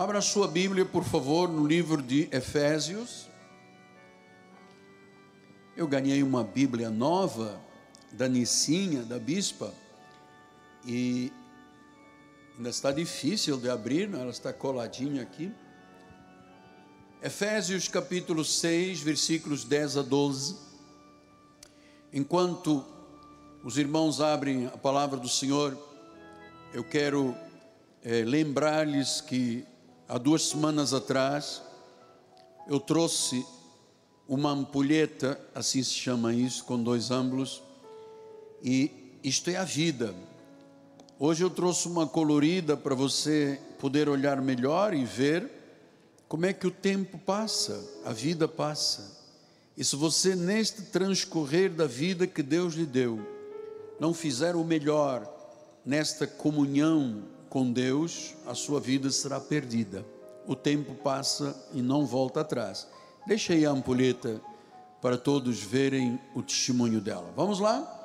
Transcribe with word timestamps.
Abra 0.00 0.22
sua 0.22 0.48
Bíblia, 0.48 0.86
por 0.86 1.04
favor, 1.04 1.46
no 1.46 1.66
livro 1.66 2.00
de 2.00 2.26
Efésios. 2.32 3.28
Eu 5.76 5.86
ganhei 5.86 6.22
uma 6.22 6.42
Bíblia 6.42 6.88
nova 6.88 7.60
da 8.10 8.26
Nicinha, 8.26 9.02
da 9.02 9.18
Bispa, 9.18 9.74
e 10.86 11.30
ainda 12.56 12.70
está 12.70 12.90
difícil 12.90 13.58
de 13.58 13.68
abrir, 13.68 14.08
né? 14.08 14.18
ela 14.22 14.30
está 14.30 14.54
coladinha 14.54 15.20
aqui. 15.20 15.52
Efésios 17.22 17.86
capítulo 17.86 18.42
6, 18.42 19.02
versículos 19.02 19.64
10 19.64 19.98
a 19.98 20.02
12. 20.02 20.56
Enquanto 22.10 22.82
os 23.62 23.76
irmãos 23.76 24.18
abrem 24.22 24.64
a 24.64 24.78
palavra 24.78 25.20
do 25.20 25.28
Senhor, 25.28 25.76
eu 26.72 26.82
quero 26.82 27.36
é, 28.02 28.24
lembrar-lhes 28.24 29.20
que 29.20 29.68
há 30.10 30.18
duas 30.18 30.48
semanas 30.48 30.92
atrás 30.92 31.62
eu 32.66 32.80
trouxe 32.80 33.46
uma 34.28 34.50
ampulheta, 34.50 35.40
assim 35.54 35.80
se 35.84 35.94
chama 35.94 36.34
isso, 36.34 36.64
com 36.64 36.82
dois 36.82 37.12
ângulos, 37.12 37.62
e 38.60 38.90
isto 39.22 39.50
é 39.50 39.56
a 39.56 39.62
vida. 39.62 40.12
Hoje 41.16 41.44
eu 41.44 41.50
trouxe 41.50 41.86
uma 41.86 42.08
colorida 42.08 42.76
para 42.76 42.92
você 42.92 43.60
poder 43.78 44.08
olhar 44.08 44.42
melhor 44.42 44.94
e 44.94 45.04
ver 45.04 45.48
como 46.26 46.44
é 46.44 46.52
que 46.52 46.66
o 46.66 46.72
tempo 46.72 47.16
passa, 47.16 47.80
a 48.04 48.12
vida 48.12 48.48
passa. 48.48 49.16
E 49.76 49.84
se 49.84 49.94
você, 49.94 50.34
neste 50.34 50.82
transcorrer 50.82 51.72
da 51.72 51.86
vida 51.86 52.26
que 52.26 52.42
Deus 52.42 52.74
lhe 52.74 52.86
deu, 52.86 53.24
não 54.00 54.12
fizer 54.12 54.56
o 54.56 54.64
melhor 54.64 55.28
nesta 55.86 56.26
comunhão 56.26 57.22
com 57.50 57.70
Deus, 57.70 58.34
a 58.46 58.54
sua 58.54 58.80
vida 58.80 59.10
será 59.10 59.40
perdida. 59.40 60.06
O 60.46 60.54
tempo 60.54 60.94
passa 60.94 61.54
e 61.74 61.82
não 61.82 62.06
volta 62.06 62.40
atrás. 62.40 62.86
Deixa 63.26 63.52
aí 63.52 63.66
a 63.66 63.70
ampulheta 63.70 64.40
para 65.02 65.18
todos 65.18 65.58
verem 65.58 66.18
o 66.34 66.42
testemunho 66.42 67.00
dela. 67.00 67.32
Vamos 67.36 67.58
lá? 67.58 67.96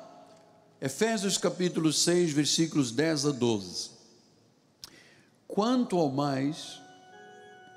Efésios 0.80 1.38
capítulo 1.38 1.92
6, 1.92 2.32
versículos 2.32 2.90
10 2.90 3.26
a 3.26 3.30
12. 3.30 3.90
Quanto 5.46 5.96
ao 5.96 6.10
mais, 6.10 6.80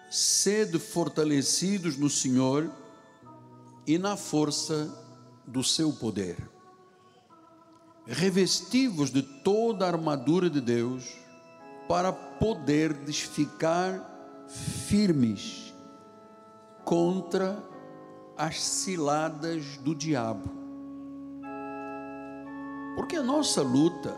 sede 0.10 0.80
fortalecidos 0.80 1.98
no 1.98 2.10
Senhor 2.10 2.70
e 3.86 3.98
na 4.00 4.18
força 4.18 4.92
do 5.46 5.64
seu 5.64 5.94
poder. 5.94 6.36
Revestivos 8.08 9.12
de 9.12 9.22
toda 9.22 9.86
a 9.86 9.90
armadura 9.90 10.50
de 10.50 10.60
Deus, 10.60 11.19
para 11.90 12.14
poderdes 12.14 13.22
ficar 13.22 14.46
firmes 14.48 15.74
contra 16.86 17.58
as 18.38 18.62
ciladas 18.62 19.78
do 19.78 19.96
diabo. 19.96 20.52
Porque 22.96 23.16
a 23.16 23.24
nossa 23.24 23.64
luta 23.64 24.16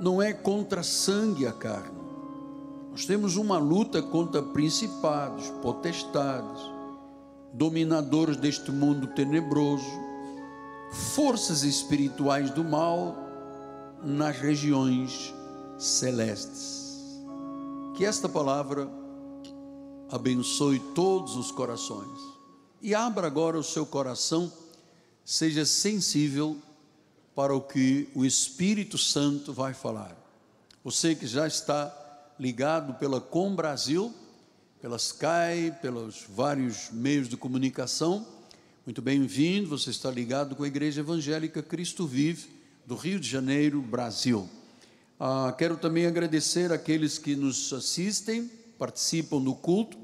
não 0.00 0.22
é 0.22 0.32
contra 0.32 0.82
sangue 0.82 1.42
e 1.42 1.46
a 1.46 1.52
carne, 1.52 2.00
nós 2.90 3.04
temos 3.04 3.36
uma 3.36 3.58
luta 3.58 4.00
contra 4.00 4.42
principados, 4.42 5.50
potestades, 5.60 6.62
dominadores 7.52 8.38
deste 8.38 8.72
mundo 8.72 9.08
tenebroso, 9.08 9.84
forças 11.14 11.62
espirituais 11.62 12.50
do 12.50 12.64
mal 12.64 13.14
nas 14.02 14.38
regiões 14.38 15.34
celestes. 15.80 17.20
Que 17.96 18.04
esta 18.04 18.28
palavra 18.28 18.88
abençoe 20.10 20.78
todos 20.94 21.36
os 21.36 21.50
corações 21.50 22.20
e 22.82 22.94
abra 22.94 23.26
agora 23.26 23.58
o 23.58 23.62
seu 23.62 23.86
coração, 23.86 24.52
seja 25.24 25.64
sensível 25.64 26.56
para 27.34 27.54
o 27.54 27.60
que 27.60 28.08
o 28.14 28.24
Espírito 28.24 28.98
Santo 28.98 29.52
vai 29.52 29.72
falar. 29.72 30.16
Você 30.84 31.14
que 31.14 31.26
já 31.26 31.46
está 31.46 31.94
ligado 32.38 32.94
pela 32.94 33.20
Com 33.20 33.54
Brasil, 33.54 34.12
pela 34.80 34.96
Sky, 34.96 35.72
pelos 35.82 36.24
vários 36.28 36.90
meios 36.90 37.28
de 37.28 37.36
comunicação. 37.36 38.26
Muito 38.86 39.02
bem-vindo, 39.02 39.68
você 39.68 39.90
está 39.90 40.10
ligado 40.10 40.56
com 40.56 40.64
a 40.64 40.68
Igreja 40.68 41.00
Evangélica 41.00 41.62
Cristo 41.62 42.06
Vive, 42.06 42.48
do 42.86 42.94
Rio 42.94 43.20
de 43.20 43.28
Janeiro, 43.28 43.80
Brasil. 43.82 44.48
Ah, 45.20 45.54
quero 45.56 45.76
também 45.76 46.06
agradecer 46.06 46.72
aqueles 46.72 47.18
que 47.18 47.36
nos 47.36 47.72
assistem, 47.72 48.50
participam 48.78 49.40
do 49.40 49.54
culto, 49.54 49.98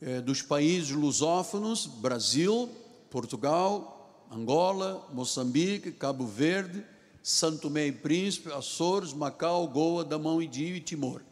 eh, 0.00 0.20
dos 0.20 0.42
países 0.42 0.90
lusófonos, 0.90 1.86
Brasil, 1.86 2.68
Portugal, 3.10 4.26
Angola, 4.30 5.08
Moçambique, 5.12 5.90
Cabo 5.90 6.26
Verde, 6.26 6.84
Santo 7.22 7.62
Tomé 7.62 7.86
e 7.86 7.92
Príncipe, 7.92 8.52
Açores, 8.52 9.14
Macau, 9.14 9.66
Goa, 9.66 10.04
Damão 10.04 10.42
e 10.42 10.46
Dio 10.46 10.76
e 10.76 10.80
Timor 10.80 11.22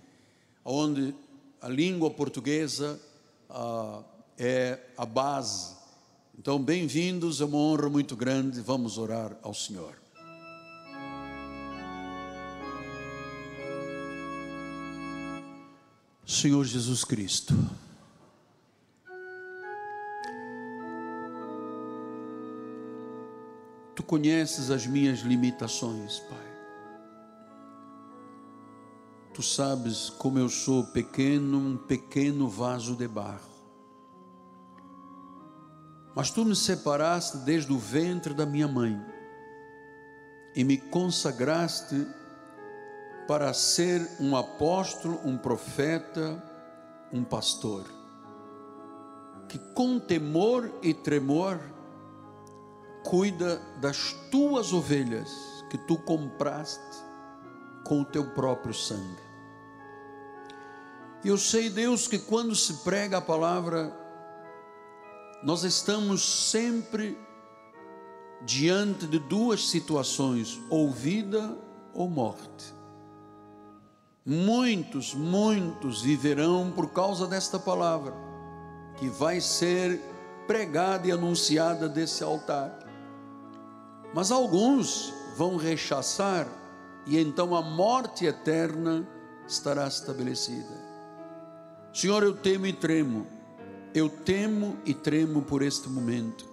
onde 0.65 1.15
a 1.61 1.69
língua 1.69 2.11
portuguesa 2.11 3.01
ah, 3.49 4.03
é 4.39 4.79
a 4.97 5.05
base. 5.05 5.75
Então, 6.39 6.59
bem-vindos, 6.59 7.41
é 7.41 7.45
uma 7.45 7.59
honra 7.59 7.89
muito 7.89 8.17
grande. 8.17 8.61
Vamos 8.61 8.97
orar 8.97 9.37
ao 9.43 9.53
Senhor. 9.53 10.00
Senhor 16.31 16.65
Jesus 16.65 17.03
Cristo, 17.03 17.53
Tu 23.97 24.03
conheces 24.05 24.71
as 24.71 24.87
minhas 24.87 25.19
limitações, 25.19 26.21
Pai. 26.21 26.39
Tu 29.35 29.43
sabes 29.43 30.09
como 30.09 30.39
eu 30.39 30.49
sou 30.49 30.85
pequeno, 30.85 31.59
um 31.59 31.77
pequeno 31.77 32.49
vaso 32.49 32.95
de 32.95 33.09
barro. 33.09 33.51
Mas 36.15 36.31
tu 36.31 36.45
me 36.45 36.55
separaste 36.55 37.39
desde 37.39 37.73
o 37.73 37.79
ventre 37.79 38.33
da 38.33 38.47
minha 38.47 38.69
mãe 38.69 39.05
e 40.55 40.63
me 40.63 40.79
consagraste 40.79 42.07
para 43.31 43.55
ser 43.55 44.11
um 44.19 44.35
apóstolo, 44.35 45.21
um 45.25 45.39
profeta, 45.39 46.43
um 47.13 47.23
pastor, 47.23 47.85
que 49.49 49.57
com 49.73 50.01
temor 50.01 50.69
e 50.83 50.93
tremor 50.93 51.61
cuida 53.05 53.63
das 53.81 54.17
tuas 54.33 54.73
ovelhas 54.73 55.31
que 55.71 55.79
tu 55.79 55.97
compraste 55.99 57.05
com 57.85 58.01
o 58.01 58.05
teu 58.05 58.33
próprio 58.33 58.75
sangue. 58.75 59.23
Eu 61.25 61.39
sei, 61.39 61.71
Deus, 61.71 62.09
que 62.09 62.19
quando 62.19 62.57
se 62.57 62.83
prega 62.83 63.19
a 63.19 63.23
palavra, 63.23 63.97
nós 65.41 65.63
estamos 65.63 66.51
sempre 66.51 67.17
diante 68.45 69.07
de 69.07 69.21
duas 69.21 69.69
situações, 69.69 70.61
ou 70.69 70.91
vida 70.91 71.57
ou 71.95 72.11
morte. 72.11 72.80
Muitos, 74.25 75.15
muitos 75.15 76.03
viverão 76.03 76.71
por 76.71 76.91
causa 76.91 77.27
desta 77.27 77.59
palavra, 77.59 78.13
que 78.99 79.09
vai 79.09 79.41
ser 79.41 79.99
pregada 80.47 81.09
e 81.09 81.11
anunciada 81.11 81.89
desse 81.89 82.23
altar. 82.23 82.79
Mas 84.13 84.31
alguns 84.31 85.15
vão 85.37 85.57
rechaçar, 85.57 86.47
e 87.07 87.19
então 87.19 87.57
a 87.57 87.63
morte 87.63 88.27
eterna 88.27 89.09
estará 89.49 89.87
estabelecida. 89.87 90.91
Senhor, 91.93 92.23
eu 92.23 92.37
temo 92.37 92.67
e 92.67 92.75
tremo, 92.75 93.27
eu 93.95 94.11
temo 94.11 94.77
e 94.85 94.93
tremo 94.93 95.41
por 95.43 95.63
este 95.63 95.89
momento, 95.89 96.45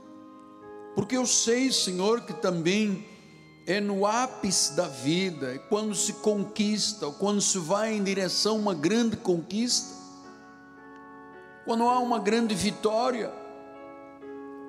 porque 0.95 1.17
eu 1.17 1.25
sei, 1.25 1.69
Senhor, 1.71 2.21
que 2.21 2.33
também 2.33 3.05
é 3.67 3.81
no 3.81 4.05
ápice 4.05 4.73
da 4.77 4.87
vida, 4.87 5.53
é 5.53 5.57
quando 5.57 5.93
se 5.93 6.13
conquista, 6.13 7.11
quando 7.11 7.41
se 7.41 7.57
vai 7.57 7.93
em 7.93 8.01
direção 8.01 8.55
a 8.55 8.59
uma 8.59 8.73
grande 8.73 9.17
conquista, 9.17 9.93
quando 11.65 11.83
há 11.83 11.99
uma 11.99 12.17
grande 12.17 12.55
vitória, 12.55 13.29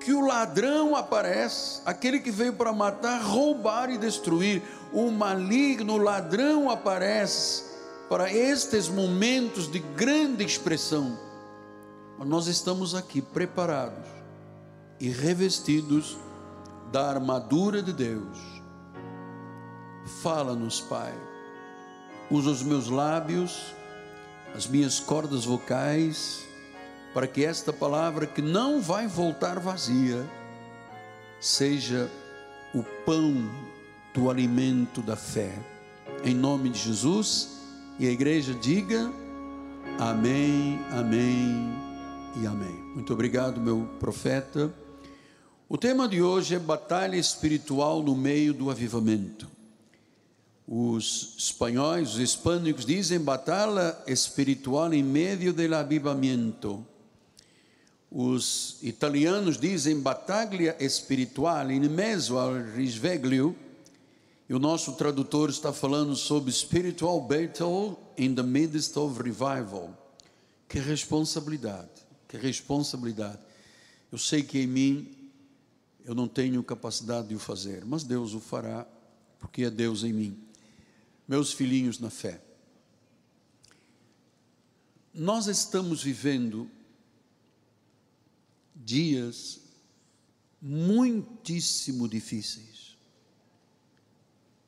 que 0.01 0.11
o 0.11 0.19
ladrão 0.19 0.97
aparece, 0.97 1.81
aquele 1.85 2.19
que 2.19 2.29
veio 2.29 2.53
para 2.53 2.73
matar, 2.73 3.21
roubar 3.21 3.89
e 3.89 3.97
destruir, 3.97 4.61
o 4.91 5.09
maligno, 5.09 5.93
o 5.93 5.97
ladrão 5.97 6.69
aparece 6.69 7.63
para 8.09 8.29
estes 8.29 8.89
momentos 8.89 9.71
de 9.71 9.79
grande 9.79 10.43
expressão. 10.43 11.17
Nós 12.25 12.47
estamos 12.47 12.93
aqui 12.93 13.21
preparados 13.21 14.09
e 14.99 15.07
revestidos 15.07 16.17
da 16.91 17.07
armadura 17.07 17.81
de 17.81 17.93
Deus. 17.93 18.58
Fala-nos, 20.21 20.81
Pai. 20.81 21.13
Usa 22.29 22.49
os 22.49 22.63
meus 22.63 22.89
lábios 22.89 23.73
as 24.53 24.67
minhas 24.67 24.99
cordas 24.99 25.45
vocais, 25.45 26.47
para 27.13 27.27
que 27.27 27.43
esta 27.43 27.71
palavra 27.71 28.25
que 28.25 28.41
não 28.41 28.81
vai 28.81 29.07
voltar 29.07 29.59
vazia, 29.59 30.27
seja 31.39 32.09
o 32.73 32.83
pão 33.05 33.49
do 34.13 34.29
alimento 34.29 35.01
da 35.01 35.15
fé. 35.15 35.53
Em 36.23 36.33
nome 36.33 36.69
de 36.69 36.79
Jesus, 36.79 37.59
e 37.97 38.07
a 38.07 38.11
igreja 38.11 38.53
diga 38.53 39.11
amém, 39.99 40.79
amém 40.91 41.69
e 42.41 42.45
amém. 42.45 42.75
Muito 42.93 43.13
obrigado, 43.13 43.61
meu 43.61 43.87
profeta. 43.99 44.73
O 45.67 45.77
tema 45.77 46.07
de 46.07 46.21
hoje 46.21 46.55
é 46.55 46.59
batalha 46.59 47.15
espiritual 47.15 48.01
no 48.01 48.15
meio 48.15 48.53
do 48.53 48.71
avivamento. 48.71 49.47
Os 50.71 51.33
espanhóis, 51.35 52.13
os 52.13 52.19
hispânicos 52.19 52.85
dizem 52.85 53.19
batalha 53.19 53.97
espiritual 54.05 54.93
em 54.93 55.01
meio 55.01 55.51
do 55.51 55.75
avivamento. 55.75 56.85
Os 58.11 58.77
italianos 58.83 59.57
dizem 59.57 59.99
battaglia 59.99 60.77
espiritual 60.79 61.71
in 61.71 61.89
mezzo 61.89 62.37
al 62.37 62.53
risveglio. 62.75 63.55
E 64.47 64.53
o 64.53 64.59
nosso 64.59 64.93
tradutor 64.93 65.49
está 65.49 65.73
falando 65.73 66.15
sobre 66.15 66.51
spiritual 66.51 67.19
battle 67.19 67.97
in 68.15 68.35
the 68.35 68.43
midst 68.43 68.95
of 68.95 69.19
revival. 69.19 69.89
Que 70.67 70.77
responsabilidade, 70.77 71.89
que 72.27 72.37
responsabilidade. 72.37 73.39
Eu 74.11 74.19
sei 74.19 74.43
que 74.43 74.59
em 74.59 74.67
mim 74.67 75.31
eu 76.05 76.13
não 76.13 76.27
tenho 76.27 76.61
capacidade 76.61 77.29
de 77.29 77.35
o 77.35 77.39
fazer, 77.39 77.83
mas 77.85 78.03
Deus 78.03 78.35
o 78.35 78.39
fará, 78.39 78.85
porque 79.39 79.63
é 79.63 79.71
Deus 79.71 80.03
em 80.03 80.13
mim 80.13 80.48
meus 81.29 81.53
filhinhos 81.53 81.99
na 81.99 82.09
fé. 82.09 82.41
Nós 85.13 85.45
estamos 85.45 86.01
vivendo 86.01 86.67
dias 88.75 89.59
muitíssimo 90.59 92.09
difíceis. 92.09 92.97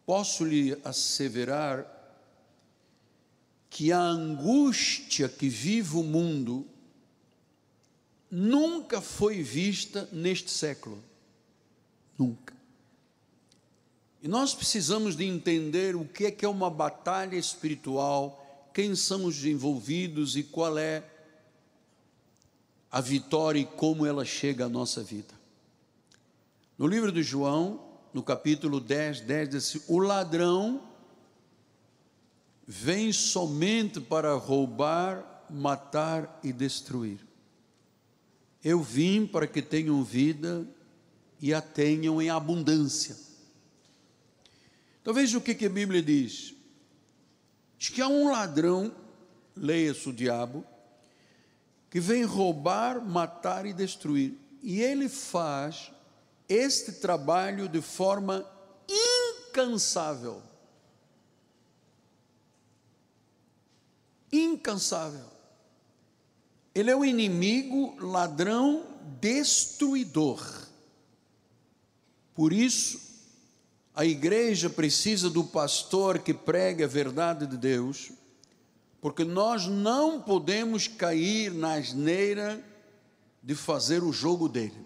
Posso 0.06 0.46
lhe 0.46 0.80
asseverar 0.84 1.88
que 3.68 3.92
a 3.92 4.00
angústia 4.00 5.28
que 5.28 5.50
vive 5.50 5.96
o 5.96 6.04
mundo 6.04 6.68
nunca 8.30 9.02
foi 9.02 9.42
vista 9.42 10.08
neste 10.12 10.52
século. 10.52 11.04
Nunca. 12.20 12.61
E 14.22 14.28
nós 14.28 14.54
precisamos 14.54 15.16
de 15.16 15.26
entender 15.26 15.96
o 15.96 16.06
que 16.06 16.26
é 16.26 16.32
que 16.32 16.46
é 16.46 16.48
uma 16.48 16.70
batalha 16.70 17.36
espiritual, 17.36 18.70
quem 18.72 18.96
são 18.96 19.26
os 19.26 19.44
envolvidos 19.44 20.36
e 20.36 20.44
qual 20.44 20.78
é 20.78 21.04
a 22.92 23.02
vitória 23.02 23.60
e 23.60 23.66
como 23.66 24.06
ela 24.06 24.24
chega 24.24 24.66
à 24.66 24.70
nossa 24.70 25.02
vida. 25.02 25.34
No 26.78 26.86
livro 26.86 27.12
de 27.12 27.24
João, 27.24 27.84
no 28.14 28.22
capítulo 28.22 28.80
10, 28.80 29.22
10 29.22 29.50
diz 29.50 29.84
o 29.88 29.98
ladrão 29.98 30.82
vem 32.68 33.12
somente 33.12 34.00
para 34.00 34.36
roubar, 34.36 35.46
matar 35.50 36.40
e 36.44 36.54
destruir. 36.54 37.20
Eu 38.64 38.82
vim 38.84 39.26
para 39.26 39.48
que 39.48 39.62
tenham 39.64 40.04
vida 40.04 40.68
e 41.42 41.54
a 41.54 41.62
tenham 41.62 42.22
em 42.22 42.30
abundância. 42.30 43.31
Então 45.02 45.14
veja 45.14 45.38
o 45.38 45.42
que, 45.42 45.56
que 45.56 45.66
a 45.66 45.70
Bíblia 45.70 46.02
diz. 46.02 46.54
Diz 47.78 47.90
que 47.90 48.02
há 48.02 48.08
um 48.08 48.32
ladrão, 48.32 48.96
leia-se 49.56 50.08
o 50.08 50.14
diabo, 50.14 50.64
que 51.90 52.00
vem 52.00 52.24
roubar, 52.24 53.04
matar 53.04 53.66
e 53.66 53.74
destruir. 53.74 54.38
E 54.62 54.80
ele 54.80 55.10
faz 55.10 55.92
este 56.48 56.92
trabalho 56.94 57.68
de 57.68 57.82
forma 57.82 58.46
incansável. 58.88 60.44
Incansável. 64.32 65.26
Ele 66.74 66.92
é 66.92 66.96
o 66.96 67.04
inimigo 67.04 67.98
ladrão 68.00 68.86
destruidor. 69.20 70.68
Por 72.34 72.54
isso, 72.54 73.11
a 73.94 74.06
igreja 74.06 74.70
precisa 74.70 75.30
do 75.30 75.44
pastor 75.44 76.20
que 76.20 76.34
pregue 76.34 76.84
a 76.84 76.88
verdade 76.88 77.46
de 77.46 77.58
Deus, 77.58 78.12
porque 79.02 79.24
nós 79.24 79.68
não 79.68 80.22
podemos 80.22 80.88
cair 80.88 81.52
na 81.54 81.74
asneira 81.74 82.64
de 83.44 83.54
fazer 83.54 84.04
o 84.04 84.14
jogo 84.14 84.48
dele. 84.48 84.86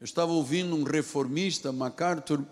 Eu 0.00 0.04
estava 0.04 0.32
ouvindo 0.32 0.76
um 0.76 0.84
reformista, 0.84 1.72
MacArthur, 1.72 2.44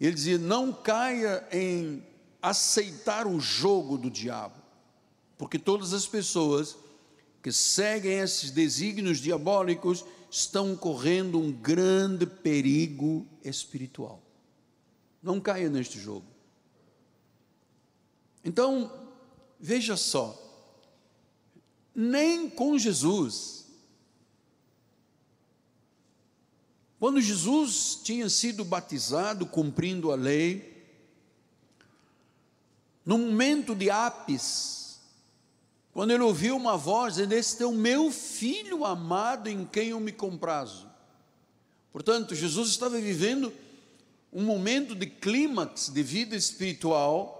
ele 0.00 0.12
dizia: 0.12 0.38
não 0.38 0.72
caia 0.72 1.46
em 1.50 2.02
aceitar 2.42 3.26
o 3.26 3.40
jogo 3.40 3.96
do 3.96 4.10
diabo, 4.10 4.60
porque 5.38 5.58
todas 5.58 5.92
as 5.92 6.06
pessoas 6.06 6.76
que 7.42 7.52
seguem 7.52 8.18
esses 8.18 8.50
desígnios 8.50 9.18
diabólicos 9.18 10.04
estão 10.30 10.76
correndo 10.76 11.38
um 11.38 11.52
grande 11.52 12.26
perigo 12.26 13.26
espiritual. 13.44 14.25
Não 15.22 15.40
caia 15.40 15.68
neste 15.68 15.98
jogo. 15.98 16.26
Então, 18.44 18.92
veja 19.58 19.96
só, 19.96 20.40
nem 21.94 22.48
com 22.48 22.78
Jesus, 22.78 23.66
quando 26.98 27.20
Jesus 27.20 28.00
tinha 28.02 28.28
sido 28.30 28.64
batizado, 28.64 29.46
cumprindo 29.46 30.12
a 30.12 30.14
lei, 30.14 30.76
no 33.04 33.18
momento 33.18 33.74
de 33.74 33.90
ápice, 33.90 34.96
quando 35.92 36.10
ele 36.10 36.22
ouviu 36.22 36.56
uma 36.56 36.76
voz 36.76 37.14
dizendo: 37.14 37.32
Este 37.32 37.62
é 37.62 37.66
o 37.66 37.72
meu 37.72 38.10
filho 38.10 38.84
amado 38.84 39.48
em 39.48 39.64
quem 39.64 39.88
eu 39.88 40.00
me 40.00 40.12
comprazo. 40.12 40.86
Portanto, 41.92 42.34
Jesus 42.34 42.68
estava 42.68 43.00
vivendo 43.00 43.52
um 44.36 44.42
momento 44.42 44.94
de 44.94 45.06
clímax 45.06 45.88
de 45.88 46.02
vida 46.02 46.36
espiritual, 46.36 47.32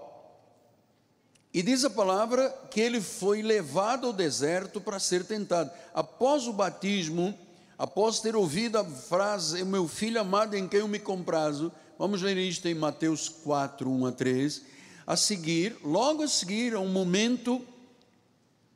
e 1.53 1.61
diz 1.61 1.85
a 1.85 1.91
palavra 1.91 2.49
que 2.71 2.81
ele 2.81 2.99
foi 2.99 3.43
levado 3.43 4.07
ao 4.07 4.13
deserto 4.13 4.81
para 4.81 4.97
ser 4.97 5.23
tentado. 5.23 5.69
Após 5.93 6.47
o 6.47 6.53
batismo, 6.53 7.37
após 7.77 8.19
ter 8.19 8.35
ouvido 8.35 8.79
a 8.79 8.83
frase, 8.83 9.63
meu 9.63 9.87
filho 9.87 10.19
amado 10.19 10.55
em 10.55 10.67
quem 10.67 10.79
eu 10.79 10.87
me 10.87 10.97
comprazo, 10.97 11.71
vamos 11.99 12.23
ler 12.23 12.35
isto 12.35 12.67
em 12.67 12.73
Mateus 12.73 13.29
4, 13.29 13.87
1 13.87 14.05
a 14.07 14.11
3. 14.11 14.63
A 15.05 15.15
seguir, 15.15 15.77
logo 15.83 16.23
a 16.23 16.27
seguir, 16.27 16.73
a 16.73 16.79
um 16.79 16.89
momento 16.89 17.63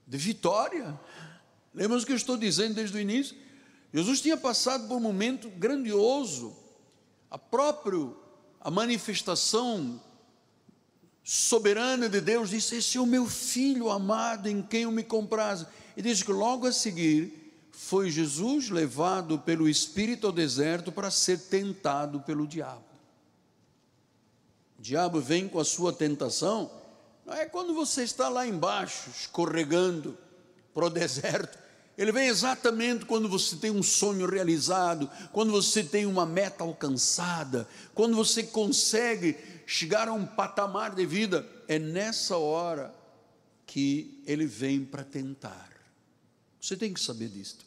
de 0.06 0.18
vitória. 0.20 0.94
Lembra 1.74 1.98
o 1.98 2.06
que 2.06 2.12
eu 2.12 2.18
estou 2.18 2.38
dizendo 2.38 2.76
desde 2.76 2.96
o 2.96 3.02
início? 3.02 3.36
Jesus 3.92 4.22
tinha 4.22 4.38
passado 4.38 4.88
por 4.88 4.96
um 4.96 5.02
momento 5.02 5.50
grandioso, 5.50 6.61
a 7.32 7.38
próprio 7.38 8.18
a 8.60 8.70
manifestação 8.70 10.00
soberana 11.24 12.10
de 12.10 12.20
Deus 12.20 12.50
disse: 12.50 12.76
Esse 12.76 12.98
é 12.98 13.02
o 13.02 13.06
meu 13.06 13.26
filho 13.26 13.90
amado 13.90 14.48
em 14.48 14.62
quem 14.62 14.84
eu 14.84 14.92
me 14.92 15.04
comprazo. 15.04 15.66
E 15.96 16.02
diz 16.02 16.22
que 16.22 16.32
logo 16.32 16.68
a 16.68 16.72
seguir 16.72 17.70
foi 17.72 18.12
Jesus 18.12 18.70
levado 18.70 19.40
pelo 19.40 19.68
Espírito 19.68 20.28
ao 20.28 20.34
deserto 20.34 20.92
para 20.92 21.10
ser 21.10 21.40
tentado 21.40 22.20
pelo 22.22 22.46
diabo. 22.46 22.84
O 24.78 24.82
diabo 24.82 25.20
vem 25.22 25.48
com 25.48 25.60
a 25.60 25.66
sua 25.66 25.94
tentação, 25.94 26.70
não 27.26 27.34
é 27.34 27.46
quando 27.46 27.74
você 27.74 28.04
está 28.04 28.30
lá 28.30 28.46
embaixo, 28.46 29.10
escorregando 29.10 30.18
para 30.74 30.86
o 30.86 30.90
deserto, 30.92 31.58
ele 32.02 32.12
vem 32.12 32.30
exatamente 32.30 33.06
quando 33.06 33.30
você 33.30 33.56
tem 33.56 33.70
um 33.70 33.84
sonho 33.84 34.28
realizado, 34.28 35.08
quando 35.32 35.52
você 35.52 35.84
tem 35.84 36.08
uma 36.08 36.26
meta 36.26 36.64
alcançada, 36.64 37.70
quando 37.94 38.16
você 38.16 38.42
consegue 38.42 39.38
chegar 39.68 40.08
a 40.08 40.14
um 40.14 40.26
patamar 40.26 40.96
de 40.96 41.06
vida. 41.06 41.48
É 41.68 41.78
nessa 41.78 42.38
hora 42.38 42.92
que 43.68 44.20
ele 44.26 44.48
vem 44.48 44.84
para 44.84 45.04
tentar. 45.04 45.70
Você 46.60 46.76
tem 46.76 46.92
que 46.92 47.00
saber 47.00 47.30
disto. 47.30 47.64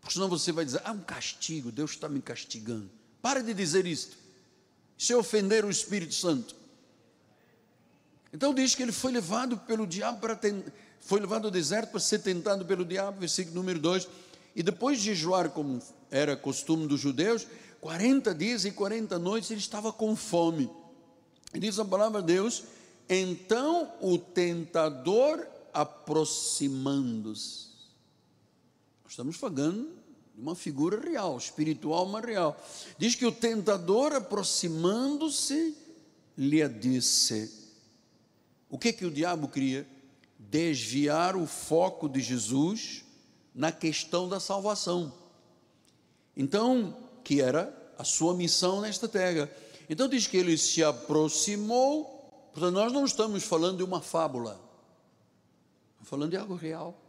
Porque 0.00 0.14
senão 0.14 0.30
você 0.30 0.52
vai 0.52 0.64
dizer: 0.64 0.80
ah, 0.86 0.92
um 0.92 1.02
castigo, 1.02 1.70
Deus 1.70 1.90
está 1.90 2.08
me 2.08 2.22
castigando. 2.22 2.90
Para 3.20 3.42
de 3.42 3.52
dizer 3.52 3.86
isto. 3.86 4.16
Isso 4.96 5.12
é 5.12 5.16
ofender 5.16 5.66
o 5.66 5.70
Espírito 5.70 6.14
Santo. 6.14 6.56
Então 8.32 8.54
diz 8.54 8.74
que 8.74 8.82
ele 8.82 8.90
foi 8.90 9.12
levado 9.12 9.58
pelo 9.58 9.86
diabo 9.86 10.18
para 10.18 10.34
tentar 10.34 10.72
foi 11.02 11.20
levado 11.20 11.46
ao 11.46 11.50
deserto 11.50 11.90
para 11.90 12.00
ser 12.00 12.20
tentado 12.20 12.64
pelo 12.64 12.84
diabo, 12.84 13.20
versículo 13.20 13.56
número 13.56 13.78
2. 13.80 14.08
E 14.54 14.62
depois 14.62 14.98
de 14.98 15.06
jejuar, 15.06 15.50
como 15.50 15.82
era 16.10 16.36
costume 16.36 16.86
dos 16.86 17.00
judeus, 17.00 17.46
40 17.80 18.34
dias 18.34 18.64
e 18.64 18.70
40 18.70 19.18
noites 19.18 19.50
ele 19.50 19.60
estava 19.60 19.92
com 19.92 20.14
fome. 20.14 20.70
E 21.52 21.58
diz 21.58 21.78
a 21.78 21.84
palavra 21.84 22.20
de 22.20 22.28
Deus, 22.28 22.62
Então 23.08 23.92
o 24.00 24.16
tentador 24.16 25.46
aproximando-se. 25.74 27.72
Estamos 29.08 29.36
falando 29.36 29.90
de 30.34 30.40
uma 30.40 30.54
figura 30.54 31.00
real, 31.00 31.36
espiritual, 31.36 32.06
mas 32.06 32.24
real. 32.24 32.56
Diz 32.96 33.14
que 33.14 33.26
o 33.26 33.32
tentador 33.32 34.14
aproximando-se 34.14 35.76
lhe 36.38 36.66
disse: 36.68 37.50
O 38.70 38.78
que 38.78 38.88
é 38.88 38.92
que 38.92 39.04
o 39.04 39.10
diabo 39.10 39.48
queria? 39.48 39.86
Desviar 40.52 41.34
o 41.34 41.46
foco 41.46 42.10
de 42.10 42.20
Jesus 42.20 43.04
na 43.54 43.72
questão 43.72 44.28
da 44.28 44.38
salvação. 44.38 45.10
Então, 46.36 46.94
que 47.24 47.40
era 47.40 47.74
a 47.96 48.04
sua 48.04 48.34
missão 48.34 48.82
nesta 48.82 49.08
terra. 49.08 49.50
Então 49.88 50.06
diz 50.06 50.26
que 50.26 50.36
ele 50.36 50.58
se 50.58 50.84
aproximou, 50.84 52.50
portanto 52.52 52.74
nós 52.74 52.92
não 52.92 53.06
estamos 53.06 53.44
falando 53.44 53.78
de 53.78 53.82
uma 53.82 54.02
fábula. 54.02 54.60
Estamos 55.92 56.10
falando 56.10 56.30
de 56.32 56.36
algo 56.36 56.54
real. 56.54 57.00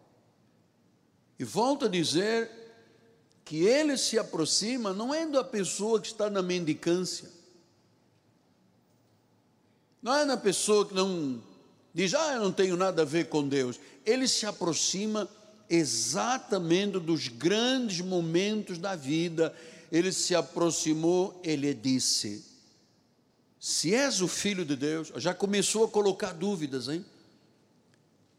E 1.38 1.44
volto 1.44 1.84
a 1.84 1.90
dizer 1.90 2.50
que 3.44 3.66
ele 3.66 3.98
se 3.98 4.18
aproxima 4.18 4.94
não 4.94 5.14
é 5.14 5.26
da 5.26 5.44
pessoa 5.44 6.00
que 6.00 6.08
está 6.08 6.30
na 6.30 6.42
mendicância. 6.42 7.30
Não 10.02 10.16
é 10.16 10.24
na 10.24 10.38
pessoa 10.38 10.88
que 10.88 10.94
não 10.94 11.44
diz, 11.94 12.14
ah, 12.14 12.34
eu 12.34 12.42
não 12.42 12.52
tenho 12.52 12.76
nada 12.76 13.04
a 13.04 13.06
ver 13.06 13.28
com 13.28 13.48
Deus. 13.48 13.80
Ele 14.06 14.28
se 14.28 14.46
aproxima 14.46 15.30
exatamente 15.70 17.00
dos 17.00 17.28
grandes 17.28 18.02
momentos 18.02 18.78
da 18.78 18.96
vida. 18.96 19.54
Ele 19.92 20.12
se 20.12 20.36
aproximou, 20.36 21.40
ele 21.44 21.74
disse: 21.74 22.44
Se 23.60 23.94
és 23.94 24.22
o 24.22 24.28
filho 24.28 24.66
de 24.66 24.76
Deus, 24.76 25.12
já 25.18 25.34
começou 25.34 25.86
a 25.86 25.88
colocar 25.88 26.34
dúvidas, 26.34 26.88
hein? 26.88 27.06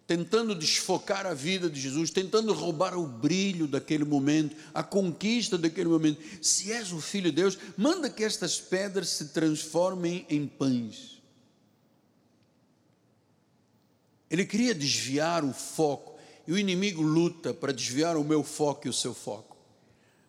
Tentando 0.07 0.55
desfocar 0.55 1.27
a 1.27 1.33
vida 1.33 1.71
de 1.71 1.81
Jesus, 1.81 2.11
tentando 2.11 2.53
roubar 2.53 2.95
o 2.99 3.07
brilho 3.07 3.67
daquele 3.67 4.05
momento, 4.05 4.55
a 4.75 4.83
conquista 4.83 5.57
daquele 5.57 5.89
momento. 5.89 6.21
Se 6.43 6.71
és 6.73 6.93
o 6.93 7.01
filho 7.01 7.31
de 7.31 7.37
Deus, 7.37 7.59
manda 7.77 8.11
que 8.11 8.23
estas 8.23 8.61
pedras 8.61 9.09
se 9.09 9.29
transformem 9.29 10.27
em 10.29 10.47
pães. 10.47 11.14
Ele 14.35 14.45
queria 14.45 14.75
desviar 14.75 15.45
o 15.45 15.53
foco 15.53 16.19
e 16.45 16.53
o 16.53 16.59
inimigo 16.59 17.01
luta 17.01 17.55
para 17.55 17.73
desviar 17.73 18.17
o 18.17 18.25
meu 18.25 18.43
foco 18.43 18.89
e 18.89 18.91
o 18.91 18.93
seu 18.93 19.15
foco. 19.15 19.57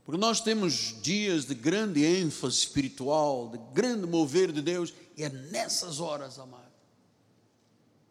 Porque 0.06 0.22
nós 0.22 0.40
temos 0.40 0.96
dias 1.02 1.46
de 1.46 1.56
grande 1.56 2.06
ênfase 2.06 2.56
espiritual, 2.56 3.50
de 3.50 3.60
grande 3.74 4.06
mover 4.06 4.52
de 4.52 4.62
Deus, 4.62 4.94
e 5.18 5.24
é 5.24 5.30
nessas 5.30 6.00
horas, 6.00 6.38
amado, 6.38 6.72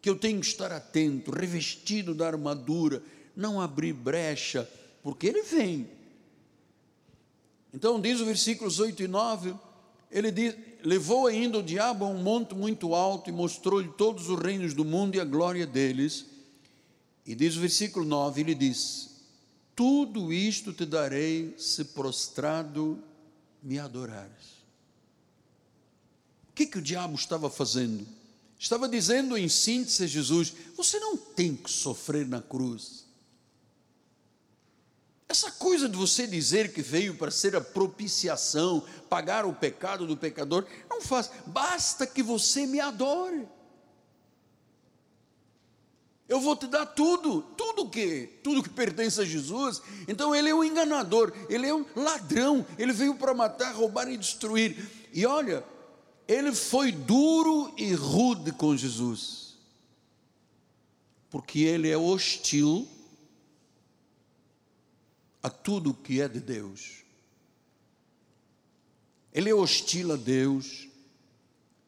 que 0.01 0.09
eu 0.09 0.17
tenho 0.17 0.41
que 0.41 0.47
estar 0.47 0.69
atento, 0.69 1.31
revestido 1.31 2.13
da 2.13 2.27
armadura, 2.27 3.01
não 3.33 3.61
abrir 3.61 3.93
brecha, 3.93 4.69
porque 5.01 5.27
ele 5.27 5.43
vem. 5.43 5.89
Então, 7.73 8.01
diz 8.01 8.19
o 8.19 8.25
versículos 8.25 8.81
8 8.81 9.01
e 9.01 9.07
9, 9.07 9.55
ele 10.11 10.29
diz, 10.29 10.55
levou 10.85 11.27
ainda 11.27 11.57
o 11.57 11.63
diabo 11.63 12.05
a 12.05 12.07
um 12.07 12.21
monte 12.21 12.53
muito 12.53 12.93
alto 12.93 13.29
e 13.29 13.33
mostrou-lhe 13.33 13.89
todos 13.89 14.29
os 14.29 14.39
reinos 14.39 14.73
do 14.73 14.85
mundo 14.85 15.15
e 15.15 15.19
a 15.19 15.25
glória 15.25 15.65
deles 15.65 16.25
e 17.25 17.33
diz 17.33 17.57
o 17.57 17.61
versículo 17.61 18.05
9: 18.05 18.41
ele 18.41 18.53
diz: 18.53 19.09
Tudo 19.75 20.31
isto 20.31 20.71
te 20.71 20.85
darei 20.85 21.55
se 21.57 21.85
prostrado 21.85 23.01
me 23.63 23.79
adorares. 23.79 24.55
O 26.49 26.53
que, 26.53 26.67
que 26.67 26.77
o 26.77 26.81
diabo 26.81 27.15
estava 27.15 27.49
fazendo? 27.49 28.05
Estava 28.57 28.87
dizendo 28.87 29.35
em 29.35 29.49
síntese 29.49 30.03
a 30.03 30.07
Jesus: 30.07 30.53
Você 30.77 30.99
não 30.99 31.17
tem 31.17 31.55
que 31.55 31.69
sofrer 31.69 32.27
na 32.27 32.41
cruz. 32.41 33.04
Essa 35.27 35.51
coisa 35.51 35.89
de 35.89 35.97
você 35.97 36.27
dizer 36.27 36.71
que 36.71 36.81
veio 36.81 37.15
para 37.15 37.31
ser 37.31 37.55
a 37.55 37.61
propiciação, 37.61 38.83
pagar 39.09 39.45
o 39.45 39.53
pecado 39.53 40.05
do 40.05 40.15
pecador, 40.15 40.65
não 40.89 41.01
faz, 41.01 41.31
basta 41.47 42.05
que 42.05 42.21
você 42.21 42.67
me 42.67 42.79
adore. 42.79 43.47
Eu 46.27 46.39
vou 46.39 46.55
te 46.55 46.67
dar 46.67 46.85
tudo, 46.87 47.41
tudo 47.55 47.89
que, 47.89 48.39
tudo 48.43 48.63
que 48.63 48.69
pertence 48.69 49.21
a 49.21 49.25
Jesus. 49.25 49.81
Então 50.07 50.33
ele 50.33 50.49
é 50.49 50.55
um 50.55 50.63
enganador, 50.63 51.31
ele 51.49 51.67
é 51.67 51.73
um 51.73 51.85
ladrão, 51.95 52.65
ele 52.77 52.93
veio 52.93 53.15
para 53.15 53.33
matar, 53.33 53.75
roubar 53.75 54.09
e 54.09 54.17
destruir. 54.17 55.09
E 55.13 55.25
olha, 55.25 55.63
ele 56.27 56.53
foi 56.53 56.91
duro 56.91 57.73
e 57.77 57.93
rude 57.93 58.51
com 58.51 58.75
Jesus. 58.75 59.55
Porque 61.29 61.59
ele 61.59 61.89
é 61.89 61.97
hostil 61.97 62.87
a 65.45 65.49
tudo 65.51 65.93
que 65.93 66.19
é 66.19 66.27
de 66.27 66.39
Deus. 66.39 67.03
Ele 69.31 69.47
é 69.47 69.53
hostil 69.53 70.11
a 70.11 70.15
Deus. 70.15 70.87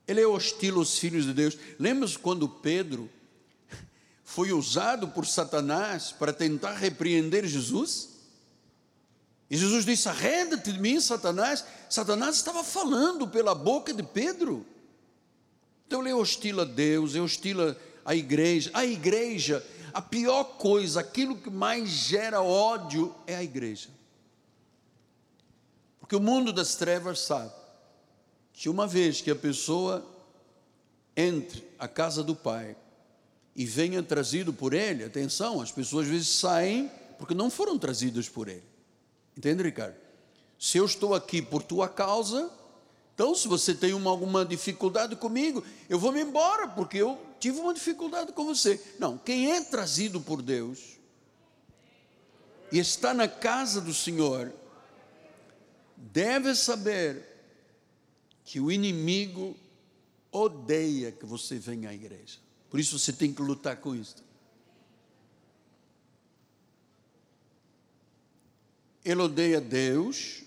Ele 0.07 0.21
é 0.21 0.27
hostil 0.27 0.77
aos 0.77 0.99
filhos 0.99 1.25
de 1.25 1.33
Deus. 1.33 1.57
Lembra-se 1.79 2.19
quando 2.19 2.47
Pedro 2.47 3.09
foi 4.23 4.51
usado 4.51 5.07
por 5.07 5.25
Satanás 5.25 6.11
para 6.11 6.31
tentar 6.31 6.73
repreender 6.75 7.47
Jesus? 7.47 8.09
E 9.49 9.57
Jesus 9.57 9.85
disse: 9.85 10.07
Arreda-te 10.07 10.71
de 10.71 10.79
mim, 10.79 11.01
Satanás. 11.01 11.65
Satanás 11.89 12.35
estava 12.35 12.63
falando 12.63 13.27
pela 13.27 13.55
boca 13.55 13.91
de 13.91 14.03
Pedro. 14.03 14.63
Então 15.87 16.01
ele 16.01 16.11
é 16.11 16.15
hostil 16.15 16.61
a 16.61 16.63
Deus, 16.63 17.15
é 17.15 17.21
hostil 17.21 17.57
à 18.05 18.15
igreja. 18.15 18.69
A 18.71 18.85
igreja, 18.85 19.65
a 19.97 20.01
pior 20.01 20.43
coisa, 20.43 20.99
aquilo 20.99 21.35
que 21.35 21.49
mais 21.49 21.89
gera 21.89 22.39
ódio 22.39 23.15
é 23.25 23.35
a 23.35 23.43
igreja. 23.43 23.89
Porque 25.99 26.15
o 26.15 26.19
mundo 26.19 26.53
das 26.53 26.75
trevas 26.75 27.19
sabe 27.19 27.51
que 28.53 28.69
uma 28.69 28.85
vez 28.85 29.21
que 29.21 29.31
a 29.31 29.35
pessoa 29.35 30.05
entre 31.15 31.67
a 31.79 31.87
casa 31.87 32.23
do 32.23 32.35
Pai, 32.35 32.77
e 33.55 33.65
venha 33.65 34.03
trazido 34.03 34.53
por 34.53 34.71
ele, 34.71 35.03
atenção, 35.03 35.59
as 35.61 35.71
pessoas 35.71 36.05
às 36.05 36.11
vezes 36.11 36.29
saem 36.29 36.91
porque 37.17 37.33
não 37.33 37.49
foram 37.49 37.79
trazidas 37.79 38.29
por 38.29 38.47
ele. 38.47 38.63
Entende, 39.35 39.63
Ricardo? 39.63 39.95
Se 40.59 40.77
eu 40.77 40.85
estou 40.85 41.15
aqui 41.15 41.41
por 41.41 41.63
tua 41.63 41.89
causa, 41.89 42.51
então 43.17 43.33
se 43.33 43.47
você 43.47 43.73
tem 43.73 43.95
uma, 43.95 44.11
alguma 44.11 44.45
dificuldade 44.45 45.15
comigo, 45.15 45.65
eu 45.89 45.97
vou 45.97 46.11
me 46.11 46.21
embora 46.21 46.67
porque 46.67 46.97
eu 46.99 47.19
tive 47.39 47.59
uma 47.59 47.73
dificuldade 47.73 48.31
com 48.31 48.45
você. 48.45 48.79
Não, 48.99 49.17
quem 49.17 49.53
é 49.53 49.63
trazido 49.63 50.21
por 50.21 50.39
Deus 50.39 50.99
e 52.71 52.77
está 52.77 53.15
na 53.15 53.27
casa 53.27 53.81
do 53.81 53.91
Senhor, 53.91 54.53
deve 55.95 56.53
saber 56.53 57.25
que 58.45 58.59
o 58.59 58.71
inimigo 58.71 59.57
odeia 60.31 61.11
que 61.11 61.25
você 61.25 61.57
venha 61.57 61.89
à 61.89 61.95
igreja. 61.95 62.37
Por 62.69 62.79
isso 62.79 62.99
você 62.99 63.11
tem 63.11 63.33
que 63.33 63.41
lutar 63.41 63.77
com 63.77 63.95
isso. 63.95 64.23
Ele 69.03 69.21
odeia 69.23 69.59
Deus, 69.59 70.43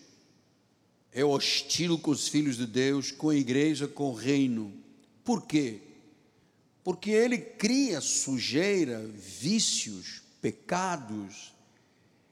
é 1.13 1.25
hostil 1.25 1.99
com 1.99 2.11
os 2.11 2.29
filhos 2.29 2.57
de 2.57 2.67
Deus, 2.67 3.11
com 3.11 3.31
a 3.31 3.35
igreja, 3.35 3.89
com 3.89 4.11
o 4.11 4.15
reino. 4.15 4.73
Por 5.25 5.43
quê? 5.43 5.81
Porque 6.85 7.11
ele 7.11 7.39
cria 7.39 8.01
sujeira, 8.01 9.05
vícios, 9.17 10.23
pecados. 10.41 11.53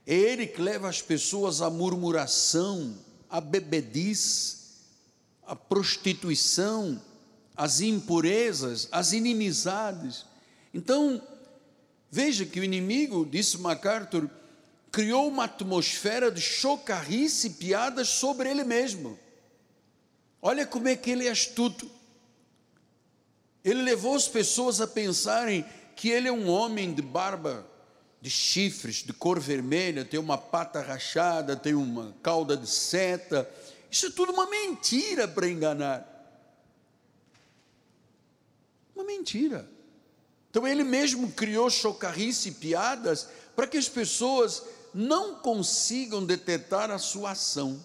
É 0.07 0.15
ele 0.15 0.47
que 0.47 0.61
leva 0.61 0.89
as 0.89 1.03
pessoas 1.03 1.61
à 1.61 1.69
murmuração, 1.69 2.97
à 3.29 3.41
bebedice, 3.41 4.57
à 5.47 5.55
prostituição, 5.57 7.01
as 7.57 7.81
impurezas, 7.81 8.89
as 8.93 9.13
inimizades. 9.13 10.25
Então, 10.73 11.21
veja 12.11 12.47
que 12.47 12.61
o 12.61 12.65
inimigo, 12.65 13.27
disse 13.27 13.59
MacArthur, 13.59 14.31
criou 14.91 15.29
uma 15.29 15.45
atmosfera 15.45 16.31
de 16.31 16.41
chocarrice 16.41 17.49
e 17.49 17.51
piadas 17.51 18.09
sobre 18.09 18.51
ele 18.51 18.65
mesmo. 18.65 19.19
Olha 20.41 20.67
como 20.67 20.89
é 20.89 20.97
que 20.97 21.11
ele 21.11 21.27
é 21.27 21.31
astuto. 21.31 21.91
Ele 23.65 23.83
levou 23.83 24.15
as 24.15 24.29
pessoas 24.29 24.81
a 24.81 24.87
pensarem 24.87 25.65
que 25.97 26.09
ele 26.09 26.29
é 26.29 26.33
um 26.33 26.49
homem 26.49 26.95
de 26.95 27.03
barba, 27.03 27.67
de 28.21 28.31
chifres, 28.31 28.97
de 28.97 29.13
cor 29.13 29.39
vermelha, 29.39 30.05
tem 30.05 30.19
uma 30.19 30.39
pata 30.39 30.81
rachada, 30.81 31.57
tem 31.57 31.75
uma 31.75 32.15
cauda 32.23 32.57
de 32.57 32.69
seta. 32.69 33.49
Isso 33.91 34.07
é 34.07 34.11
tudo 34.11 34.33
uma 34.33 34.49
mentira 34.49 35.27
para 35.29 35.49
enganar. 35.49 36.07
Uma 38.95 39.05
mentira. 39.05 39.69
Então 40.51 40.67
ele 40.67 40.83
mesmo 40.83 41.31
criou 41.33 41.69
chocarrice 41.69 42.49
e 42.49 42.53
piadas 42.53 43.29
para 43.55 43.67
que 43.67 43.77
as 43.77 43.89
pessoas 43.89 44.63
não 44.95 45.37
consigam 45.37 46.25
detectar 46.25 46.91
a 46.91 46.99
sua 46.99 47.33
ação. 47.33 47.83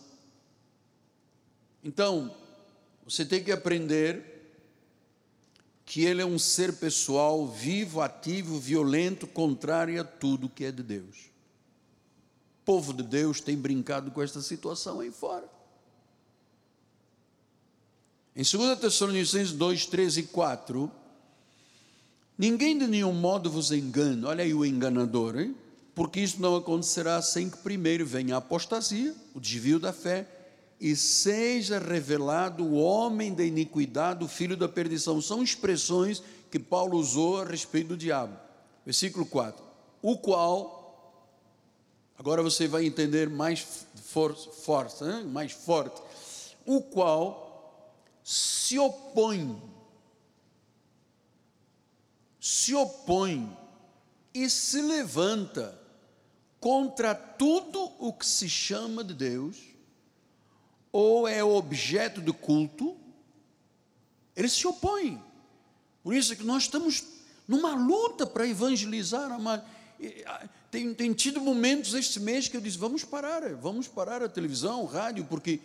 Então, 1.83 2.35
você 3.05 3.25
tem 3.25 3.43
que 3.43 3.51
aprender 3.51 4.33
que 5.85 6.05
ele 6.05 6.21
é 6.21 6.25
um 6.25 6.39
ser 6.39 6.73
pessoal, 6.77 7.45
vivo, 7.47 8.01
ativo, 8.01 8.59
violento, 8.59 9.27
contrário 9.27 9.99
a 9.99 10.03
tudo 10.03 10.49
que 10.49 10.63
é 10.63 10.71
de 10.71 10.81
Deus. 10.81 11.31
O 12.61 12.65
povo 12.65 12.93
de 12.93 13.03
Deus 13.03 13.41
tem 13.41 13.57
brincado 13.57 14.09
com 14.09 14.21
esta 14.21 14.41
situação 14.41 15.01
aí 15.01 15.11
fora. 15.11 15.47
Em 18.35 18.41
2 18.41 18.79
Tessalonicenses 18.79 19.51
2, 19.51 19.85
13 19.85 20.21
e 20.21 20.23
4, 20.23 20.91
ninguém 22.37 22.77
de 22.77 22.87
nenhum 22.87 23.13
modo 23.13 23.51
vos 23.51 23.71
engane, 23.71 24.25
olha 24.25 24.43
aí 24.43 24.53
o 24.53 24.65
enganador, 24.65 25.37
hein? 25.37 25.55
Porque 25.95 26.19
isso 26.19 26.41
não 26.41 26.55
acontecerá 26.55 27.21
sem 27.21 27.49
que 27.49 27.57
primeiro 27.57 28.05
venha 28.05 28.35
a 28.35 28.37
apostasia, 28.39 29.15
o 29.33 29.39
desvio 29.39 29.79
da 29.79 29.93
fé, 29.93 30.27
e 30.79 30.95
seja 30.95 31.79
revelado 31.79 32.63
o 32.63 32.75
homem 32.75 33.33
da 33.33 33.43
iniquidade, 33.43 34.23
o 34.23 34.27
filho 34.27 34.57
da 34.57 34.67
perdição. 34.67 35.21
São 35.21 35.43
expressões 35.43 36.21
que 36.49 36.59
Paulo 36.59 36.97
usou 36.97 37.41
a 37.41 37.45
respeito 37.45 37.89
do 37.89 37.97
diabo. 37.97 38.37
Versículo 38.85 39.25
4: 39.25 39.63
O 40.01 40.17
qual, 40.17 41.23
agora 42.17 42.41
você 42.41 42.67
vai 42.67 42.85
entender 42.85 43.29
mais 43.29 43.65
for, 43.95 44.35
força, 44.35 45.05
né? 45.05 45.23
mais 45.23 45.51
forte, 45.51 46.01
o 46.65 46.81
qual 46.81 47.91
se 48.23 48.79
opõe, 48.79 49.61
se 52.39 52.73
opõe 52.73 53.57
e 54.33 54.49
se 54.49 54.81
levanta 54.81 55.82
contra 56.63 57.13
tudo 57.13 57.91
o 57.99 58.13
que 58.13 58.25
se 58.25 58.47
chama 58.47 59.03
de 59.03 59.13
Deus, 59.13 59.57
ou 60.93 61.27
é 61.27 61.43
objeto 61.43 62.21
de 62.21 62.31
culto, 62.31 62.95
ele 64.33 64.47
se 64.47 64.65
opõe. 64.65 65.21
Por 66.01 66.15
isso 66.15 66.31
é 66.31 66.37
que 66.37 66.45
nós 66.45 66.63
estamos 66.63 67.03
numa 67.45 67.75
luta 67.75 68.25
para 68.25 68.47
evangelizar. 68.47 69.29
Tem, 70.71 70.93
tem 70.93 71.11
tido 71.11 71.41
momentos 71.41 71.93
este 71.95 72.21
mês 72.21 72.47
que 72.47 72.55
eu 72.55 72.61
disse: 72.61 72.77
vamos 72.77 73.03
parar, 73.03 73.41
vamos 73.55 73.89
parar 73.89 74.23
a 74.23 74.29
televisão, 74.29 74.83
o 74.83 74.85
rádio, 74.85 75.25
porque 75.25 75.59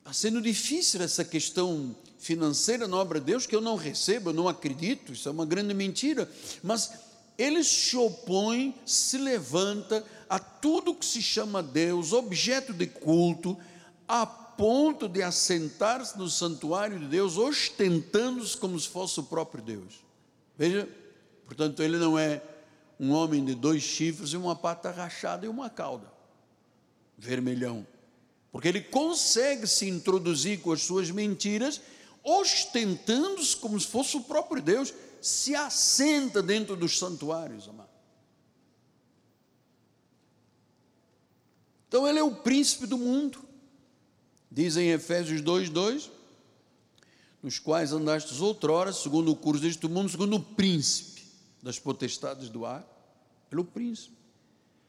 está 0.00 0.12
sendo 0.12 0.42
difícil 0.42 1.00
essa 1.00 1.24
questão 1.24 1.96
financeira 2.18 2.86
na 2.86 2.98
obra 2.98 3.18
de 3.18 3.24
Deus, 3.24 3.46
que 3.46 3.56
eu 3.56 3.62
não 3.62 3.76
recebo, 3.76 4.28
eu 4.28 4.34
não 4.34 4.46
acredito, 4.46 5.14
isso 5.14 5.26
é 5.26 5.32
uma 5.32 5.46
grande 5.46 5.72
mentira, 5.72 6.30
mas 6.62 6.92
ele 7.38 7.64
se 7.64 7.96
opõe, 7.96 8.74
se 8.84 9.18
levanta 9.18 10.04
a 10.28 10.38
tudo 10.38 10.94
que 10.94 11.04
se 11.04 11.20
chama 11.20 11.62
Deus, 11.62 12.12
objeto 12.12 12.72
de 12.72 12.86
culto, 12.86 13.58
a 14.06 14.24
ponto 14.24 15.08
de 15.08 15.22
assentar-se 15.22 16.16
no 16.18 16.28
santuário 16.28 16.98
de 16.98 17.06
Deus, 17.06 17.36
ostentando-se 17.36 18.56
como 18.56 18.78
se 18.78 18.88
fosse 18.88 19.18
o 19.20 19.24
próprio 19.24 19.62
Deus. 19.62 20.04
Veja, 20.56 20.88
portanto, 21.46 21.82
ele 21.82 21.98
não 21.98 22.18
é 22.18 22.42
um 23.00 23.10
homem 23.12 23.44
de 23.44 23.54
dois 23.54 23.82
chifres 23.82 24.30
e 24.30 24.36
uma 24.36 24.54
pata 24.54 24.90
rachada 24.90 25.46
e 25.46 25.48
uma 25.48 25.68
cauda, 25.68 26.12
vermelhão, 27.18 27.86
porque 28.52 28.68
ele 28.68 28.80
consegue 28.80 29.66
se 29.66 29.88
introduzir 29.88 30.60
com 30.60 30.72
as 30.72 30.82
suas 30.82 31.10
mentiras, 31.10 31.80
ostentando-se 32.22 33.56
como 33.56 33.80
se 33.80 33.86
fosse 33.86 34.16
o 34.16 34.22
próprio 34.22 34.62
Deus 34.62 34.94
se 35.22 35.54
assenta 35.54 36.42
dentro 36.42 36.76
dos 36.76 36.98
santuários, 36.98 37.68
amado. 37.68 37.88
Então 41.86 42.08
ele 42.08 42.18
é 42.18 42.22
o 42.22 42.34
príncipe 42.34 42.86
do 42.86 42.98
mundo. 42.98 43.38
Diz 44.50 44.76
em 44.76 44.90
Efésios 44.90 45.40
2:2, 45.40 46.10
nos 47.42 47.58
quais 47.58 47.92
andastes 47.92 48.40
outrora, 48.40 48.92
segundo 48.92 49.30
o 49.30 49.36
curso 49.36 49.62
deste 49.62 49.86
mundo, 49.86 50.08
segundo 50.08 50.36
o 50.36 50.40
príncipe 50.42 51.22
das 51.62 51.78
potestades 51.78 52.48
do 52.48 52.66
ar. 52.66 52.84
Ele 53.50 53.60
é 53.60 53.62
o 53.62 53.64
príncipe. 53.64 54.16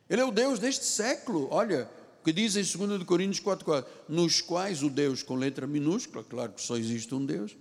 Ele 0.09 0.21
é 0.21 0.25
o 0.25 0.31
Deus 0.31 0.59
deste 0.59 0.85
século. 0.85 1.47
Olha, 1.51 1.89
o 2.21 2.23
que 2.23 2.33
diz 2.33 2.55
em 2.55 2.63
2 2.63 3.03
Coríntios 3.03 3.39
4,4, 3.39 3.85
nos 4.07 4.41
quais 4.41 4.81
o 4.81 4.89
Deus 4.89 5.21
com 5.21 5.35
letra 5.35 5.67
minúscula, 5.67 6.23
claro 6.23 6.53
que 6.53 6.61
só 6.61 6.77
existe 6.77 7.13
um 7.13 7.25
Deus, 7.25 7.55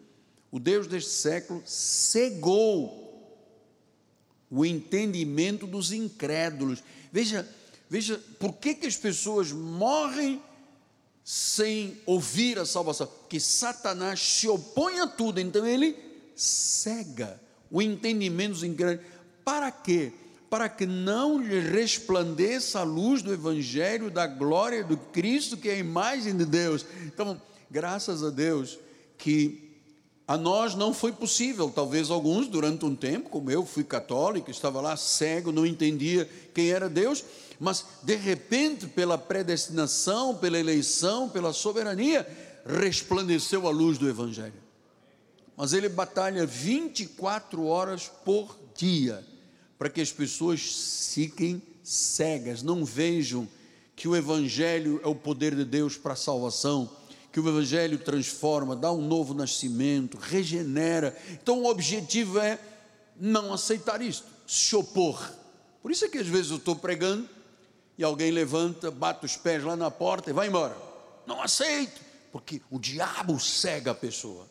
o 0.52 0.60
Deus 0.60 0.86
deste 0.86 1.10
século 1.10 1.62
cegou 1.64 3.02
o 4.50 4.66
entendimento 4.66 5.66
dos 5.66 5.92
incrédulos. 5.92 6.84
Veja, 7.10 7.48
veja, 7.88 8.22
por 8.38 8.52
que, 8.52 8.74
que 8.74 8.86
as 8.86 8.96
pessoas 8.96 9.50
morrem 9.50 10.42
sem 11.24 11.96
ouvir 12.04 12.58
a 12.58 12.66
salvação? 12.66 13.06
Porque 13.06 13.40
Satanás 13.40 14.20
se 14.20 14.46
opõe 14.46 15.00
a 15.00 15.06
tudo, 15.06 15.40
então 15.40 15.66
ele 15.66 15.96
cega 16.36 17.40
o 17.70 17.80
entendimento 17.80 18.52
dos 18.52 18.62
incrédulos. 18.62 19.06
Para 19.42 19.70
quê? 19.70 20.12
Para 20.50 20.68
que 20.68 20.84
não 20.84 21.40
lhe 21.40 21.60
resplandeça 21.60 22.80
a 22.80 22.82
luz 22.82 23.22
do 23.22 23.32
Evangelho, 23.32 24.10
da 24.10 24.26
glória 24.26 24.84
do 24.84 24.98
Cristo, 24.98 25.56
que 25.56 25.70
é 25.70 25.72
a 25.72 25.78
imagem 25.78 26.36
de 26.36 26.44
Deus. 26.44 26.84
Então, 27.06 27.40
graças 27.70 28.22
a 28.22 28.28
Deus 28.28 28.78
que 29.16 29.61
a 30.32 30.38
nós 30.38 30.74
não 30.74 30.94
foi 30.94 31.12
possível, 31.12 31.68
talvez 31.68 32.08
alguns 32.10 32.48
durante 32.48 32.86
um 32.86 32.96
tempo, 32.96 33.28
como 33.28 33.50
eu 33.50 33.66
fui 33.66 33.84
católico, 33.84 34.50
estava 34.50 34.80
lá 34.80 34.96
cego, 34.96 35.52
não 35.52 35.66
entendia 35.66 36.26
quem 36.54 36.70
era 36.70 36.88
Deus, 36.88 37.22
mas 37.60 37.84
de 38.02 38.16
repente, 38.16 38.86
pela 38.86 39.18
predestinação, 39.18 40.34
pela 40.34 40.58
eleição, 40.58 41.28
pela 41.28 41.52
soberania, 41.52 42.26
resplandeceu 42.64 43.68
a 43.68 43.70
luz 43.70 43.98
do 43.98 44.08
Evangelho. 44.08 44.54
Mas 45.54 45.74
ele 45.74 45.90
batalha 45.90 46.46
24 46.46 47.66
horas 47.66 48.10
por 48.24 48.58
dia 48.74 49.22
para 49.78 49.90
que 49.90 50.00
as 50.00 50.12
pessoas 50.12 51.10
fiquem 51.12 51.60
cegas, 51.82 52.62
não 52.62 52.86
vejam 52.86 53.46
que 53.94 54.08
o 54.08 54.16
Evangelho 54.16 54.98
é 55.04 55.06
o 55.06 55.14
poder 55.14 55.54
de 55.54 55.66
Deus 55.66 55.98
para 55.98 56.14
a 56.14 56.16
salvação 56.16 56.90
que 57.32 57.40
o 57.40 57.48
Evangelho 57.48 57.98
transforma, 57.98 58.76
dá 58.76 58.92
um 58.92 59.00
novo 59.00 59.32
nascimento, 59.32 60.18
regenera. 60.18 61.16
Então 61.30 61.62
o 61.62 61.66
objetivo 61.66 62.38
é 62.38 62.58
não 63.18 63.54
aceitar 63.54 64.02
isto, 64.02 64.26
se 64.46 64.76
opor. 64.76 65.32
Por 65.80 65.90
isso 65.90 66.04
é 66.04 66.08
que 66.08 66.18
às 66.18 66.26
vezes 66.26 66.50
eu 66.50 66.58
estou 66.58 66.76
pregando 66.76 67.26
e 67.96 68.04
alguém 68.04 68.30
levanta, 68.30 68.90
bate 68.90 69.24
os 69.24 69.36
pés 69.36 69.64
lá 69.64 69.74
na 69.74 69.90
porta 69.90 70.28
e 70.28 70.32
vai 70.32 70.48
embora. 70.48 70.76
Não 71.26 71.40
aceito, 71.40 72.00
porque 72.30 72.60
o 72.70 72.78
diabo 72.78 73.40
cega 73.40 73.92
a 73.92 73.94
pessoa. 73.94 74.46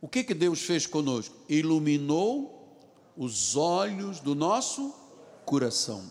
O 0.00 0.08
que, 0.08 0.22
que 0.22 0.32
Deus 0.32 0.60
fez 0.60 0.86
conosco? 0.86 1.34
Iluminou 1.48 2.56
os 3.16 3.56
olhos 3.56 4.20
do 4.20 4.34
nosso 4.34 4.94
coração, 5.44 6.08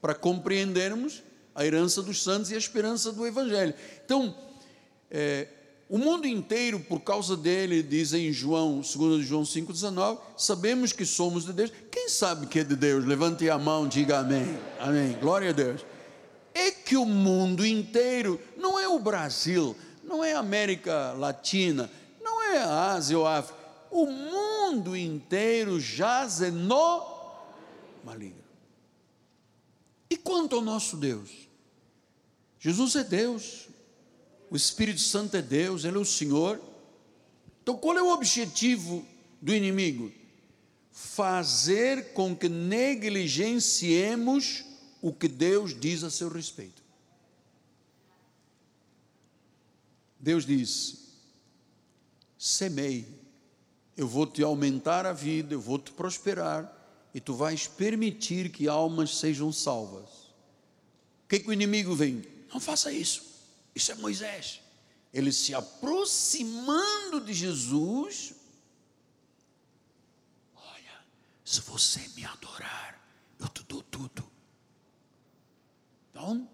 para 0.00 0.14
compreendermos 0.14 1.22
a 1.54 1.66
herança 1.66 2.02
dos 2.02 2.22
santos 2.22 2.52
e 2.52 2.54
a 2.54 2.58
esperança 2.58 3.10
do 3.10 3.26
Evangelho. 3.26 3.74
Então, 4.04 4.34
é, 5.10 5.48
o 5.88 5.96
mundo 5.96 6.26
inteiro, 6.26 6.78
por 6.80 7.00
causa 7.00 7.34
dele, 7.34 7.82
diz 7.82 8.12
em 8.12 8.30
João, 8.30 8.82
2 8.82 9.24
João 9.24 9.42
5,19, 9.42 10.18
sabemos 10.36 10.92
que 10.92 11.06
somos 11.06 11.46
de 11.46 11.52
Deus. 11.54 11.72
Quem 11.90 12.10
sabe 12.10 12.46
que 12.46 12.58
é 12.58 12.64
de 12.64 12.76
Deus? 12.76 13.06
Levante 13.06 13.48
a 13.48 13.56
mão, 13.56 13.88
diga 13.88 14.18
amém. 14.18 14.58
Amém. 14.78 15.16
Glória 15.18 15.48
a 15.48 15.52
Deus. 15.52 15.80
É 16.52 16.70
que 16.70 16.96
o 16.96 17.06
mundo 17.06 17.64
inteiro, 17.64 18.38
não 18.56 18.78
é 18.78 18.86
o 18.86 18.98
Brasil, 18.98 19.74
não 20.04 20.22
é 20.22 20.34
a 20.34 20.40
América 20.40 21.12
Latina, 21.12 21.90
não 22.20 22.42
é 22.42 22.58
a 22.58 22.92
Ásia 22.92 23.18
ou 23.18 23.26
a 23.26 23.38
África, 23.38 23.58
o 23.90 24.06
mundo 24.06 24.94
inteiro 24.94 25.80
jaz 25.80 26.40
no 26.40 27.06
maligno. 28.04 28.44
E 30.10 30.16
quanto 30.16 30.56
ao 30.56 30.62
nosso 30.62 30.96
Deus? 30.96 31.30
Jesus 32.58 32.96
é 32.96 33.04
Deus, 33.04 33.67
o 34.50 34.56
Espírito 34.56 35.00
Santo 35.00 35.36
é 35.36 35.42
Deus, 35.42 35.84
Ele 35.84 35.96
é 35.96 36.00
o 36.00 36.04
Senhor. 36.04 36.60
Então, 37.62 37.76
qual 37.76 37.96
é 37.96 38.02
o 38.02 38.12
objetivo 38.12 39.06
do 39.40 39.54
inimigo? 39.54 40.10
Fazer 40.90 42.12
com 42.12 42.34
que 42.34 42.48
negligenciemos 42.48 44.64
o 45.02 45.12
que 45.12 45.28
Deus 45.28 45.78
diz 45.78 46.02
a 46.02 46.10
seu 46.10 46.28
respeito. 46.28 46.82
Deus 50.18 50.44
diz: 50.44 50.98
semei, 52.38 53.06
eu 53.96 54.08
vou 54.08 54.26
te 54.26 54.42
aumentar 54.42 55.06
a 55.06 55.12
vida, 55.12 55.54
eu 55.54 55.60
vou 55.60 55.78
te 55.78 55.92
prosperar, 55.92 56.74
e 57.14 57.20
tu 57.20 57.34
vais 57.34 57.66
permitir 57.66 58.50
que 58.50 58.66
almas 58.66 59.18
sejam 59.18 59.52
salvas. 59.52 60.08
O 61.24 61.28
que, 61.28 61.40
que 61.40 61.50
o 61.50 61.52
inimigo 61.52 61.94
vem? 61.94 62.24
Não 62.52 62.58
faça 62.58 62.90
isso. 62.90 63.27
Isso 63.78 63.92
é 63.92 63.94
Moisés. 63.94 64.60
Ele 65.14 65.32
se 65.32 65.54
aproximando 65.54 67.20
de 67.20 67.32
Jesus. 67.32 68.34
Olha, 70.52 71.04
se 71.44 71.60
você 71.60 72.00
me 72.16 72.24
adorar, 72.24 73.00
eu 73.38 73.46
te 73.48 73.62
dou 73.62 73.80
tudo. 73.84 74.28
Então, 76.10 76.50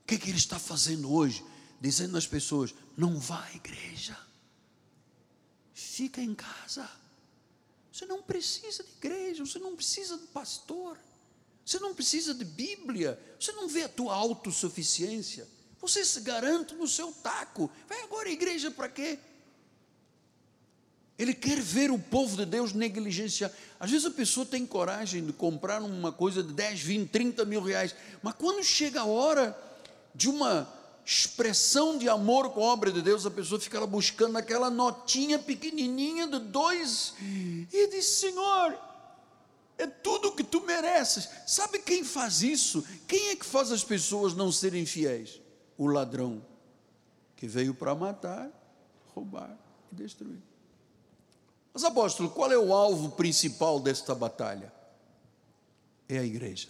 o 0.00 0.06
que, 0.06 0.16
que 0.16 0.30
ele 0.30 0.38
está 0.38 0.58
fazendo 0.58 1.12
hoje? 1.12 1.44
Dizendo 1.78 2.16
às 2.16 2.26
pessoas: 2.26 2.74
não 2.96 3.20
vá 3.20 3.44
à 3.44 3.54
igreja, 3.54 4.18
fica 5.74 6.22
em 6.22 6.34
casa. 6.34 6.90
Você 7.92 8.06
não 8.06 8.22
precisa 8.22 8.82
de 8.82 8.92
igreja, 8.92 9.44
você 9.44 9.58
não 9.58 9.76
precisa 9.76 10.16
de 10.16 10.28
pastor, 10.28 10.98
você 11.68 11.78
não 11.80 11.92
precisa 11.92 12.32
de 12.32 12.46
Bíblia, 12.46 13.20
você 13.38 13.52
não 13.52 13.68
vê 13.68 13.82
a 13.82 13.88
tua 13.90 14.14
autossuficiência. 14.14 15.46
Você 15.82 16.02
se 16.02 16.22
garante 16.22 16.74
no 16.74 16.88
seu 16.88 17.12
taco. 17.12 17.70
Vai 17.86 18.00
agora 18.04 18.26
à 18.26 18.32
igreja 18.32 18.70
para 18.70 18.88
quê? 18.88 19.18
Ele 21.18 21.34
quer 21.34 21.60
ver 21.60 21.90
o 21.90 21.98
povo 21.98 22.38
de 22.38 22.46
Deus 22.46 22.72
negligenciar. 22.72 23.52
Às 23.78 23.90
vezes 23.90 24.06
a 24.06 24.10
pessoa 24.10 24.46
tem 24.46 24.64
coragem 24.64 25.26
de 25.26 25.30
comprar 25.34 25.82
uma 25.82 26.10
coisa 26.10 26.42
de 26.42 26.54
10, 26.54 26.80
20, 26.80 27.10
30 27.10 27.44
mil 27.44 27.60
reais, 27.60 27.94
mas 28.22 28.32
quando 28.38 28.64
chega 28.64 29.02
a 29.02 29.04
hora 29.04 29.54
de 30.14 30.30
uma 30.30 30.72
expressão 31.04 31.98
de 31.98 32.08
amor 32.08 32.48
com 32.48 32.64
a 32.64 32.72
obra 32.72 32.90
de 32.90 33.02
Deus, 33.02 33.26
a 33.26 33.30
pessoa 33.30 33.60
fica 33.60 33.78
lá 33.78 33.86
buscando 33.86 34.38
aquela 34.38 34.70
notinha 34.70 35.38
pequenininha 35.38 36.26
de 36.28 36.38
dois 36.38 37.12
e 37.70 37.88
diz: 37.88 38.06
Senhor, 38.06 38.87
é 39.78 39.86
tudo 39.86 40.34
que 40.34 40.42
tu 40.42 40.60
mereces. 40.62 41.28
Sabe 41.46 41.78
quem 41.78 42.02
faz 42.02 42.42
isso? 42.42 42.84
Quem 43.06 43.28
é 43.28 43.36
que 43.36 43.46
faz 43.46 43.70
as 43.70 43.84
pessoas 43.84 44.34
não 44.34 44.50
serem 44.50 44.84
fiéis? 44.84 45.40
O 45.76 45.86
ladrão 45.86 46.44
que 47.36 47.46
veio 47.46 47.72
para 47.72 47.94
matar, 47.94 48.50
roubar 49.14 49.56
e 49.92 49.94
destruir. 49.94 50.42
Mas, 51.72 51.84
apóstolo, 51.84 52.30
qual 52.30 52.50
é 52.50 52.58
o 52.58 52.74
alvo 52.74 53.10
principal 53.12 53.78
desta 53.78 54.12
batalha? 54.12 54.72
É 56.08 56.18
a 56.18 56.24
igreja. 56.24 56.68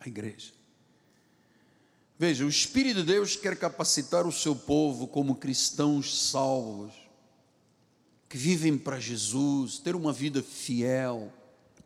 A 0.00 0.06
igreja. 0.06 0.52
Veja, 2.18 2.44
o 2.44 2.48
Espírito 2.48 3.00
de 3.00 3.06
Deus 3.06 3.34
quer 3.34 3.58
capacitar 3.58 4.26
o 4.26 4.32
seu 4.32 4.54
povo 4.54 5.08
como 5.08 5.36
cristãos 5.36 6.28
salvos, 6.30 6.92
que 8.34 8.38
vivem 8.38 8.76
para 8.76 8.98
Jesus, 8.98 9.78
ter 9.78 9.94
uma 9.94 10.12
vida 10.12 10.42
fiel, 10.42 11.32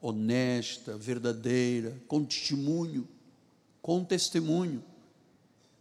honesta, 0.00 0.96
verdadeira, 0.96 1.94
com 2.08 2.24
testemunho, 2.24 3.06
com 3.82 4.02
testemunho. 4.02 4.82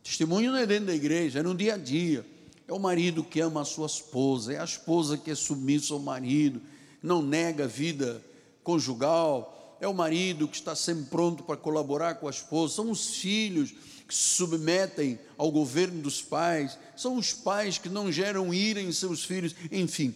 Testemunho 0.03 0.51
não 0.51 0.60
é 0.60 0.65
dentro 0.65 0.88
da 0.88 0.93
igreja, 0.93 1.39
é 1.39 1.41
no 1.41 1.56
dia 1.56 1.75
a 1.75 1.77
dia. 1.77 2.25
É 2.67 2.73
o 2.73 2.80
marido 2.80 3.23
que 3.23 3.39
ama 3.39 3.62
a 3.62 3.63
sua 3.63 3.86
esposa, 3.86 4.51
é 4.51 4.60
a 4.60 4.65
esposa 4.65 5.17
que 5.17 5.32
é 5.32 5.36
submissa 5.36 5.93
ao 5.93 6.01
marido, 6.01 6.62
não 7.01 7.21
nega 7.21 7.63
a 7.63 7.67
vida 7.67 8.21
conjugal, 8.62 9.77
é 9.80 9.88
o 9.88 9.93
marido 9.93 10.49
que 10.49 10.58
está 10.58 10.75
sempre 10.75 11.06
pronto 11.06 11.43
para 11.43 11.56
colaborar 11.56 12.15
com 12.15 12.27
a 12.27 12.32
esposa, 12.32 12.75
são 12.75 12.91
os 12.91 13.15
filhos 13.15 13.71
que 14.06 14.13
se 14.13 14.36
submetem 14.36 15.17
ao 15.38 15.49
governo 15.49 16.01
dos 16.01 16.21
pais, 16.21 16.77
são 16.93 17.15
os 17.15 17.32
pais 17.32 17.77
que 17.77 17.88
não 17.88 18.12
geram 18.12 18.53
ira 18.53 18.82
em 18.82 18.91
seus 18.91 19.23
filhos, 19.23 19.56
enfim, 19.71 20.13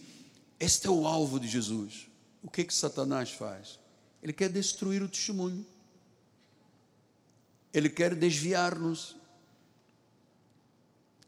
este 0.64 0.86
é 0.86 0.90
o 0.90 1.06
alvo 1.06 1.38
de 1.38 1.48
Jesus. 1.48 2.08
O 2.42 2.50
que 2.50 2.64
que 2.64 2.74
Satanás 2.74 3.30
faz? 3.30 3.78
Ele 4.22 4.32
quer 4.32 4.48
destruir 4.48 5.02
o 5.02 5.08
testemunho. 5.08 5.66
Ele 7.72 7.88
quer 7.88 8.14
desviar-nos 8.14 9.16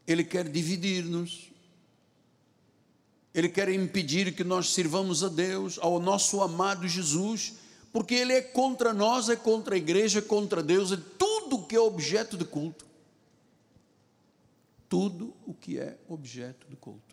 ele 0.07 0.23
quer 0.23 0.47
dividir-nos, 0.47 1.51
Ele 3.33 3.49
quer 3.49 3.69
impedir 3.69 4.33
que 4.35 4.43
nós 4.43 4.73
sirvamos 4.73 5.23
a 5.23 5.29
Deus, 5.29 5.79
ao 5.81 5.99
nosso 5.99 6.41
amado 6.41 6.87
Jesus, 6.87 7.53
porque 7.91 8.13
Ele 8.13 8.33
é 8.33 8.41
contra 8.41 8.93
nós, 8.93 9.29
é 9.29 9.35
contra 9.35 9.75
a 9.75 9.77
igreja, 9.77 10.19
é 10.19 10.21
contra 10.21 10.61
Deus, 10.61 10.91
é 10.91 10.97
tudo 11.17 11.63
que 11.65 11.75
é 11.75 11.79
objeto 11.79 12.37
de 12.37 12.45
culto. 12.45 12.85
Tudo 14.87 15.33
o 15.45 15.53
que 15.53 15.79
é 15.79 15.97
objeto 16.07 16.67
de 16.69 16.75
culto. 16.75 17.04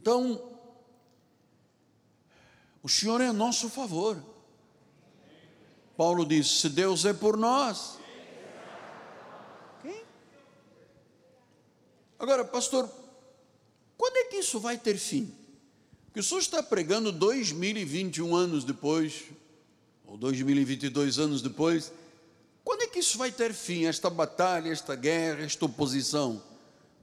Então, 0.00 0.58
o 2.82 2.88
Senhor 2.88 3.20
é 3.20 3.26
a 3.26 3.34
nosso 3.34 3.68
favor. 3.68 4.16
Paulo 5.94 6.24
diz: 6.24 6.62
se 6.62 6.70
Deus 6.70 7.04
é 7.04 7.12
por 7.12 7.36
nós, 7.36 7.98
Agora, 12.18 12.44
pastor, 12.44 12.86
quando 13.96 14.16
é 14.18 14.24
que 14.24 14.36
isso 14.36 14.60
vai 14.60 14.76
ter 14.76 14.98
fim? 14.98 15.34
Porque 16.04 16.20
o 16.20 16.22
senhor 16.22 16.40
está 16.40 16.62
pregando 16.62 17.10
2021 17.10 18.36
anos 18.36 18.62
depois, 18.62 19.24
ou 20.04 20.18
2022 20.18 21.18
anos 21.18 21.40
depois, 21.40 21.90
quando 22.62 22.82
é 22.82 22.86
que 22.88 22.98
isso 22.98 23.16
vai 23.16 23.32
ter 23.32 23.54
fim? 23.54 23.86
Esta 23.86 24.10
batalha, 24.10 24.68
esta 24.70 24.94
guerra, 24.94 25.44
esta 25.44 25.64
oposição? 25.64 26.42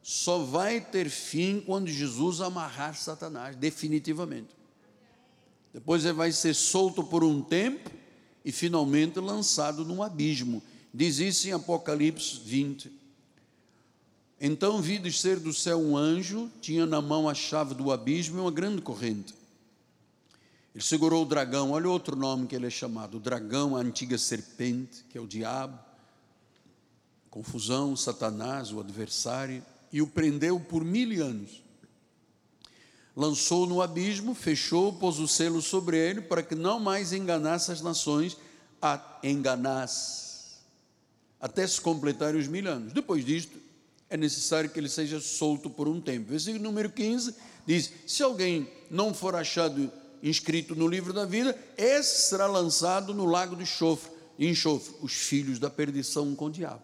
Só 0.10 0.38
vai 0.38 0.80
ter 0.80 1.10
fim 1.10 1.60
quando 1.60 1.89
Jesus 1.89 2.39
amarrar 2.39 2.96
Satanás, 2.96 3.58
definitivamente. 3.58 4.48
Depois 5.74 6.06
ele 6.06 6.13
vai 6.13 6.32
ser 6.32 6.56
solto 6.56 7.04
por 7.04 7.26
um 7.26 7.41
tempo 7.41 7.91
e 8.46 8.50
finalmente 8.50 9.20
lançado 9.20 9.84
num 9.84 10.02
abismo. 10.02 10.63
Diz 10.93 11.20
isso 11.20 11.50
em 11.50 11.52
Apocalipse 11.52 12.39
20. 12.39 12.89
Então 14.39 14.82
vi 14.82 14.98
descer 14.98 15.41
do 15.41 15.52
céu 15.52 15.78
um 15.78 15.98
anjo, 15.98 16.50
tinha 16.62 16.86
na 16.86 17.02
mão 17.02 17.28
a 17.28 17.34
chave 17.34 17.76
do 17.76 17.91
abismo 17.91 18.38
e 18.38 18.39
uma 18.39 18.52
grande 18.52 18.82
corrente. 18.82 19.34
Ele 20.74 20.86
segurou 20.86 21.24
o 21.24 21.28
dragão, 21.28 21.72
olha 21.72 21.89
outro 21.89 22.15
nome 22.15 22.48
que 22.48 22.56
ele 22.56 22.67
é 22.67 22.70
chamado: 22.70 23.17
o 23.17 23.20
dragão, 23.20 23.76
a 23.76 23.82
antiga 23.82 24.17
serpente, 24.17 25.04
que 25.10 25.17
é 25.17 25.22
o 25.22 25.28
diabo, 25.28 25.78
confusão, 27.30 27.93
Satanás, 27.93 28.72
o 28.72 28.80
adversário, 28.80 29.62
e 29.98 30.02
o 30.02 30.06
prendeu 30.06 30.60
por 30.60 30.86
mil 30.86 31.26
anos. 31.26 31.64
Lançou 33.16 33.66
no 33.66 33.82
abismo, 33.82 34.36
fechou, 34.36 34.94
pôs 34.94 35.18
o 35.18 35.28
selo 35.28 35.60
sobre 35.60 35.98
ele, 35.98 36.22
para 36.22 36.44
que 36.44 36.54
não 36.54 36.80
mais 36.80 37.14
enganasse 37.14 37.72
as 37.72 37.82
nações, 37.82 38.38
a 38.80 39.18
enganasse, 39.24 40.60
até 41.42 41.66
se 41.66 41.82
completarem 41.82 42.40
os 42.40 42.48
mil 42.48 42.68
anos. 42.68 42.94
Depois 42.94 43.26
disto, 43.26 43.58
é 44.08 44.16
necessário 44.16 44.70
que 44.70 44.80
ele 44.80 44.88
seja 44.88 45.20
solto 45.20 45.68
por 45.68 45.88
um 45.88 46.00
tempo. 46.00 46.30
Versículo 46.30 46.64
número 46.64 46.92
15 46.92 47.34
diz: 47.66 47.92
Se 48.06 48.22
alguém 48.22 48.70
não 48.92 49.16
for 49.16 49.36
achado 49.36 49.92
inscrito 50.22 50.76
no 50.76 50.88
livro 50.88 51.12
da 51.12 51.26
vida, 51.26 51.58
esse 51.76 52.30
será 52.30 52.46
lançado 52.46 53.16
no 53.16 53.26
lago 53.26 53.56
de 53.56 53.64
enxofre, 53.64 54.12
enxofre 54.38 54.94
os 55.02 55.14
filhos 55.14 55.58
da 55.58 55.72
perdição 55.72 56.36
com 56.36 56.46
o 56.46 56.52
diabo. 56.52 56.84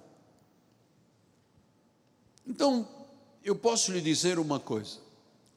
Então, 2.47 2.87
eu 3.43 3.55
posso 3.55 3.91
lhe 3.91 4.01
dizer 4.01 4.39
uma 4.39 4.59
coisa, 4.59 4.97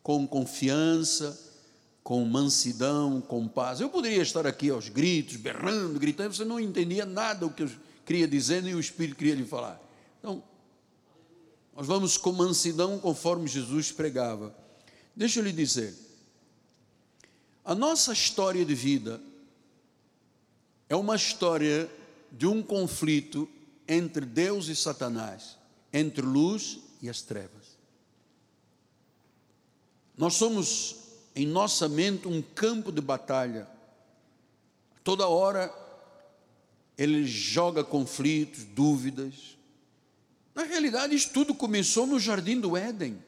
com 0.02 0.26
confiança, 0.26 1.38
com 2.02 2.24
mansidão, 2.24 3.20
com 3.20 3.48
paz. 3.48 3.80
Eu 3.80 3.88
poderia 3.88 4.22
estar 4.22 4.46
aqui 4.46 4.70
aos 4.70 4.88
gritos, 4.88 5.36
berrando, 5.36 5.98
gritando, 5.98 6.34
você 6.34 6.44
não 6.44 6.60
entendia 6.60 7.04
nada 7.04 7.46
o 7.46 7.52
que 7.52 7.64
eu 7.64 7.70
queria 8.04 8.28
dizer, 8.28 8.62
nem 8.62 8.74
o 8.74 8.80
Espírito 8.80 9.16
queria 9.16 9.34
lhe 9.34 9.44
falar. 9.44 9.80
Então, 10.18 10.42
nós 11.74 11.86
vamos 11.86 12.16
com 12.16 12.32
mansidão 12.32 12.98
conforme 12.98 13.48
Jesus 13.48 13.92
pregava. 13.92 14.54
Deixa 15.14 15.40
eu 15.40 15.44
lhe 15.44 15.52
dizer, 15.52 15.94
a 17.64 17.74
nossa 17.74 18.12
história 18.12 18.64
de 18.64 18.74
vida 18.74 19.20
é 20.88 20.94
uma 20.94 21.16
história 21.16 21.90
de 22.30 22.46
um 22.46 22.62
conflito 22.62 23.48
entre 23.88 24.24
Deus 24.24 24.68
e 24.68 24.76
Satanás, 24.76 25.56
entre 25.92 26.24
luz 26.24 26.78
e 27.02 27.08
as 27.08 27.22
trevas. 27.22 27.55
Nós 30.16 30.34
somos 30.34 30.96
em 31.34 31.46
nossa 31.46 31.88
mente 31.88 32.26
um 32.26 32.40
campo 32.42 32.90
de 32.90 33.00
batalha. 33.00 33.68
Toda 35.04 35.28
hora 35.28 35.72
ele 36.96 37.26
joga 37.26 37.84
conflitos, 37.84 38.64
dúvidas, 38.64 39.56
na 40.56 40.62
realidade, 40.62 41.14
isso 41.14 41.28
tudo 41.34 41.54
começou 41.54 42.06
no 42.06 42.18
jardim 42.18 42.58
do 42.58 42.78
Éden, 42.78 43.22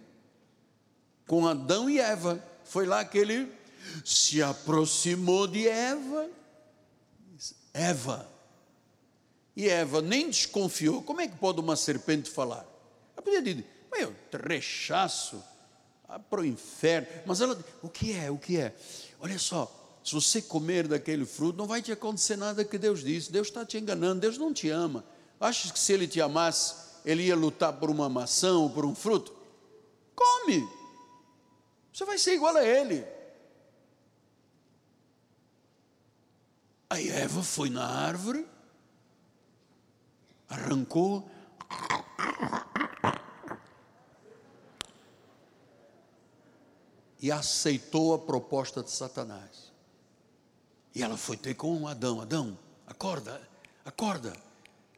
com 1.26 1.46
Adão 1.46 1.90
e 1.90 2.00
Eva. 2.00 2.42
Foi 2.64 2.86
lá 2.86 3.04
que 3.04 3.18
ele 3.18 3.52
se 4.02 4.42
aproximou 4.42 5.46
de 5.46 5.68
Eva. 5.68 6.30
Eva. 7.74 8.26
E 9.54 9.68
Eva 9.68 10.00
nem 10.00 10.30
desconfiou. 10.30 11.02
Como 11.02 11.20
é 11.20 11.28
que 11.28 11.36
pode 11.36 11.60
uma 11.60 11.76
serpente 11.76 12.30
falar? 12.30 12.64
Ela 13.14 13.22
podia 13.22 13.42
dizer, 13.42 13.66
meu, 13.92 14.16
rechaço, 14.48 15.44
para 16.30 16.40
o 16.40 16.44
inferno. 16.44 17.08
Mas 17.26 17.40
ela, 17.40 17.58
o 17.82 17.88
que 17.88 18.12
é? 18.12 18.30
O 18.30 18.38
que 18.38 18.58
é? 18.58 18.74
Olha 19.20 19.38
só, 19.38 20.00
se 20.02 20.14
você 20.14 20.40
comer 20.40 20.88
daquele 20.88 21.26
fruto, 21.26 21.58
não 21.58 21.66
vai 21.66 21.82
te 21.82 21.92
acontecer 21.92 22.36
nada 22.36 22.64
que 22.64 22.78
Deus 22.78 23.00
disse. 23.00 23.30
Deus 23.30 23.48
está 23.48 23.64
te 23.64 23.78
enganando, 23.78 24.20
Deus 24.20 24.38
não 24.38 24.52
te 24.52 24.70
ama. 24.70 25.04
Achas 25.40 25.70
que 25.70 25.78
se 25.78 25.92
Ele 25.92 26.08
te 26.08 26.20
amasse, 26.20 26.88
ele 27.04 27.22
ia 27.24 27.36
lutar 27.36 27.72
por 27.72 27.90
uma 27.90 28.08
maçã 28.08 28.58
ou 28.58 28.68
por 28.68 28.84
um 28.84 28.94
fruto? 28.94 29.34
Come. 30.14 30.68
Você 31.92 32.04
vai 32.04 32.18
ser 32.18 32.34
igual 32.34 32.56
a 32.56 32.62
ele. 32.64 33.04
Aí 36.90 37.08
Eva 37.08 37.42
foi 37.42 37.70
na 37.70 37.84
árvore, 37.84 38.46
arrancou. 40.48 41.30
E 47.20 47.32
aceitou 47.32 48.14
a 48.14 48.18
proposta 48.18 48.82
de 48.82 48.90
Satanás. 48.90 49.72
E 50.94 51.02
ela 51.02 51.16
foi 51.16 51.36
ter 51.36 51.54
com 51.54 51.86
Adão: 51.86 52.20
Adão, 52.20 52.58
acorda, 52.86 53.40
acorda. 53.84 54.32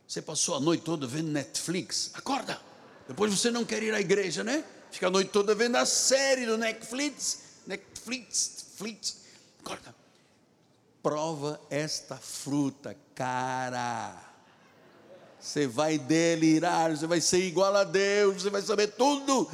Você 0.07 0.21
passou 0.21 0.57
a 0.57 0.61
noite 0.61 0.83
toda 0.83 1.07
vendo 1.07 1.31
Netflix, 1.31 2.11
acorda. 2.15 2.61
Depois 3.07 3.33
você 3.33 3.51
não 3.51 3.65
quer 3.65 3.83
ir 3.83 3.95
à 3.95 4.01
igreja, 4.01 4.43
né? 4.43 4.65
Fica 4.91 5.07
a 5.07 5.11
noite 5.11 5.31
toda 5.31 5.55
vendo 5.55 5.77
a 5.77 5.87
série 5.87 6.47
do 6.47 6.59
Netflix, 6.59 7.43
Netflix, 7.67 8.65
Netflix. 8.81 9.17
Acorda. 9.61 9.95
Prova 11.03 11.61
esta 11.71 12.17
fruta, 12.17 12.97
cara. 13.15 14.31
Você 15.41 15.67
vai 15.67 15.99
delirar, 15.99 16.95
você 16.95 17.07
vai 17.07 17.21
ser 17.21 17.43
igual 17.47 17.75
a 17.75 17.85
Deus, 17.85 18.43
você 18.43 18.51
vai 18.51 18.61
saber 18.61 18.89
tudo. 18.89 19.49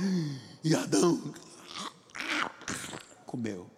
E 0.64 0.74
Adão 0.74 1.33
comeu. 3.27 3.71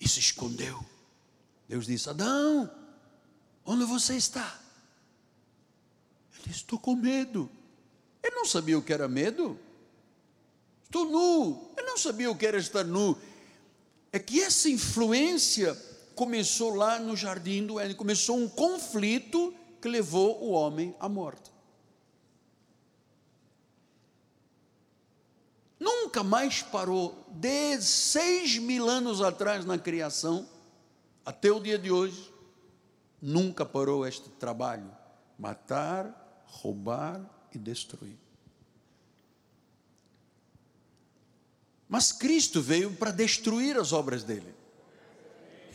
E 0.00 0.08
se 0.08 0.18
escondeu. 0.18 0.84
Deus 1.68 1.86
disse: 1.86 2.08
Adão, 2.08 2.70
onde 3.64 3.84
você 3.84 4.16
está? 4.16 4.60
Ele 6.34 6.44
disse: 6.46 6.60
Estou 6.60 6.78
com 6.78 6.96
medo. 6.96 7.50
Ele 8.22 8.34
não 8.34 8.46
sabia 8.46 8.78
o 8.78 8.82
que 8.82 8.92
era 8.92 9.06
medo. 9.06 9.58
Estou 10.84 11.04
nu. 11.04 11.70
Ele 11.76 11.86
não 11.86 11.98
sabia 11.98 12.30
o 12.30 12.36
que 12.36 12.46
era 12.46 12.58
estar 12.58 12.84
nu. 12.84 13.16
É 14.12 14.18
que 14.18 14.40
essa 14.40 14.68
influência 14.68 15.74
começou 16.16 16.74
lá 16.74 16.98
no 16.98 17.16
jardim 17.16 17.64
do 17.64 17.78
Éden. 17.78 17.94
Começou 17.94 18.36
um 18.36 18.48
conflito 18.48 19.54
que 19.80 19.88
levou 19.88 20.42
o 20.42 20.50
homem 20.50 20.94
à 20.98 21.08
morte. 21.08 21.49
Nunca 25.80 26.22
mais 26.22 26.60
parou, 26.60 27.26
desde 27.30 27.86
seis 27.86 28.58
mil 28.58 28.86
anos 28.86 29.22
atrás 29.22 29.64
na 29.64 29.78
criação, 29.78 30.46
até 31.24 31.50
o 31.50 31.58
dia 31.58 31.78
de 31.78 31.90
hoje, 31.90 32.30
nunca 33.20 33.64
parou 33.64 34.06
este 34.06 34.28
trabalho: 34.28 34.90
matar, 35.38 36.44
roubar 36.44 37.18
e 37.54 37.58
destruir. 37.58 38.18
Mas 41.88 42.12
Cristo 42.12 42.60
veio 42.60 42.92
para 42.92 43.10
destruir 43.10 43.78
as 43.78 43.92
obras 43.92 44.22
dele. 44.22 44.54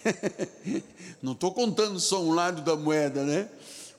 Não 1.19 1.33
estou 1.33 1.51
contando 1.51 1.99
só 1.99 2.21
um 2.23 2.31
lado 2.31 2.61
da 2.61 2.75
moeda, 2.75 3.23
né? 3.23 3.49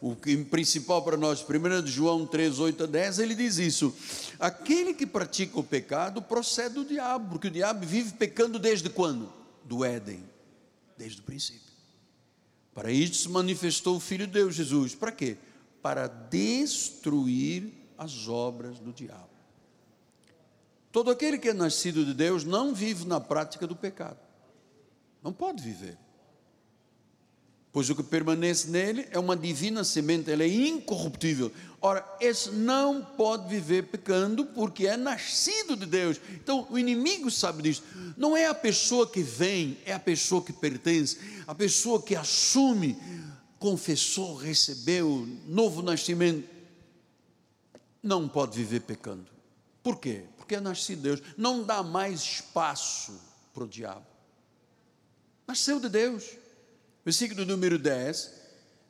O 0.00 0.14
principal 0.50 1.02
para 1.02 1.16
nós, 1.16 1.42
1 1.42 1.86
João 1.86 2.26
3, 2.26 2.58
8 2.58 2.84
a 2.84 2.86
10, 2.86 3.18
ele 3.18 3.34
diz 3.34 3.56
isso: 3.58 3.94
aquele 4.38 4.92
que 4.92 5.06
pratica 5.06 5.58
o 5.58 5.64
pecado 5.64 6.20
procede 6.20 6.74
do 6.74 6.84
diabo, 6.84 7.30
porque 7.30 7.48
o 7.48 7.50
diabo 7.50 7.86
vive 7.86 8.12
pecando 8.12 8.58
desde 8.58 8.90
quando? 8.90 9.32
Do 9.64 9.84
Éden, 9.84 10.22
desde 10.98 11.20
o 11.20 11.24
princípio. 11.24 11.72
Para 12.74 12.92
isso 12.92 13.22
se 13.22 13.28
manifestou 13.30 13.96
o 13.96 14.00
Filho 14.00 14.26
de 14.26 14.34
Deus, 14.34 14.54
Jesus. 14.54 14.94
Para 14.94 15.10
quê? 15.10 15.38
Para 15.80 16.06
destruir 16.06 17.72
as 17.96 18.28
obras 18.28 18.78
do 18.78 18.92
diabo. 18.92 19.30
Todo 20.92 21.10
aquele 21.10 21.38
que 21.38 21.48
é 21.48 21.54
nascido 21.54 22.04
de 22.04 22.12
Deus 22.12 22.44
não 22.44 22.74
vive 22.74 23.06
na 23.06 23.18
prática 23.18 23.66
do 23.66 23.74
pecado. 23.74 24.18
Não 25.22 25.32
pode 25.32 25.62
viver 25.62 25.96
pois 27.76 27.90
o 27.90 27.94
que 27.94 28.02
permanece 28.02 28.70
nele 28.70 29.06
é 29.10 29.18
uma 29.18 29.36
divina 29.36 29.84
semente, 29.84 30.30
ele 30.30 30.44
é 30.44 30.48
incorruptível. 30.48 31.52
Ora, 31.78 32.02
esse 32.22 32.50
não 32.50 33.04
pode 33.04 33.50
viver 33.50 33.82
pecando 33.82 34.46
porque 34.46 34.86
é 34.86 34.96
nascido 34.96 35.76
de 35.76 35.84
Deus. 35.84 36.18
Então, 36.30 36.66
o 36.70 36.78
inimigo 36.78 37.30
sabe 37.30 37.64
disso. 37.64 37.82
Não 38.16 38.34
é 38.34 38.46
a 38.46 38.54
pessoa 38.54 39.06
que 39.06 39.22
vem, 39.22 39.76
é 39.84 39.92
a 39.92 39.98
pessoa 39.98 40.42
que 40.42 40.54
pertence, 40.54 41.18
a 41.46 41.54
pessoa 41.54 42.00
que 42.00 42.16
assume, 42.16 42.96
confessou, 43.58 44.36
recebeu 44.36 45.28
novo 45.46 45.82
nascimento. 45.82 46.48
Não 48.02 48.26
pode 48.26 48.56
viver 48.56 48.80
pecando. 48.80 49.26
Por 49.82 49.98
quê? 49.98 50.24
Porque 50.38 50.54
é 50.54 50.60
nascido 50.60 50.96
de 50.96 51.02
Deus. 51.02 51.22
Não 51.36 51.62
dá 51.62 51.82
mais 51.82 52.22
espaço 52.22 53.20
para 53.52 53.64
o 53.64 53.68
diabo. 53.68 54.06
Nasceu 55.46 55.78
de 55.78 55.90
Deus. 55.90 56.24
Versículo 57.06 57.46
número 57.46 57.78
10. 57.78 58.32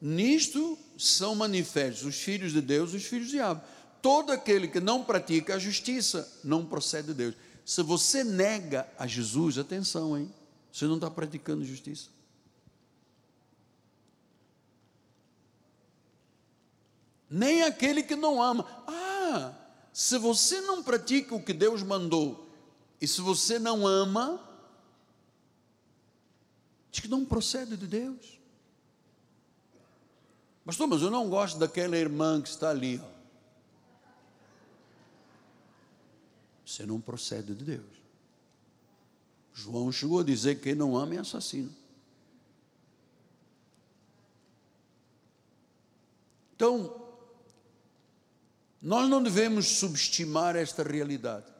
Nisto 0.00 0.78
são 0.96 1.34
manifestos 1.34 2.06
os 2.06 2.16
filhos 2.16 2.52
de 2.52 2.62
Deus 2.62 2.94
e 2.94 2.96
os 2.96 3.04
filhos 3.04 3.26
de 3.26 3.32
diabo. 3.34 3.62
Todo 4.00 4.32
aquele 4.32 4.68
que 4.68 4.80
não 4.80 5.04
pratica 5.04 5.54
a 5.54 5.58
justiça 5.58 6.26
não 6.42 6.64
procede 6.64 7.08
de 7.08 7.14
Deus. 7.14 7.34
Se 7.62 7.82
você 7.82 8.24
nega 8.24 8.88
a 8.98 9.06
Jesus, 9.06 9.58
atenção, 9.58 10.16
hein? 10.16 10.32
Você 10.72 10.86
não 10.86 10.94
está 10.94 11.10
praticando 11.10 11.62
justiça. 11.62 12.08
Nem 17.28 17.64
aquele 17.64 18.02
que 18.02 18.16
não 18.16 18.40
ama. 18.40 18.64
Ah, 18.86 19.52
se 19.92 20.16
você 20.16 20.62
não 20.62 20.82
pratica 20.82 21.34
o 21.34 21.42
que 21.42 21.52
Deus 21.52 21.82
mandou, 21.82 22.48
e 22.98 23.06
se 23.06 23.20
você 23.20 23.58
não 23.58 23.86
ama, 23.86 24.40
Diz 26.96 27.00
que 27.02 27.08
não 27.08 27.26
procede 27.26 27.76
de 27.76 27.86
Deus. 27.86 28.40
Pastor, 30.64 30.86
mas 30.86 31.02
eu 31.02 31.10
não 31.10 31.28
gosto 31.28 31.58
daquela 31.58 31.94
irmã 31.94 32.40
que 32.40 32.48
está 32.48 32.70
ali. 32.70 32.98
Ó. 32.98 33.16
Você 36.64 36.86
não 36.86 36.98
procede 36.98 37.54
de 37.54 37.64
Deus. 37.64 37.84
João 39.52 39.92
chegou 39.92 40.20
a 40.20 40.24
dizer 40.24 40.54
que 40.54 40.62
quem 40.62 40.74
não 40.74 40.96
ama 40.96 41.16
é 41.16 41.18
assassino. 41.18 41.70
Então, 46.54 47.14
nós 48.80 49.06
não 49.06 49.22
devemos 49.22 49.66
subestimar 49.66 50.56
esta 50.56 50.82
realidade. 50.82 51.52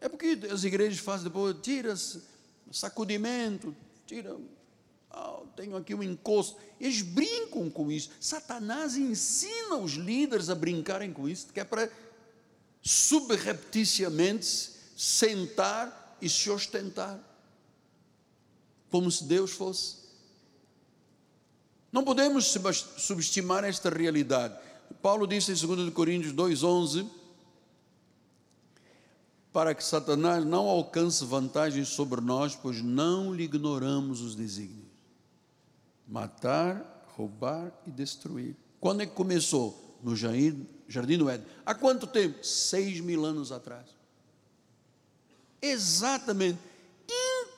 É 0.00 0.08
porque 0.08 0.36
as 0.50 0.64
igrejas 0.64 0.98
fazem 0.98 1.28
depois, 1.28 1.56
tira-se, 1.62 2.24
sacudimento, 2.72 3.72
tira, 4.06 4.36
oh, 5.10 5.46
tenho 5.56 5.76
aqui 5.76 5.94
um 5.94 6.02
encosto. 6.02 6.56
Eles 6.80 7.02
brincam 7.02 7.70
com 7.70 7.90
isso. 7.90 8.10
Satanás 8.20 8.96
ensina 8.96 9.76
os 9.76 9.92
líderes 9.92 10.50
a 10.50 10.54
brincarem 10.54 11.12
com 11.12 11.28
isso, 11.28 11.52
que 11.52 11.60
é 11.60 11.64
para 11.64 11.90
subrepticiamente 12.82 14.72
sentar 14.96 16.16
e 16.20 16.28
se 16.28 16.50
ostentar, 16.50 17.18
como 18.90 19.10
se 19.10 19.24
Deus 19.24 19.52
fosse. 19.52 20.02
Não 21.90 22.04
podemos 22.04 22.54
subestimar 22.96 23.64
esta 23.64 23.90
realidade. 23.90 24.58
Paulo 25.02 25.26
disse 25.26 25.52
em 25.52 25.54
2 25.54 25.92
Coríntios 25.92 26.32
2,11 26.32 27.21
para 29.52 29.74
que 29.74 29.84
Satanás 29.84 30.44
não 30.44 30.66
alcance 30.66 31.24
vantagem 31.24 31.84
sobre 31.84 32.20
nós, 32.20 32.56
pois 32.56 32.82
não 32.82 33.34
lhe 33.34 33.44
ignoramos 33.44 34.22
os 34.22 34.34
desígnios. 34.34 34.90
Matar, 36.08 37.04
roubar 37.16 37.72
e 37.86 37.90
destruir. 37.90 38.56
Quando 38.80 39.02
é 39.02 39.06
que 39.06 39.12
começou? 39.12 39.98
No 40.02 40.16
Jardim 40.16 41.18
do 41.18 41.30
Éden. 41.30 41.46
Há 41.64 41.74
quanto 41.74 42.06
tempo? 42.06 42.44
Seis 42.44 42.98
mil 42.98 43.24
anos 43.24 43.52
atrás. 43.52 43.86
Exatamente, 45.60 46.58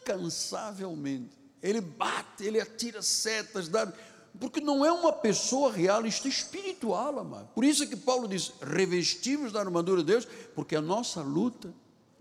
incansavelmente. 0.02 1.30
Ele 1.62 1.80
bate, 1.80 2.44
ele 2.44 2.60
atira 2.60 3.00
setas, 3.00 3.68
dá, 3.68 3.90
porque 4.38 4.60
não 4.60 4.84
é 4.84 4.92
uma 4.92 5.10
pessoa 5.10 5.72
real, 5.72 6.04
isto 6.04 6.26
é 6.26 6.30
espiritual, 6.30 7.18
amado. 7.18 7.48
Por 7.54 7.64
isso 7.64 7.84
é 7.84 7.86
que 7.86 7.96
Paulo 7.96 8.28
diz: 8.28 8.52
revestimos 8.60 9.52
da 9.52 9.60
armadura 9.60 10.02
de 10.02 10.08
Deus, 10.08 10.28
porque 10.54 10.76
a 10.76 10.82
nossa 10.82 11.22
luta 11.22 11.72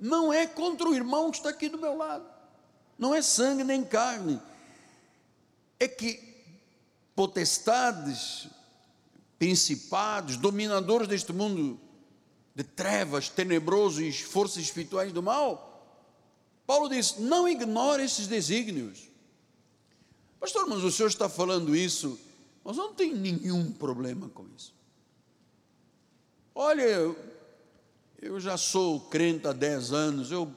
não 0.03 0.33
é 0.33 0.45
contra 0.45 0.89
o 0.89 0.93
irmão 0.93 1.31
que 1.31 1.37
está 1.37 1.49
aqui 1.49 1.69
do 1.69 1.77
meu 1.77 1.95
lado, 1.95 2.25
não 2.99 3.15
é 3.15 3.21
sangue 3.21 3.63
nem 3.63 3.85
carne, 3.85 4.37
é 5.79 5.87
que 5.87 6.19
potestades, 7.15 8.49
principados, 9.39 10.35
dominadores 10.35 11.07
deste 11.07 11.31
mundo 11.31 11.79
de 12.53 12.65
trevas, 12.65 13.29
tenebroso 13.29 14.03
e 14.03 14.11
forças 14.11 14.61
espirituais 14.61 15.13
do 15.13 15.23
mal, 15.23 15.69
Paulo 16.67 16.89
diz: 16.89 17.17
não 17.17 17.47
ignore 17.47 18.03
esses 18.03 18.27
desígnios. 18.27 19.07
Pastor, 20.37 20.67
mas 20.67 20.83
o 20.83 20.91
senhor 20.91 21.07
está 21.07 21.29
falando 21.29 21.73
isso, 21.73 22.19
mas 22.61 22.75
não 22.75 22.93
tem 22.93 23.13
nenhum 23.13 23.71
problema 23.71 24.27
com 24.27 24.45
isso. 24.49 24.73
Olha, 26.53 27.15
eu 28.23 28.39
já 28.39 28.57
sou 28.57 29.01
crente 29.01 29.47
há 29.47 29.51
10 29.51 29.91
anos, 29.91 30.31
eu 30.31 30.49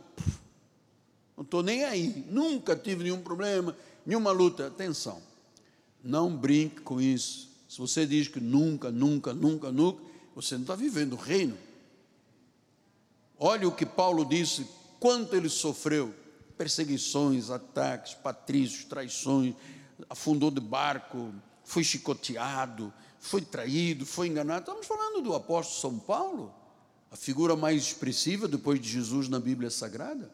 não 1.37 1.42
estou 1.42 1.62
nem 1.62 1.85
aí, 1.85 2.24
nunca 2.31 2.76
tive 2.76 3.02
nenhum 3.05 3.20
problema, 3.20 3.76
nenhuma 4.05 4.31
luta. 4.31 4.68
Atenção, 4.68 5.20
não 6.02 6.35
brinque 6.35 6.81
com 6.81 7.00
isso. 7.00 7.50
Se 7.68 7.79
você 7.79 8.07
diz 8.07 8.29
que 8.29 8.38
nunca, 8.38 8.90
nunca, 8.90 9.35
nunca, 9.35 9.72
nunca, 9.72 10.00
você 10.35 10.55
não 10.55 10.62
está 10.62 10.76
vivendo 10.76 11.14
o 11.14 11.16
reino. 11.16 11.59
Olha 13.38 13.66
o 13.66 13.74
que 13.74 13.85
Paulo 13.85 14.24
disse, 14.24 14.66
quanto 15.00 15.35
ele 15.35 15.48
sofreu: 15.48 16.14
perseguições, 16.57 17.50
ataques, 17.50 18.14
patrícios, 18.14 18.85
traições, 18.85 19.55
afundou 20.09 20.52
de 20.52 20.61
barco, 20.61 21.35
foi 21.64 21.83
chicoteado, 21.83 22.94
foi 23.18 23.42
traído, 23.42 24.07
foi 24.07 24.29
enganado. 24.29 24.61
Estamos 24.61 24.87
falando 24.87 25.20
do 25.20 25.35
apóstolo 25.35 25.81
São 25.81 25.98
Paulo, 25.98 26.55
a 27.16 27.18
figura 27.18 27.57
mais 27.57 27.83
expressiva 27.83 28.46
depois 28.46 28.79
de 28.79 28.88
Jesus 28.88 29.26
na 29.29 29.40
Bíblia 29.40 29.70
Sagrada. 29.70 30.31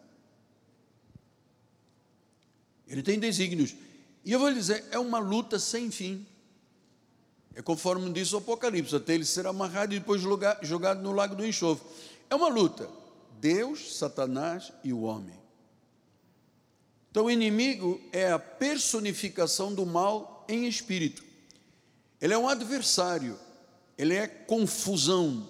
Ele 2.89 3.03
tem 3.03 3.19
desígnios. 3.19 3.75
E 4.25 4.33
eu 4.33 4.39
vou 4.41 4.49
lhe 4.49 4.57
dizer, 4.57 4.85
é 4.91 4.99
uma 4.99 5.21
luta 5.21 5.59
sem 5.59 5.91
fim. 5.91 6.27
É 7.55 7.63
conforme 7.63 8.11
diz 8.13 8.33
o 8.33 8.39
Apocalipse, 8.39 8.97
até 8.97 9.15
ele 9.15 9.25
ser 9.25 9.47
amarrado 9.47 9.95
e 9.95 10.01
depois 10.01 10.21
jogado 10.21 11.03
no 11.03 11.13
lago 11.13 11.37
do 11.37 11.47
enxofre. 11.47 11.87
É 12.29 12.35
uma 12.35 12.49
luta. 12.49 12.89
Deus, 13.41 13.97
Satanás 13.97 14.73
e 14.83 14.93
o 14.93 15.03
homem. 15.03 15.39
Então, 17.11 17.27
o 17.27 17.31
inimigo 17.31 18.01
é 18.11 18.33
a 18.33 18.39
personificação 18.39 19.73
do 19.73 19.87
mal 19.87 20.45
em 20.49 20.67
espírito. 20.67 21.23
Ele 22.21 22.35
é 22.35 22.39
um 22.39 22.49
adversário, 22.49 23.39
ele 23.97 24.15
é 24.15 24.27
confusão, 24.27 25.49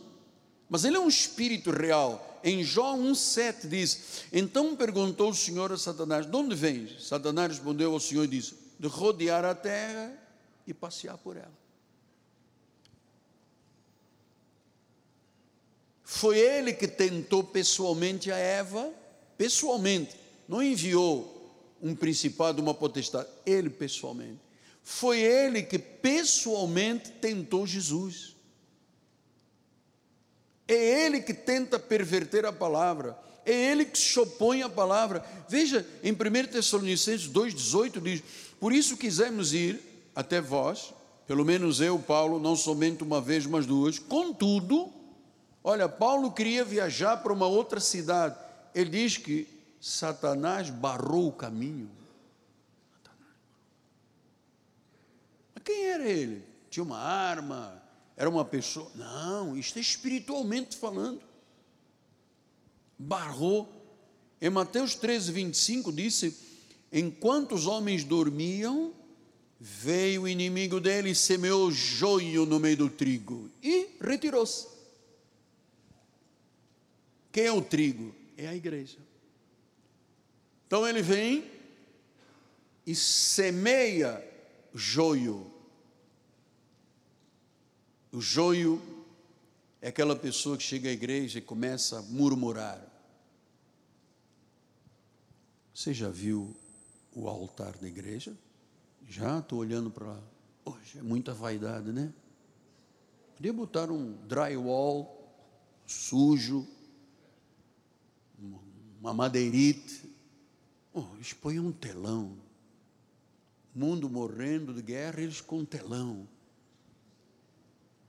mas 0.72 0.86
ele 0.86 0.96
é 0.96 1.00
um 1.00 1.06
espírito 1.06 1.70
real. 1.70 2.40
Em 2.42 2.64
Jó 2.64 2.96
1,7 2.96 3.68
diz: 3.68 4.24
Então 4.32 4.74
perguntou 4.74 5.28
o 5.28 5.34
Senhor 5.34 5.70
a 5.70 5.76
Satanás: 5.76 6.24
De 6.24 6.34
onde 6.34 6.54
vens? 6.54 7.06
Satanás 7.06 7.48
respondeu 7.50 7.92
ao 7.92 8.00
Senhor 8.00 8.24
e 8.24 8.28
disse: 8.28 8.54
De 8.80 8.88
rodear 8.88 9.44
a 9.44 9.54
terra 9.54 10.10
e 10.66 10.72
passear 10.72 11.18
por 11.18 11.36
ela. 11.36 11.52
Foi 16.02 16.38
ele 16.38 16.72
que 16.72 16.88
tentou 16.88 17.44
pessoalmente 17.44 18.32
a 18.32 18.38
Eva, 18.38 18.90
pessoalmente, 19.36 20.16
não 20.48 20.62
enviou 20.62 21.54
um 21.82 21.94
principado, 21.94 22.62
uma 22.62 22.72
potestade, 22.72 23.28
ele 23.44 23.68
pessoalmente. 23.68 24.40
Foi 24.82 25.20
ele 25.20 25.62
que 25.62 25.78
pessoalmente 25.78 27.10
tentou 27.10 27.66
Jesus. 27.66 28.31
É 30.66 31.04
ele 31.04 31.20
que 31.20 31.34
tenta 31.34 31.78
perverter 31.78 32.46
a 32.46 32.52
palavra, 32.52 33.18
é 33.44 33.52
ele 33.52 33.84
que 33.84 33.98
se 33.98 34.18
opõe 34.18 34.62
à 34.62 34.68
palavra. 34.68 35.24
Veja, 35.48 35.86
em 36.02 36.12
1 36.12 36.16
Tessalonicenses 36.52 37.28
2,18 37.28 38.00
diz: 38.00 38.22
Por 38.60 38.72
isso 38.72 38.96
quisemos 38.96 39.52
ir 39.52 39.80
até 40.14 40.40
vós, 40.40 40.94
pelo 41.26 41.44
menos 41.44 41.80
eu, 41.80 41.98
Paulo, 41.98 42.38
não 42.38 42.54
somente 42.54 43.02
uma 43.02 43.20
vez, 43.20 43.46
mas 43.46 43.66
duas, 43.66 43.98
contudo, 43.98 44.92
Olha, 45.64 45.88
Paulo 45.88 46.32
queria 46.32 46.64
viajar 46.64 47.18
para 47.18 47.32
uma 47.32 47.46
outra 47.46 47.78
cidade. 47.78 48.36
Ele 48.74 48.90
diz 48.90 49.16
que 49.16 49.46
Satanás 49.80 50.70
barrou 50.70 51.28
o 51.28 51.32
caminho. 51.32 51.88
Mas 55.54 55.62
quem 55.62 55.86
era 55.86 56.08
ele? 56.08 56.44
Tinha 56.68 56.82
uma 56.82 56.98
arma? 56.98 57.80
Era 58.16 58.28
uma 58.28 58.44
pessoa? 58.44 58.90
Não, 58.94 59.56
isto 59.56 59.78
é 59.78 59.80
espiritualmente 59.82 60.76
falando. 60.76 61.22
Barrou. 62.98 63.68
Em 64.40 64.50
Mateus 64.50 64.94
13, 64.94 65.32
25 65.32 65.92
disse: 65.92 66.36
Enquanto 66.92 67.54
os 67.54 67.66
homens 67.66 68.04
dormiam, 68.04 68.92
veio 69.58 70.22
o 70.22 70.28
inimigo 70.28 70.80
dele 70.80 71.10
e 71.10 71.14
semeou 71.14 71.70
joio 71.70 72.44
no 72.44 72.58
meio 72.58 72.76
do 72.76 72.90
trigo 72.90 73.48
e 73.62 73.96
retirou-se. 74.00 74.66
Quem 77.30 77.44
é 77.44 77.52
o 77.52 77.62
trigo? 77.62 78.14
É 78.36 78.48
a 78.48 78.54
igreja. 78.54 78.98
Então 80.66 80.86
ele 80.86 81.00
vem 81.00 81.50
e 82.86 82.94
semeia 82.94 84.22
joio. 84.74 85.51
O 88.12 88.20
joio 88.20 88.80
é 89.80 89.88
aquela 89.88 90.14
pessoa 90.14 90.58
que 90.58 90.62
chega 90.62 90.90
à 90.90 90.92
igreja 90.92 91.38
e 91.38 91.42
começa 91.42 91.98
a 91.98 92.02
murmurar. 92.02 92.86
Você 95.74 95.94
já 95.94 96.10
viu 96.10 96.54
o 97.14 97.26
altar 97.26 97.72
da 97.78 97.88
igreja? 97.88 98.36
Já 99.08 99.38
estou 99.38 99.60
olhando 99.60 99.90
para 99.90 100.08
lá. 100.08 100.22
Hoje 100.66 100.98
é 100.98 101.02
muita 101.02 101.32
vaidade, 101.32 101.90
né? 101.90 102.12
Podia 103.34 103.52
botar 103.52 103.90
um 103.90 104.12
drywall 104.26 105.18
sujo, 105.86 106.68
uma 109.00 109.14
madeirite. 109.14 110.04
Oh, 110.92 111.06
eles 111.14 111.32
põem 111.32 111.58
um 111.58 111.72
telão. 111.72 112.36
Mundo 113.74 114.10
morrendo 114.10 114.74
de 114.74 114.82
guerra, 114.82 115.22
eles 115.22 115.40
com 115.40 115.64
telão. 115.64 116.28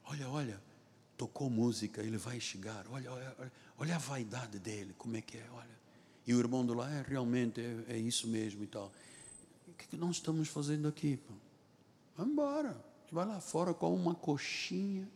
Olha, 0.05 0.29
olha, 0.29 0.61
tocou 1.17 1.49
música, 1.49 2.01
ele 2.01 2.17
vai 2.17 2.39
chegar. 2.39 2.85
Olha, 2.91 3.11
olha, 3.11 3.51
olha, 3.77 3.95
a 3.95 3.99
vaidade 3.99 4.59
dele, 4.59 4.93
como 4.97 5.15
é 5.17 5.21
que 5.21 5.37
é, 5.37 5.45
olha. 5.53 5.83
E 6.25 6.33
o 6.33 6.39
irmão 6.39 6.65
do 6.65 6.73
lá, 6.73 6.89
é 6.89 7.01
realmente, 7.01 7.61
é, 7.61 7.93
é 7.93 7.97
isso 7.97 8.27
mesmo 8.27 8.63
e 8.63 8.67
tal. 8.67 8.91
O 9.67 9.73
que, 9.73 9.87
que 9.87 9.97
nós 9.97 10.17
estamos 10.17 10.47
fazendo 10.49 10.87
aqui? 10.87 11.17
Pô? 11.17 11.33
Vamos 12.17 12.33
embora. 12.33 12.83
Vai 13.11 13.25
lá 13.25 13.39
fora 13.39 13.73
com 13.73 13.93
uma 13.93 14.15
coxinha. 14.15 15.07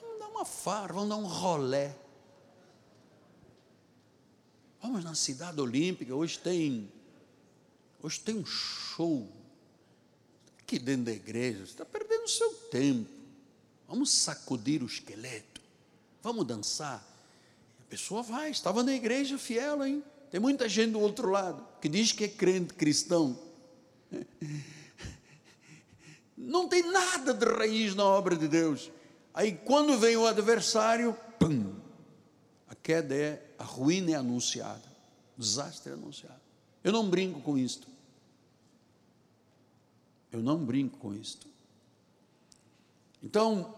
Vamos 0.00 0.18
dar 0.18 0.28
uma 0.28 0.44
farra, 0.44 0.92
vamos 0.94 1.08
dar 1.08 1.16
um 1.16 1.26
rolé. 1.26 1.96
Vamos 4.80 5.02
na 5.02 5.14
cidade 5.14 5.60
olímpica, 5.60 6.14
hoje 6.14 6.38
tem, 6.38 6.90
hoje 8.00 8.20
tem 8.20 8.36
um 8.36 8.46
show 8.46 9.28
aqui 10.68 10.78
dentro 10.78 11.04
da 11.04 11.12
igreja, 11.12 11.60
você 11.60 11.72
está 11.72 11.86
perdendo 11.86 12.24
o 12.24 12.28
seu 12.28 12.50
tempo. 12.70 13.08
Vamos 13.88 14.10
sacudir 14.10 14.82
o 14.82 14.86
esqueleto, 14.86 15.62
vamos 16.22 16.46
dançar. 16.46 17.02
A 17.80 17.84
pessoa 17.88 18.22
vai, 18.22 18.50
estava 18.50 18.82
na 18.82 18.92
igreja 18.92 19.38
fiel, 19.38 19.82
hein? 19.82 20.04
Tem 20.30 20.38
muita 20.38 20.68
gente 20.68 20.92
do 20.92 21.00
outro 21.00 21.30
lado 21.30 21.66
que 21.80 21.88
diz 21.88 22.12
que 22.12 22.24
é 22.24 22.28
crente 22.28 22.74
cristão. 22.74 23.38
Não 26.36 26.68
tem 26.68 26.82
nada 26.82 27.32
de 27.32 27.46
raiz 27.46 27.94
na 27.94 28.04
obra 28.04 28.36
de 28.36 28.46
Deus. 28.46 28.90
Aí 29.32 29.52
quando 29.52 29.98
vem 29.98 30.18
o 30.18 30.26
adversário, 30.26 31.16
pum, 31.38 31.74
a 32.68 32.74
queda 32.74 33.14
é 33.14 33.42
a 33.58 33.64
ruína 33.64 34.10
é 34.10 34.14
anunciada, 34.16 34.84
o 35.36 35.40
desastre 35.40 35.92
é 35.92 35.94
anunciado. 35.94 36.42
Eu 36.84 36.92
não 36.92 37.08
brinco 37.08 37.40
com 37.40 37.56
isto. 37.56 37.88
Eu 40.30 40.42
não 40.42 40.64
brinco 40.64 40.98
com 40.98 41.14
isto. 41.14 41.46
Então, 43.22 43.74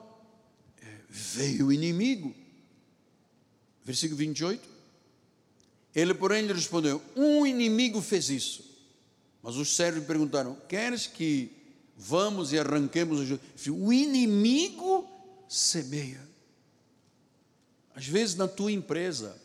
é, 0.82 0.98
veio 1.08 1.66
o 1.66 1.72
inimigo, 1.72 2.34
versículo 3.84 4.18
28. 4.18 4.68
Ele, 5.94 6.14
porém, 6.14 6.46
lhe 6.46 6.52
respondeu: 6.52 7.02
Um 7.16 7.46
inimigo 7.46 8.00
fez 8.00 8.28
isso. 8.28 8.70
Mas 9.42 9.56
os 9.56 9.74
servos 9.74 10.04
perguntaram: 10.04 10.56
Queres 10.68 11.06
que 11.06 11.50
vamos 11.96 12.52
e 12.52 12.58
arranquemos 12.58 13.30
o 13.30 13.40
O 13.72 13.92
inimigo 13.92 15.08
semeia. 15.48 16.28
Às 17.94 18.06
vezes 18.06 18.34
na 18.34 18.48
tua 18.48 18.72
empresa, 18.72 19.36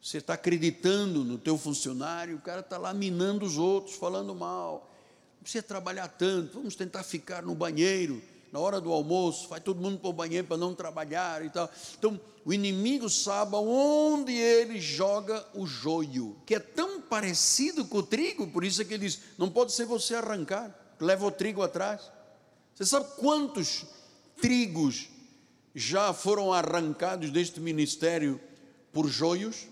você 0.00 0.18
está 0.18 0.34
acreditando 0.34 1.24
no 1.24 1.38
teu 1.38 1.56
funcionário, 1.56 2.36
o 2.36 2.40
cara 2.40 2.60
está 2.60 2.76
lá 2.76 2.92
minando 2.92 3.44
os 3.44 3.56
outros, 3.56 3.96
falando 3.96 4.34
mal. 4.34 4.93
Precisa 5.44 5.62
trabalhar 5.62 6.08
tanto, 6.08 6.54
vamos 6.54 6.74
tentar 6.74 7.02
ficar 7.02 7.42
no 7.42 7.54
banheiro, 7.54 8.22
na 8.50 8.58
hora 8.58 8.80
do 8.80 8.90
almoço, 8.90 9.46
vai 9.46 9.60
todo 9.60 9.78
mundo 9.78 9.98
para 9.98 10.08
o 10.08 10.12
banheiro 10.14 10.46
para 10.46 10.56
não 10.56 10.74
trabalhar 10.74 11.44
e 11.44 11.50
tal. 11.50 11.70
Então, 11.98 12.18
o 12.46 12.52
inimigo 12.54 13.10
sabe 13.10 13.54
onde 13.56 14.32
ele 14.32 14.80
joga 14.80 15.46
o 15.52 15.66
joio, 15.66 16.34
que 16.46 16.54
é 16.54 16.58
tão 16.58 16.98
parecido 16.98 17.84
com 17.84 17.98
o 17.98 18.02
trigo, 18.02 18.46
por 18.46 18.64
isso 18.64 18.80
é 18.80 18.86
que 18.86 18.94
ele 18.94 19.04
diz: 19.04 19.20
não 19.36 19.50
pode 19.50 19.72
ser 19.72 19.84
você 19.84 20.14
arrancar, 20.14 20.74
leva 20.98 21.26
o 21.26 21.30
trigo 21.30 21.60
atrás. 21.60 22.10
Você 22.74 22.86
sabe 22.86 23.06
quantos 23.18 23.84
trigos 24.40 25.10
já 25.74 26.14
foram 26.14 26.54
arrancados 26.54 27.30
deste 27.30 27.60
ministério 27.60 28.40
por 28.94 29.08
joios? 29.08 29.66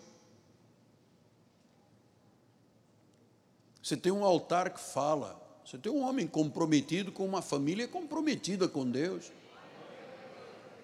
Você 3.82 3.96
tem 3.96 4.12
um 4.12 4.22
altar 4.22 4.68
que 4.68 4.78
fala. 4.78 5.41
Você 5.64 5.78
tem 5.78 5.90
um 5.90 6.02
homem 6.02 6.26
comprometido 6.26 7.12
com 7.12 7.24
uma 7.24 7.40
família 7.40 7.86
comprometida 7.88 8.68
com 8.68 8.88
Deus. 8.88 9.30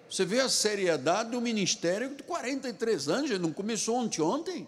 Você 0.09 0.25
vê 0.25 0.39
a 0.39 0.49
seriedade 0.49 1.31
do 1.31 1.41
ministério 1.41 2.15
de 2.15 2.23
43 2.23 3.09
anos, 3.09 3.29
já 3.29 3.37
não 3.37 3.53
começou 3.53 3.95
ontem, 3.95 4.21
ontem. 4.21 4.67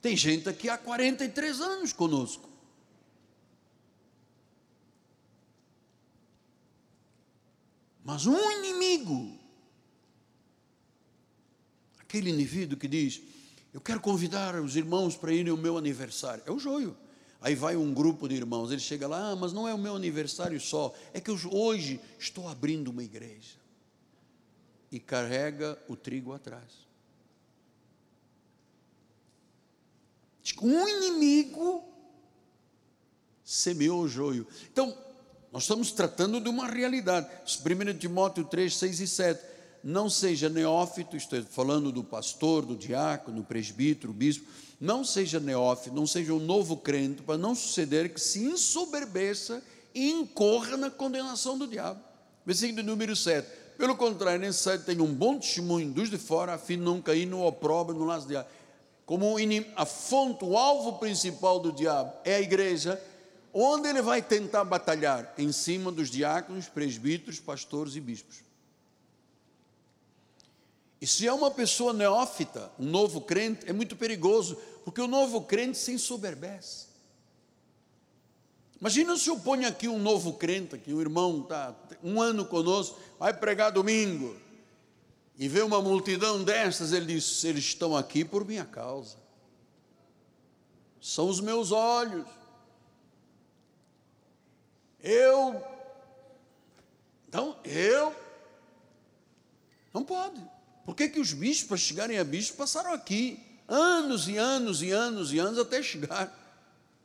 Tem 0.00 0.16
gente 0.16 0.48
aqui 0.48 0.68
há 0.68 0.78
43 0.78 1.60
anos 1.60 1.92
conosco. 1.92 2.48
Mas 8.04 8.26
um 8.26 8.50
inimigo 8.52 9.38
Aquele 12.08 12.30
indivíduo 12.30 12.78
que 12.78 12.88
diz: 12.88 13.20
Eu 13.72 13.82
quero 13.82 14.00
convidar 14.00 14.58
os 14.58 14.76
irmãos 14.76 15.14
para 15.14 15.30
irem 15.30 15.50
ao 15.50 15.58
meu 15.58 15.76
aniversário. 15.76 16.42
É 16.46 16.50
o 16.50 16.58
joio. 16.58 16.96
Aí 17.40 17.54
vai 17.54 17.76
um 17.76 17.94
grupo 17.94 18.28
de 18.28 18.34
irmãos, 18.34 18.72
ele 18.72 18.80
chega 18.80 19.06
lá, 19.06 19.30
ah, 19.30 19.36
mas 19.36 19.52
não 19.52 19.68
é 19.68 19.72
o 19.72 19.78
meu 19.78 19.94
aniversário 19.94 20.60
só, 20.60 20.92
é 21.12 21.20
que 21.20 21.30
eu 21.30 21.38
hoje 21.52 22.00
estou 22.18 22.48
abrindo 22.48 22.88
uma 22.88 23.02
igreja. 23.02 23.56
E 24.90 24.98
carrega 24.98 25.78
o 25.88 25.94
trigo 25.94 26.32
atrás. 26.32 26.88
Um 30.62 30.88
inimigo 30.88 31.84
semeou 33.44 34.02
o 34.02 34.08
joio. 34.08 34.46
Então, 34.72 34.96
nós 35.52 35.62
estamos 35.62 35.92
tratando 35.92 36.40
de 36.40 36.48
uma 36.48 36.66
realidade. 36.66 37.28
1 37.46 37.98
Timóteo 37.98 38.44
3, 38.44 38.74
6 38.74 39.00
e 39.00 39.06
7. 39.06 39.57
Não 39.82 40.10
seja 40.10 40.48
neófito, 40.48 41.16
estou 41.16 41.42
falando 41.42 41.92
do 41.92 42.02
pastor, 42.02 42.64
do 42.64 42.76
diácono, 42.76 43.38
do 43.38 43.44
presbítero, 43.44 44.12
bispo 44.12 44.46
não 44.80 45.04
seja 45.04 45.40
neófito, 45.40 45.94
não 45.94 46.06
seja 46.06 46.32
um 46.32 46.38
novo 46.38 46.76
crente, 46.76 47.22
para 47.22 47.36
não 47.36 47.54
suceder 47.54 48.12
que 48.12 48.20
se 48.20 48.44
ensoberbeça 48.44 49.62
e 49.94 50.10
incorra 50.10 50.76
na 50.76 50.90
condenação 50.90 51.58
do 51.58 51.66
diabo. 51.66 52.00
Versículo 52.46 52.84
número 52.84 53.16
7. 53.16 53.46
Pelo 53.76 53.96
contrário, 53.96 54.40
nesse 54.40 54.60
7 54.60 54.84
tem 54.84 55.00
um 55.00 55.12
bom 55.12 55.38
testemunho 55.38 55.90
dos 55.90 56.10
de 56.10 56.18
fora, 56.18 56.54
a 56.54 56.58
fim 56.58 56.76
de 56.76 56.84
não 56.84 57.02
cair 57.02 57.26
no 57.26 57.44
opróbrio, 57.44 57.98
no 57.98 58.06
laço 58.06 58.26
do 58.26 58.30
diabo. 58.30 58.48
Como 59.04 59.36
a 59.74 59.86
fonte, 59.86 60.44
o 60.44 60.56
alvo 60.56 60.98
principal 60.98 61.58
do 61.58 61.72
diabo 61.72 62.12
é 62.24 62.36
a 62.36 62.40
igreja, 62.40 63.00
onde 63.52 63.88
ele 63.88 64.02
vai 64.02 64.20
tentar 64.20 64.64
batalhar? 64.64 65.32
Em 65.38 65.50
cima 65.50 65.90
dos 65.90 66.10
diáconos, 66.10 66.68
presbíteros, 66.68 67.40
pastores 67.40 67.96
e 67.96 68.00
bispos. 68.00 68.47
E 71.00 71.06
se 71.06 71.26
é 71.26 71.32
uma 71.32 71.50
pessoa 71.50 71.92
neófita, 71.92 72.72
um 72.78 72.86
novo 72.86 73.20
crente, 73.20 73.68
é 73.68 73.72
muito 73.72 73.94
perigoso, 73.94 74.56
porque 74.84 75.00
o 75.00 75.06
novo 75.06 75.42
crente 75.42 75.78
se 75.78 75.92
ensoberbece. 75.92 76.88
Imagina 78.80 79.16
se 79.16 79.28
eu 79.28 79.38
ponho 79.38 79.66
aqui 79.66 79.88
um 79.88 79.98
novo 79.98 80.34
crente, 80.34 80.74
aqui 80.74 80.92
um 80.92 81.00
irmão 81.00 81.42
está 81.42 81.74
um 82.02 82.20
ano 82.20 82.44
conosco, 82.44 82.98
vai 83.18 83.32
pregar 83.32 83.70
domingo, 83.70 84.36
e 85.36 85.48
vê 85.48 85.62
uma 85.62 85.80
multidão 85.80 86.42
destas, 86.42 86.92
ele 86.92 87.06
diz: 87.06 87.44
eles 87.44 87.64
estão 87.64 87.96
aqui 87.96 88.24
por 88.24 88.44
minha 88.44 88.64
causa, 88.64 89.16
são 91.00 91.28
os 91.28 91.40
meus 91.40 91.70
olhos. 91.70 92.26
Eu, 95.00 95.62
então 97.28 97.56
eu, 97.64 98.14
não 99.94 100.04
pode. 100.04 100.57
Por 100.88 100.96
que, 100.96 101.06
que 101.06 101.20
os 101.20 101.34
bispos, 101.34 101.68
para 101.68 101.76
chegarem 101.76 102.18
a 102.18 102.24
bispos, 102.24 102.56
passaram 102.56 102.94
aqui 102.94 103.38
anos 103.68 104.26
e 104.26 104.38
anos 104.38 104.80
e 104.80 104.90
anos 104.90 105.34
e 105.34 105.38
anos 105.38 105.58
até 105.58 105.82
chegar 105.82 106.34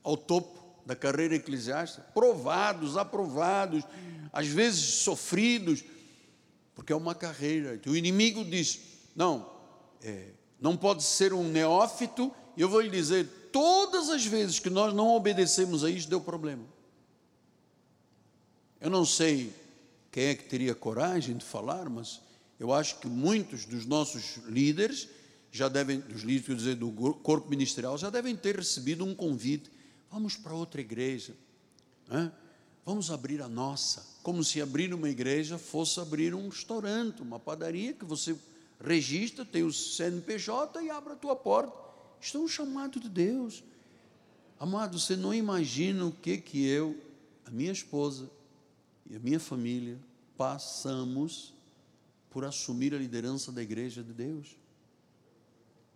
ao 0.01 0.15
topo 0.15 0.57
da 0.86 0.95
carreira 0.95 1.36
eclesiástica? 1.36 2.01
Provados, 2.13 2.95
aprovados, 2.95 3.84
às 4.31 4.47
vezes 4.47 4.79
sofridos, 4.79 5.84
porque 6.73 6.93
é 6.93 6.95
uma 6.95 7.13
carreira. 7.13 7.77
O 7.86 7.93
inimigo 7.93 8.45
diz: 8.45 8.79
não, 9.13 9.51
é, 10.01 10.29
não 10.61 10.77
pode 10.77 11.03
ser 11.03 11.34
um 11.34 11.43
neófito, 11.43 12.34
e 12.55 12.61
eu 12.61 12.69
vou 12.69 12.79
lhe 12.79 12.89
dizer: 12.89 13.49
todas 13.51 14.09
as 14.09 14.25
vezes 14.25 14.59
que 14.59 14.69
nós 14.69 14.93
não 14.93 15.09
obedecemos 15.09 15.84
a 15.84 15.89
isso, 15.89 16.07
deu 16.07 16.21
problema. 16.21 16.63
Eu 18.79 18.89
não 18.89 19.03
sei 19.03 19.53
quem 20.09 20.27
é 20.27 20.36
que 20.36 20.45
teria 20.45 20.73
coragem 20.73 21.36
de 21.36 21.43
falar, 21.43 21.89
mas 21.89 22.22
eu 22.64 22.72
acho 22.72 22.99
que 22.99 23.09
muitos 23.09 23.66
dos 23.66 23.86
nossos 23.86 24.38
líderes 24.47 25.09
já 25.51 25.68
devem, 25.68 25.99
dos 25.99 26.22
líderes, 26.22 26.45
quer 26.45 26.55
dizer, 26.55 26.76
do 26.76 26.89
corpo 27.16 27.49
ministerial, 27.49 27.97
já 27.97 28.09
devem 28.09 28.38
ter 28.38 28.55
recebido 28.55 29.03
um 29.03 29.14
convite. 29.14 29.70
Vamos 30.09 30.38
para 30.38 30.53
outra 30.53 30.80
igreja. 30.80 31.36
Né? 32.07 32.32
Vamos 32.86 33.11
abrir 33.11 33.41
a 33.41 33.49
nossa. 33.49 34.07
Como 34.24 34.45
se 34.45 34.61
abrir 34.61 34.93
uma 34.93 35.09
igreja 35.09 35.57
fosse 35.57 35.99
abrir 35.99 36.34
um 36.34 36.47
restaurante, 36.47 37.22
uma 37.22 37.38
padaria 37.38 37.91
que 37.91 38.05
você 38.05 38.34
registra, 38.82 39.43
tem 39.43 39.64
o 39.64 39.74
CNPJ 39.74 40.84
e 40.84 40.89
abre 40.89 41.11
a 41.11 41.18
tua 41.18 41.36
porta. 41.36 41.78
Isto 42.22 42.38
é 42.38 42.41
um 42.41 42.47
chamado 42.47 42.97
de 42.97 43.09
Deus. 43.09 43.61
Amado, 44.57 44.97
você 44.97 45.18
não 45.18 45.34
imagina 45.34 46.05
o 46.05 46.14
que 46.14 46.38
que 46.38 46.66
eu, 46.66 46.97
a 47.45 47.51
minha 47.51 47.74
esposa 47.74 48.32
e 49.09 49.18
a 49.18 49.20
minha 49.20 49.39
família 49.41 49.99
passamos 50.38 51.53
por 52.34 52.43
assumir 52.43 52.95
a 52.95 52.97
liderança 52.97 53.51
da 53.51 53.61
igreja 53.61 54.03
de 54.03 54.11
Deus. 54.11 54.57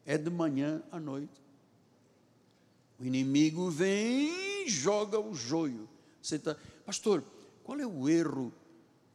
É 0.05 0.17
de 0.19 0.29
manhã 0.29 0.83
à 0.91 0.99
noite. 0.99 1.41
O 2.99 3.03
inimigo 3.03 3.71
vem 3.71 4.63
e 4.63 4.69
joga 4.69 5.19
o 5.19 5.33
joio. 5.33 5.89
Você 6.21 6.38
tá, 6.38 6.55
pastor, 6.85 7.23
qual 7.63 7.79
é 7.79 7.88
o 7.88 8.07
erro 8.07 8.53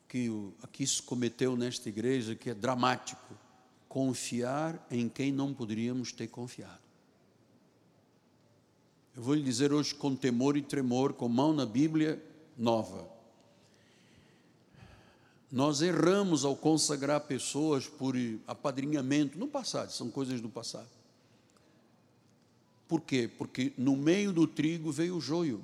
que 0.09 0.29
aqui 0.63 0.85
se 0.85 1.01
cometeu 1.01 1.57
nesta 1.57 1.89
igreja 1.89 2.35
que 2.35 2.51
é 2.51 2.55
dramático? 2.55 3.35
Confiar 3.89 4.85
em 4.91 5.09
quem 5.09 5.31
não 5.31 5.55
poderíamos 5.55 6.11
ter 6.11 6.27
confiado. 6.27 6.83
Eu 9.15 9.23
vou 9.23 9.35
lhe 9.35 9.43
dizer 9.43 9.73
hoje 9.73 9.95
com 9.95 10.17
temor 10.17 10.57
e 10.57 10.63
tremor, 10.63 11.13
com 11.13 11.29
mão 11.29 11.53
na 11.53 11.67
Bíblia 11.67 12.21
nova. 12.57 13.12
Nós 15.53 15.83
erramos 15.83 16.47
ao 16.47 16.57
consagrar 16.57 17.21
pessoas 17.21 17.87
por 17.87 18.15
apadrinhamento 18.47 19.39
no 19.39 19.47
passado, 19.47 19.93
são 19.93 20.11
coisas 20.11 20.41
do 20.41 20.49
passado. 20.49 20.89
Por 22.89 23.03
quê? 23.03 23.31
Porque 23.37 23.75
no 23.77 23.95
meio 23.95 24.33
do 24.33 24.47
trigo 24.47 24.91
veio 24.91 25.17
o 25.17 25.21
joio. 25.21 25.63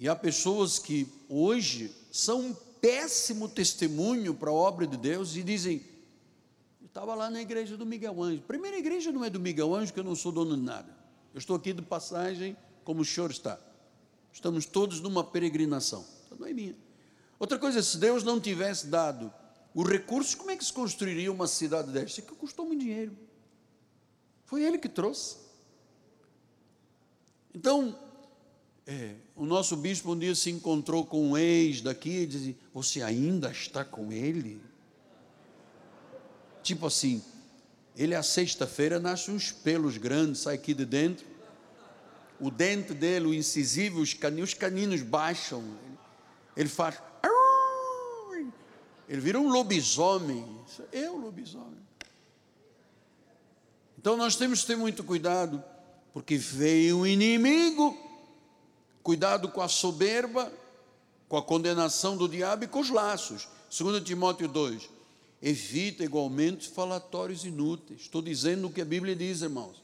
E 0.00 0.08
há 0.08 0.16
pessoas 0.16 0.80
que 0.80 1.06
hoje 1.28 1.94
são 2.10 2.40
um 2.40 2.54
péssimo 2.80 3.48
testemunho 3.48 4.34
para 4.34 4.50
a 4.50 4.52
obra 4.52 4.84
de 4.84 4.96
Deus 4.96 5.36
e 5.36 5.42
dizem: 5.44 5.82
Eu 6.80 6.88
estava 6.88 7.14
lá 7.14 7.30
na 7.30 7.40
igreja 7.40 7.76
do 7.76 7.86
Miguel 7.86 8.20
Anjo. 8.20 8.42
Primeira 8.42 8.76
igreja 8.76 9.12
não 9.12 9.24
é 9.24 9.30
do 9.30 9.38
Miguel 9.38 9.72
Anjo, 9.72 9.92
que 9.92 10.00
eu 10.00 10.04
não 10.04 10.16
sou 10.16 10.32
dono 10.32 10.56
de 10.56 10.62
nada. 10.62 10.92
Eu 11.32 11.38
estou 11.38 11.54
aqui 11.54 11.72
de 11.72 11.82
passagem, 11.82 12.56
como 12.82 13.02
o 13.02 13.04
senhor 13.04 13.30
está. 13.30 13.56
Estamos 14.32 14.66
todos 14.66 15.00
numa 15.00 15.22
peregrinação. 15.22 16.04
Então 16.26 16.38
não 16.38 16.46
é 16.48 16.52
minha. 16.52 16.74
Outra 17.42 17.58
coisa, 17.58 17.82
se 17.82 17.98
Deus 17.98 18.22
não 18.22 18.38
tivesse 18.38 18.86
dado 18.86 19.34
os 19.74 19.84
recursos, 19.88 20.32
como 20.32 20.52
é 20.52 20.56
que 20.56 20.64
se 20.64 20.72
construiria 20.72 21.32
uma 21.32 21.48
cidade 21.48 21.90
desta? 21.90 22.22
Que 22.22 22.36
custou 22.36 22.64
muito 22.64 22.82
dinheiro. 22.82 23.18
Foi 24.44 24.62
Ele 24.62 24.78
que 24.78 24.88
trouxe. 24.88 25.38
Então, 27.52 27.98
é, 28.86 29.16
o 29.34 29.44
nosso 29.44 29.76
bispo 29.76 30.12
um 30.12 30.18
dia 30.20 30.36
se 30.36 30.50
encontrou 30.50 31.04
com 31.04 31.30
um 31.30 31.36
ex 31.36 31.80
daqui 31.80 32.10
e 32.10 32.26
disse: 32.28 32.56
Você 32.72 33.02
ainda 33.02 33.50
está 33.50 33.84
com 33.84 34.12
ele? 34.12 34.62
Tipo 36.62 36.86
assim, 36.86 37.24
ele 37.96 38.14
a 38.14 38.22
sexta-feira 38.22 39.00
nasce 39.00 39.32
uns 39.32 39.50
pelos 39.50 39.98
grandes, 39.98 40.42
sai 40.42 40.54
aqui 40.54 40.72
de 40.72 40.86
dentro. 40.86 41.26
O 42.38 42.52
dente 42.52 42.94
dele, 42.94 43.26
o 43.26 43.34
incisivo, 43.34 44.00
os 44.00 44.14
caninos, 44.14 44.50
os 44.50 44.54
caninos 44.54 45.02
baixam. 45.02 45.64
Ele 46.56 46.68
faz 46.68 47.02
ele 49.08 49.20
vira 49.20 49.38
um 49.38 49.48
lobisomem. 49.48 50.44
É 50.92 51.10
um 51.10 51.18
lobisomem. 51.18 51.82
Então 53.98 54.16
nós 54.16 54.36
temos 54.36 54.62
que 54.62 54.66
ter 54.66 54.76
muito 54.76 55.04
cuidado, 55.04 55.62
porque 56.12 56.36
veio 56.36 56.98
um 56.98 57.06
inimigo. 57.06 57.96
Cuidado 59.02 59.48
com 59.48 59.60
a 59.60 59.68
soberba, 59.68 60.52
com 61.28 61.36
a 61.36 61.42
condenação 61.42 62.16
do 62.16 62.28
diabo 62.28 62.64
e 62.64 62.68
com 62.68 62.80
os 62.80 62.90
laços. 62.90 63.48
2 63.76 64.02
Timóteo 64.02 64.48
2. 64.48 64.88
Evita 65.40 66.04
igualmente 66.04 66.68
falatórios 66.68 67.44
inúteis. 67.44 68.02
Estou 68.02 68.22
dizendo 68.22 68.68
o 68.68 68.70
que 68.70 68.80
a 68.80 68.84
Bíblia 68.84 69.16
diz, 69.16 69.42
irmãos. 69.42 69.82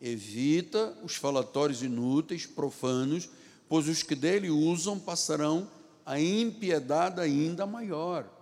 Evita 0.00 0.96
os 1.02 1.14
falatórios 1.14 1.82
inúteis, 1.82 2.44
profanos, 2.44 3.28
pois 3.68 3.88
os 3.88 4.02
que 4.02 4.14
dele 4.14 4.50
usam 4.50 4.98
passarão 4.98 5.68
a 6.04 6.20
impiedade 6.20 7.20
ainda 7.20 7.66
maior. 7.66 8.35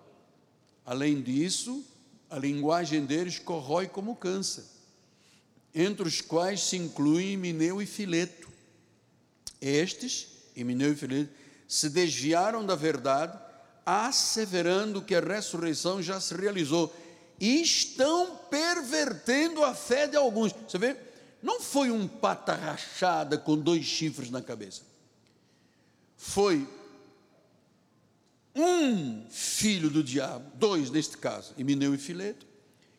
Além 0.85 1.23
disso, 1.23 1.85
a 2.29 2.39
linguagem 2.39 3.05
deles 3.07 3.39
corrói 3.39 3.87
como 3.89 4.17
câncer, 4.17 4.65
entre 5.75 6.07
os 6.07 6.21
quais 6.21 6.61
se 6.63 6.77
incluem 6.77 7.37
Mineu 7.37 7.81
e 7.81 7.87
Fileto. 7.87 8.49
Estes, 9.61 10.29
Mineu 10.57 10.93
e 10.93 10.97
Fileto, 10.97 11.33
se 11.67 11.89
desviaram 11.89 12.65
da 12.65 12.75
verdade, 12.75 13.39
asseverando 13.87 15.03
que 15.03 15.15
a 15.15 15.21
ressurreição 15.21 16.03
já 16.03 16.21
se 16.21 16.35
realizou, 16.35 16.95
e 17.41 17.63
estão 17.63 18.37
pervertendo 18.51 19.65
a 19.65 19.75
fé 19.75 20.07
de 20.07 20.17
alguns. 20.17 20.53
Você 20.53 20.79
vê? 20.79 20.97
Não 21.43 21.61
foi 21.61 21.91
um 21.91 22.07
pata 22.07 22.55
rachada 22.55 23.37
com 23.37 23.57
dois 23.57 23.85
chifres 23.85 24.31
na 24.31 24.41
cabeça. 24.41 24.83
Foi 26.17 26.67
um 28.55 29.27
filho 29.29 29.91
do 29.91 30.03
diabo, 30.03 30.51
dois 30.55 30.91
neste 30.91 31.19
caso, 31.19 31.55
Emineu 31.59 31.95
e 31.95 31.99
Fileto, 31.99 32.47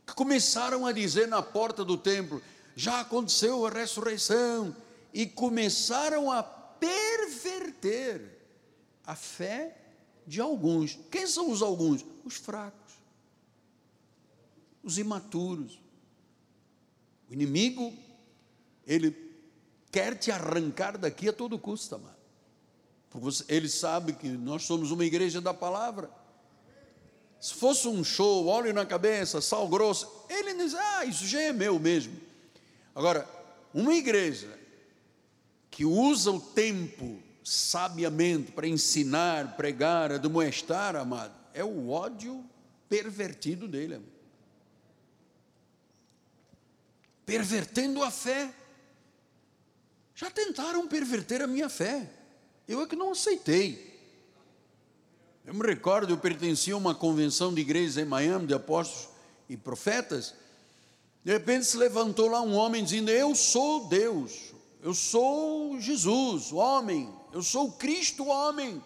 que 0.06 0.14
começaram 0.14 0.86
a 0.86 0.92
dizer 0.92 1.28
na 1.28 1.42
porta 1.42 1.86
do 1.86 1.98
templo: 1.98 2.42
já 2.76 3.00
aconteceu 3.00 3.66
a 3.66 3.70
ressurreição, 3.70 4.76
e 5.14 5.26
começaram 5.26 6.30
a 6.30 6.44
perverter 6.44 8.38
a 9.06 9.16
fé 9.16 9.78
de 10.28 10.42
alguns. 10.42 11.00
Quem 11.10 11.26
são 11.26 11.50
os 11.50 11.62
alguns? 11.62 12.06
Os 12.26 12.36
fracos, 12.36 12.94
os 14.84 14.98
imaturos. 14.98 15.80
O 17.30 17.34
inimigo, 17.34 17.94
ele 18.86 19.16
quer 19.92 20.18
te 20.18 20.32
arrancar 20.32 20.98
daqui 20.98 21.30
a 21.30 21.34
todo 21.34 21.58
custo, 21.58 21.96
amado. 21.96 22.15
Ele 23.48 23.70
sabe 23.70 24.14
que 24.14 24.28
nós 24.28 24.64
somos 24.64 24.92
uma 24.92 25.06
igreja 25.06 25.40
da 25.40 25.54
palavra. 25.54 26.10
Se 27.40 27.54
fosse 27.54 27.88
um 27.88 28.04
show, 28.04 28.48
óleo 28.48 28.74
na 28.74 28.86
cabeça, 28.86 29.42
sal 29.42 29.68
grosso, 29.68 30.10
ele 30.30 30.54
diz: 30.56 30.74
Ah, 30.74 31.06
isso 31.06 31.26
já 31.28 31.42
é 31.42 31.54
meu 31.54 31.80
mesmo. 31.80 32.20
Agora, 32.94 33.28
uma 33.74 33.94
igreja 33.94 34.58
que 35.70 35.86
usa 35.86 36.32
o 36.32 36.40
tempo 36.40 37.22
sabiamente 37.44 38.52
para 38.52 38.68
ensinar, 38.68 39.56
pregar, 39.56 40.12
admoestar, 40.12 40.96
amado, 40.96 41.34
é 41.54 41.64
o 41.64 41.90
ódio 41.90 42.44
pervertido 42.90 43.68
dele. 43.68 43.96
Amado. 43.96 44.16
Pervertendo 47.26 48.04
a 48.04 48.12
fé. 48.12 48.54
Já 50.16 50.32
tentaram 50.32 50.88
perverter 50.88 51.42
a 51.42 51.48
minha 51.48 51.68
fé. 51.68 52.10
Eu 52.68 52.82
é 52.82 52.88
que 52.88 52.96
não 52.96 53.12
aceitei. 53.12 53.94
Eu 55.46 55.54
me 55.54 55.66
recordo, 55.66 56.12
eu 56.12 56.18
pertencia 56.18 56.74
a 56.74 56.78
uma 56.78 56.96
convenção 56.96 57.54
de 57.54 57.62
igrejas 57.62 57.98
em 57.98 58.06
Miami, 58.06 58.48
de 58.48 58.54
apóstolos 58.54 59.10
e 59.48 59.56
profetas. 59.56 60.34
De 61.24 61.32
repente 61.32 61.66
se 61.66 61.78
levantou 61.78 62.30
lá 62.30 62.42
um 62.42 62.56
homem 62.56 62.84
dizendo: 62.84 63.12
Eu 63.12 63.36
sou 63.36 63.88
Deus, 63.88 64.54
eu 64.82 64.94
sou 64.94 65.80
Jesus, 65.80 66.52
o 66.52 66.58
homem, 66.58 67.14
eu 67.32 67.44
sou 67.44 67.68
o 67.68 67.72
Cristo, 67.74 68.24
o 68.24 68.28
homem. 68.28 68.84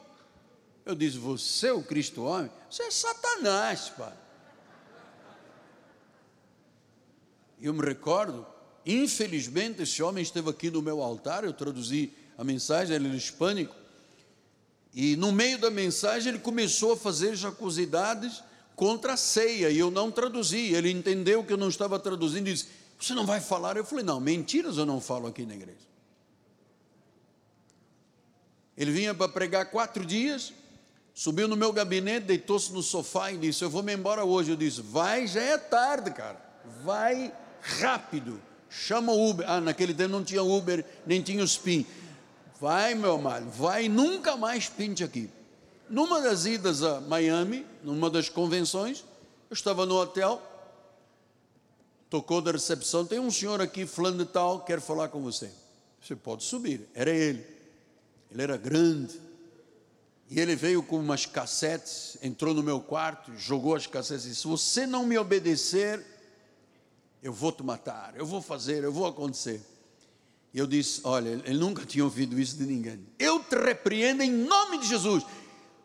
Eu 0.86 0.96
disse: 0.96 1.18
Você 1.18 1.68
é 1.68 1.74
o 1.74 1.84
Cristo, 1.84 2.22
o 2.22 2.26
homem? 2.26 2.52
Você 2.70 2.84
é 2.84 2.92
Satanás, 2.92 3.90
pai. 3.90 4.14
Eu 7.62 7.74
me 7.74 7.86
recordo, 7.86 8.46
infelizmente, 8.86 9.82
esse 9.82 10.02
homem 10.02 10.24
esteve 10.24 10.50
aqui 10.50 10.70
no 10.72 10.82
meu 10.82 11.02
altar, 11.02 11.44
eu 11.44 11.54
traduzi 11.54 12.14
a 12.40 12.44
mensagem, 12.46 12.96
ele 12.96 13.10
era 13.10 13.18
hispânico. 13.18 13.76
E 14.94 15.18
no 15.18 15.30
meio 15.30 15.60
da 15.60 15.70
mensagem 15.70 16.30
ele 16.30 16.40
começou 16.40 16.94
a 16.94 16.98
fazer 16.98 17.36
jacosidades 17.36 18.42
contra 18.78 19.14
a 19.14 19.18
ceia, 19.18 19.70
e 19.70 19.78
eu 19.78 19.92
não 19.92 20.10
traduzi. 20.10 20.74
Ele 20.74 20.90
entendeu 20.90 21.44
que 21.44 21.52
eu 21.52 21.58
não 21.58 21.68
estava 21.68 22.00
traduzindo 22.00 22.48
e 22.48 22.54
disse: 22.54 22.68
Você 22.98 23.14
não 23.14 23.26
vai 23.26 23.42
falar? 23.42 23.76
Eu 23.76 23.84
falei: 23.84 24.06
Não, 24.06 24.22
mentiras 24.22 24.78
eu 24.78 24.86
não 24.86 25.02
falo 25.02 25.28
aqui 25.28 25.46
na 25.46 25.54
igreja. 25.54 25.90
Ele 28.78 28.92
vinha 28.92 29.14
para 29.14 29.28
pregar 29.28 29.70
quatro 29.70 30.06
dias, 30.06 30.54
subiu 31.14 31.46
no 31.46 31.58
meu 31.58 31.74
gabinete, 31.74 32.26
deitou-se 32.26 32.72
no 32.72 32.82
sofá 32.82 33.34
e 33.34 33.38
disse: 33.38 33.66
Eu 33.66 33.70
vou 33.70 33.84
me 33.84 33.94
embora 33.94 34.24
hoje. 34.24 34.52
Eu 34.52 34.56
disse: 34.56 34.82
Vai, 34.82 35.28
já 35.28 35.42
é 35.42 35.58
tarde, 35.58 36.10
cara. 36.12 36.40
Vai 36.86 37.34
rápido. 37.60 38.42
Chama 38.70 39.12
o 39.12 39.30
Uber. 39.30 39.46
Ah, 39.50 39.60
naquele 39.60 39.94
tempo 39.94 40.12
não 40.12 40.24
tinha 40.24 40.42
Uber, 40.42 40.86
nem 41.06 41.22
tinha 41.22 41.44
o 41.44 41.48
SPIN. 41.48 41.86
Vai, 42.60 42.94
meu 42.94 43.14
amado, 43.14 43.50
vai, 43.50 43.88
nunca 43.88 44.36
mais 44.36 44.68
pinte 44.68 45.04
aqui. 45.04 45.30
Numa 45.90 46.22
das 46.22 46.46
idas 46.46 46.84
a 46.84 47.00
Miami, 47.00 47.66
numa 47.84 48.10
das 48.10 48.28
convenções, 48.28 49.06
eu 49.50 49.54
estava 49.54 49.86
no 49.86 49.96
hotel, 49.96 50.42
tocou 52.10 52.42
da 52.42 52.52
recepção, 52.52 53.06
tem 53.06 53.20
um 53.20 53.32
senhor 53.32 53.62
aqui, 53.62 53.86
falando 53.86 54.26
de 54.26 54.32
tal, 54.32 54.62
quer 54.66 54.82
falar 54.82 55.08
com 55.08 55.22
você. 55.22 55.50
Você 56.02 56.16
pode 56.16 56.44
subir. 56.44 56.88
Era 56.94 57.10
ele. 57.10 57.46
Ele 58.32 58.42
era 58.42 58.58
grande. 58.58 59.20
E 60.30 60.40
ele 60.40 60.56
veio 60.56 60.84
com 60.84 61.00
umas 61.00 61.26
cassetes, 61.26 62.18
entrou 62.22 62.54
no 62.54 62.62
meu 62.62 62.80
quarto, 62.80 63.36
jogou 63.36 63.74
as 63.74 63.88
cassetes 63.88 64.26
e 64.26 64.30
disse: 64.30 64.42
Se 64.42 64.48
você 64.48 64.86
não 64.86 65.06
me 65.06 65.18
obedecer, 65.18 66.06
eu 67.24 67.34
vou 67.34 67.52
te 67.52 67.64
matar, 67.64 68.14
eu 68.16 68.26
vou 68.26 68.42
fazer, 68.42 68.84
eu 68.84 68.94
vou 68.94 69.08
acontecer. 69.08 69.60
E 70.54 70.60
eu 70.60 70.66
disse: 70.66 71.02
Olha, 71.04 71.42
ele 71.46 71.60
nunca 71.60 71.86
tinha 71.86 72.04
ouvido 72.04 72.40
isso 72.40 72.58
de 72.58 72.66
ninguém. 72.66 73.06
Eu 73.18 73.40
te 73.40 73.56
repreendo 73.56 74.24
em 74.24 74.32
nome 74.32 74.80
de 74.80 74.88
Jesus. 74.88 75.24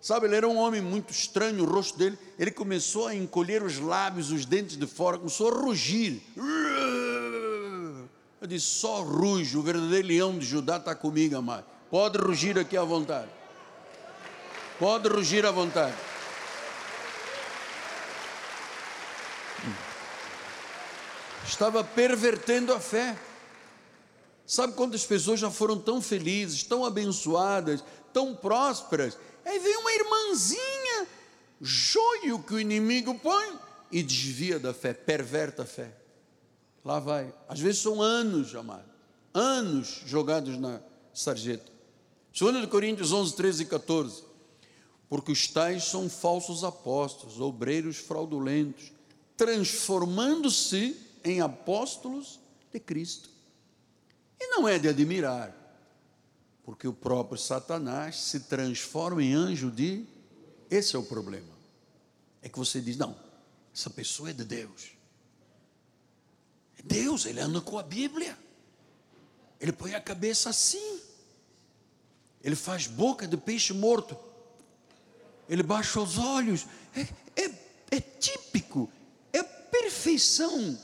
Sabe, 0.00 0.26
ele 0.26 0.36
era 0.36 0.46
um 0.46 0.56
homem 0.56 0.82
muito 0.82 1.10
estranho, 1.10 1.64
o 1.64 1.66
rosto 1.66 1.98
dele. 1.98 2.18
Ele 2.38 2.50
começou 2.50 3.06
a 3.06 3.14
encolher 3.14 3.62
os 3.62 3.78
lábios, 3.78 4.30
os 4.30 4.44
dentes 4.44 4.76
de 4.76 4.86
fora, 4.86 5.16
começou 5.16 5.50
a 5.50 5.54
rugir. 5.54 6.22
Eu 8.40 8.46
disse: 8.46 8.66
Só 8.66 9.02
ruge, 9.02 9.56
o 9.56 9.62
verdadeiro 9.62 10.08
leão 10.08 10.38
de 10.38 10.44
Judá 10.44 10.76
está 10.76 10.94
comigo, 10.94 11.36
amado. 11.36 11.64
Pode 11.90 12.18
rugir 12.18 12.58
aqui 12.58 12.76
à 12.76 12.84
vontade. 12.84 13.30
Pode 14.78 15.08
rugir 15.08 15.46
à 15.46 15.50
vontade. 15.50 15.94
Estava 21.46 21.84
pervertendo 21.84 22.72
a 22.72 22.80
fé. 22.80 23.16
Sabe 24.46 24.74
quantas 24.74 25.04
pessoas 25.04 25.40
já 25.40 25.50
foram 25.50 25.78
tão 25.78 26.02
felizes, 26.02 26.62
tão 26.62 26.84
abençoadas, 26.84 27.82
tão 28.12 28.34
prósperas? 28.34 29.16
Aí 29.44 29.58
vem 29.58 29.76
uma 29.76 29.92
irmãzinha, 29.92 31.06
joio 31.60 32.42
que 32.42 32.54
o 32.54 32.60
inimigo 32.60 33.18
põe 33.18 33.58
e 33.90 34.02
desvia 34.02 34.58
da 34.58 34.74
fé, 34.74 34.92
perverta 34.92 35.62
a 35.62 35.66
fé. 35.66 35.96
Lá 36.84 37.00
vai. 37.00 37.32
Às 37.48 37.60
vezes 37.60 37.80
são 37.80 38.02
anos, 38.02 38.54
amado, 38.54 38.90
anos 39.32 40.02
jogados 40.04 40.58
na 40.58 40.80
sarjeta. 41.14 41.72
2 42.38 42.66
Coríntios 42.66 43.12
11, 43.12 43.34
13 43.36 43.62
e 43.62 43.66
14. 43.66 44.24
Porque 45.08 45.32
os 45.32 45.48
tais 45.48 45.84
são 45.84 46.10
falsos 46.10 46.64
apóstolos, 46.64 47.40
obreiros 47.40 47.96
fraudulentos, 47.96 48.92
transformando-se 49.36 50.96
em 51.22 51.40
apóstolos 51.40 52.40
de 52.72 52.80
Cristo. 52.80 53.33
E 54.40 54.46
não 54.48 54.66
é 54.66 54.78
de 54.78 54.88
admirar, 54.88 55.54
porque 56.64 56.88
o 56.88 56.92
próprio 56.92 57.38
Satanás 57.38 58.16
se 58.16 58.40
transforma 58.40 59.22
em 59.22 59.34
anjo 59.34 59.70
de. 59.70 60.04
Esse 60.70 60.96
é 60.96 60.98
o 60.98 61.02
problema. 61.02 61.52
É 62.42 62.48
que 62.48 62.58
você 62.58 62.80
diz: 62.80 62.96
não, 62.96 63.16
essa 63.74 63.90
pessoa 63.90 64.30
é 64.30 64.32
de 64.32 64.44
Deus. 64.44 64.92
É 66.78 66.82
Deus, 66.82 67.26
ele 67.26 67.40
anda 67.40 67.60
com 67.60 67.78
a 67.78 67.82
Bíblia. 67.82 68.36
Ele 69.60 69.72
põe 69.72 69.94
a 69.94 70.00
cabeça 70.00 70.50
assim. 70.50 71.00
Ele 72.42 72.56
faz 72.56 72.86
boca 72.86 73.26
de 73.26 73.36
peixe 73.36 73.72
morto. 73.72 74.16
Ele 75.48 75.62
baixa 75.62 76.00
os 76.00 76.18
olhos. 76.18 76.66
É, 76.94 77.42
é, 77.42 77.50
é 77.90 78.00
típico. 78.00 78.90
É 79.32 79.42
perfeição 79.42 80.78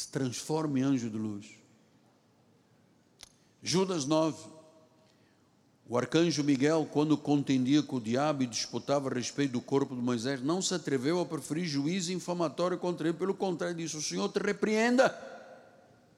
se 0.00 0.08
transforma 0.08 0.78
em 0.78 0.82
anjo 0.82 1.10
de 1.10 1.18
luz. 1.18 1.46
Judas 3.62 4.06
9. 4.06 4.60
O 5.86 5.98
arcanjo 5.98 6.42
Miguel, 6.42 6.88
quando 6.90 7.18
contendia 7.18 7.82
com 7.82 7.96
o 7.96 8.00
diabo 8.00 8.42
e 8.42 8.46
disputava 8.46 9.10
a 9.10 9.12
respeito 9.12 9.52
do 9.52 9.60
corpo 9.60 9.94
de 9.94 10.00
Moisés, 10.00 10.40
não 10.40 10.62
se 10.62 10.72
atreveu 10.72 11.20
a 11.20 11.26
preferir 11.26 11.66
juízo 11.66 12.12
infamatório 12.12 12.78
contra 12.78 13.08
ele, 13.08 13.18
pelo 13.18 13.34
contrário, 13.34 13.76
disse: 13.76 13.96
O 13.96 14.02
Senhor 14.02 14.28
te 14.30 14.38
repreenda. 14.38 15.14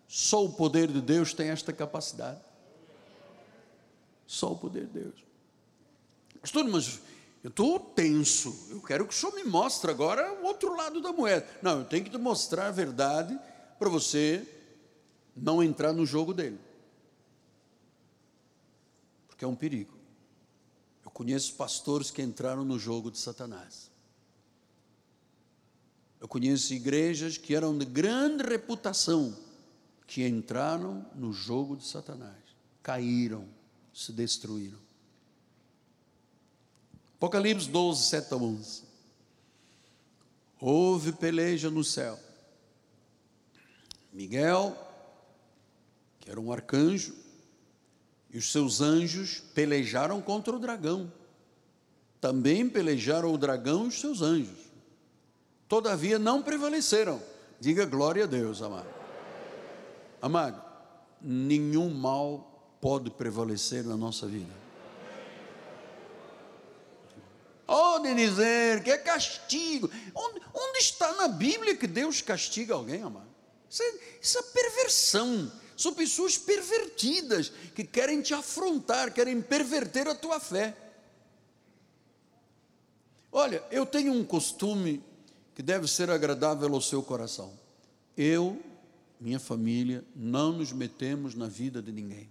Só 0.07 0.45
o 0.45 0.53
poder 0.53 0.89
de 0.89 1.01
Deus 1.01 1.33
tem 1.33 1.49
esta 1.49 1.72
capacidade. 1.72 2.41
Só 4.26 4.53
o 4.53 4.59
poder 4.59 4.87
de 4.87 5.01
Deus. 5.01 5.14
Pastor, 6.41 6.64
mas 6.64 7.01
eu 7.43 7.49
estou 7.49 7.80
tenso. 7.80 8.55
Eu 8.70 8.80
quero 8.80 9.07
que 9.07 9.14
o 9.14 9.16
senhor 9.16 9.35
me 9.35 9.45
mostre 9.45 9.91
agora 9.91 10.35
o 10.35 10.45
outro 10.45 10.76
lado 10.76 11.01
da 11.01 11.12
moeda. 11.12 11.47
Não, 11.62 11.78
eu 11.80 11.85
tenho 11.85 12.05
que 12.05 12.11
te 12.11 12.18
mostrar 12.18 12.66
a 12.66 12.70
verdade 12.70 13.39
para 13.83 13.91
você 13.91 14.47
não 15.35 15.61
entrar 15.61 15.93
no 15.93 16.07
jogo 16.07 16.33
dele. 16.33 16.61
Porque 19.26 19.45
é 19.45 19.49
um 19.49 19.57
perigo. 19.57 19.99
Eu 21.05 21.11
conheço 21.11 21.55
pastores 21.55 22.09
que 22.09 22.22
entraram 22.22 22.64
no 22.64 22.78
jogo 22.78 23.11
de 23.11 23.18
Satanás. 23.18 23.91
Eu 26.20 26.28
conheço 26.28 26.72
igrejas 26.72 27.37
que 27.37 27.57
eram 27.57 27.76
de 27.76 27.85
grande 27.85 28.45
reputação, 28.45 29.37
que 30.07 30.24
entraram 30.24 31.05
no 31.16 31.33
jogo 31.33 31.76
de 31.76 31.85
Satanás, 31.85 32.39
caíram, 32.85 33.49
se 33.93 34.12
destruíram. 34.12 34.78
Apocalipse 37.16 37.68
12, 37.68 38.05
7 38.05 38.33
a 38.33 38.37
11. 38.37 38.83
Houve 40.61 41.11
peleja 41.11 41.68
no 41.68 41.83
céu 41.83 42.16
Miguel, 44.13 44.77
que 46.21 46.31
era 46.31 46.41
um 46.41 46.53
arcanjo, 46.53 47.15
e 48.31 48.39
os 48.39 48.51
seus 48.51 48.81
anjos 48.81 49.43
pelejaram 49.55 50.21
contra 50.21 50.55
o 50.55 50.59
dragão. 50.59 51.13
Também 52.21 52.69
pelejaram 52.69 53.33
o 53.33 53.39
dragão 53.39 53.85
e 53.85 53.89
os 53.89 54.01
seus 54.01 54.23
anjos. 54.23 54.71
todavia 55.69 56.19
não 56.19 56.43
prevaleceram. 56.43 57.21
Diga 57.59 57.87
glória 57.87 58.25
a 58.25 58.27
Deus, 58.27 58.61
amado. 58.61 58.89
Amado, 60.21 60.63
nenhum 61.21 61.89
mal 61.91 62.77
pode 62.81 63.11
prevalecer 63.11 63.85
na 63.85 63.97
nossa 63.97 64.27
vida. 64.27 64.63
Pode 68.03 68.15
dizer 68.17 68.83
que 68.83 68.91
é 68.91 68.99
castigo. 68.99 69.89
Onde, 70.15 70.41
onde, 70.53 70.79
está 70.79 71.13
na 71.13 71.29
Bíblia 71.29 71.77
que 71.77 71.87
Deus 71.87 72.21
castiga 72.21 72.75
alguém, 72.75 73.01
amado? 73.01 73.32
Isso 73.73 73.83
é, 73.83 73.95
isso 74.20 74.39
é 74.39 74.43
perversão. 74.43 75.51
São 75.75 75.95
pessoas 75.95 76.37
pervertidas 76.37 77.51
que 77.75 77.83
querem 77.83 78.20
te 78.20 78.35
afrontar, 78.35 79.14
querem 79.14 79.41
perverter 79.41 80.07
a 80.07 80.14
tua 80.14 80.39
fé. 80.39 80.77
Olha, 83.33 83.64
eu 83.70 83.87
tenho 83.87 84.12
um 84.12 84.23
costume 84.23 85.03
que 85.55 85.62
deve 85.62 85.89
ser 85.89 86.11
agradável 86.11 86.75
ao 86.75 86.83
seu 86.83 87.03
coração. 87.03 87.59
Eu, 88.14 88.61
minha 89.18 89.41
família, 89.41 90.05
não 90.14 90.53
nos 90.53 90.70
metemos 90.70 91.35
na 91.35 91.49
vida 91.49 91.81
de 91.81 91.91
ninguém. 91.91 92.29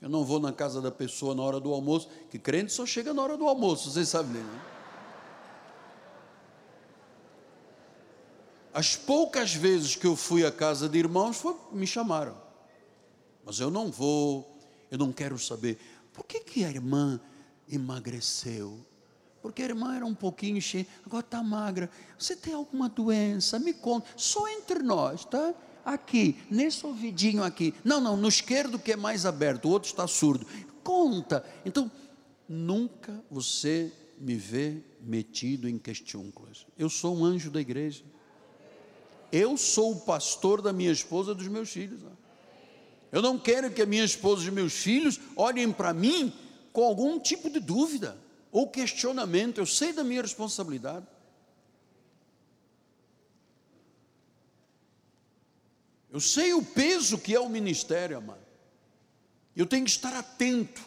Eu 0.00 0.08
não 0.08 0.24
vou 0.24 0.38
na 0.38 0.52
casa 0.52 0.80
da 0.80 0.92
pessoa 0.92 1.34
na 1.34 1.42
hora 1.42 1.58
do 1.58 1.72
almoço, 1.72 2.08
que 2.30 2.38
crente 2.38 2.72
só 2.72 2.86
chega 2.86 3.12
na 3.12 3.20
hora 3.20 3.36
do 3.36 3.48
almoço, 3.48 3.90
vocês 3.90 4.08
sabem, 4.08 4.40
né? 4.40 4.77
As 8.72 8.96
poucas 8.96 9.54
vezes 9.54 9.96
que 9.96 10.06
eu 10.06 10.16
fui 10.16 10.44
à 10.44 10.52
casa 10.52 10.88
de 10.88 10.98
irmãos, 10.98 11.36
foi, 11.36 11.56
me 11.72 11.86
chamaram. 11.86 12.36
Mas 13.44 13.60
eu 13.60 13.70
não 13.70 13.90
vou, 13.90 14.58
eu 14.90 14.98
não 14.98 15.12
quero 15.12 15.38
saber. 15.38 15.78
Por 16.12 16.24
que, 16.24 16.40
que 16.40 16.64
a 16.64 16.70
irmã 16.70 17.20
emagreceu? 17.70 18.84
porque 19.48 19.62
a 19.62 19.66
irmã 19.66 19.96
era 19.96 20.04
um 20.04 20.14
pouquinho 20.14 20.60
cheia, 20.60 20.86
agora 21.06 21.24
está 21.24 21.42
magra. 21.42 21.90
Você 22.18 22.36
tem 22.36 22.54
alguma 22.54 22.88
doença? 22.88 23.58
Me 23.58 23.72
conta, 23.72 24.06
só 24.16 24.48
entre 24.48 24.80
nós, 24.80 25.24
tá? 25.24 25.54
Aqui, 25.84 26.36
nesse 26.50 26.84
ouvidinho 26.84 27.42
aqui. 27.42 27.72
Não, 27.82 28.00
não, 28.00 28.16
no 28.16 28.28
esquerdo 28.28 28.78
que 28.78 28.92
é 28.92 28.96
mais 28.96 29.24
aberto, 29.24 29.66
o 29.66 29.70
outro 29.70 29.88
está 29.88 30.06
surdo. 30.06 30.46
Conta. 30.84 31.44
Então, 31.64 31.90
nunca 32.48 33.24
você 33.30 33.90
me 34.18 34.34
vê 34.34 34.82
metido 35.00 35.68
em 35.68 35.78
questiúnculas. 35.78 36.66
Eu 36.76 36.90
sou 36.90 37.16
um 37.16 37.24
anjo 37.24 37.50
da 37.50 37.60
igreja. 37.60 38.04
Eu 39.30 39.56
sou 39.56 39.92
o 39.92 40.00
pastor 40.00 40.62
da 40.62 40.72
minha 40.72 40.90
esposa 40.90 41.32
e 41.32 41.34
dos 41.34 41.48
meus 41.48 41.70
filhos. 41.70 42.00
Eu 43.10 43.22
não 43.22 43.38
quero 43.38 43.70
que 43.70 43.82
a 43.82 43.86
minha 43.86 44.04
esposa 44.04 44.46
e 44.46 44.50
meus 44.50 44.72
filhos 44.72 45.18
olhem 45.36 45.72
para 45.72 45.92
mim 45.92 46.32
com 46.72 46.84
algum 46.84 47.18
tipo 47.18 47.50
de 47.50 47.60
dúvida 47.60 48.16
ou 48.50 48.68
questionamento, 48.68 49.58
eu 49.58 49.66
sei 49.66 49.92
da 49.92 50.02
minha 50.02 50.22
responsabilidade. 50.22 51.06
Eu 56.10 56.20
sei 56.20 56.54
o 56.54 56.64
peso 56.64 57.18
que 57.18 57.34
é 57.34 57.40
o 57.40 57.48
ministério, 57.48 58.16
amado. 58.16 58.46
Eu 59.54 59.66
tenho 59.66 59.84
que 59.84 59.90
estar 59.90 60.14
atento 60.14 60.80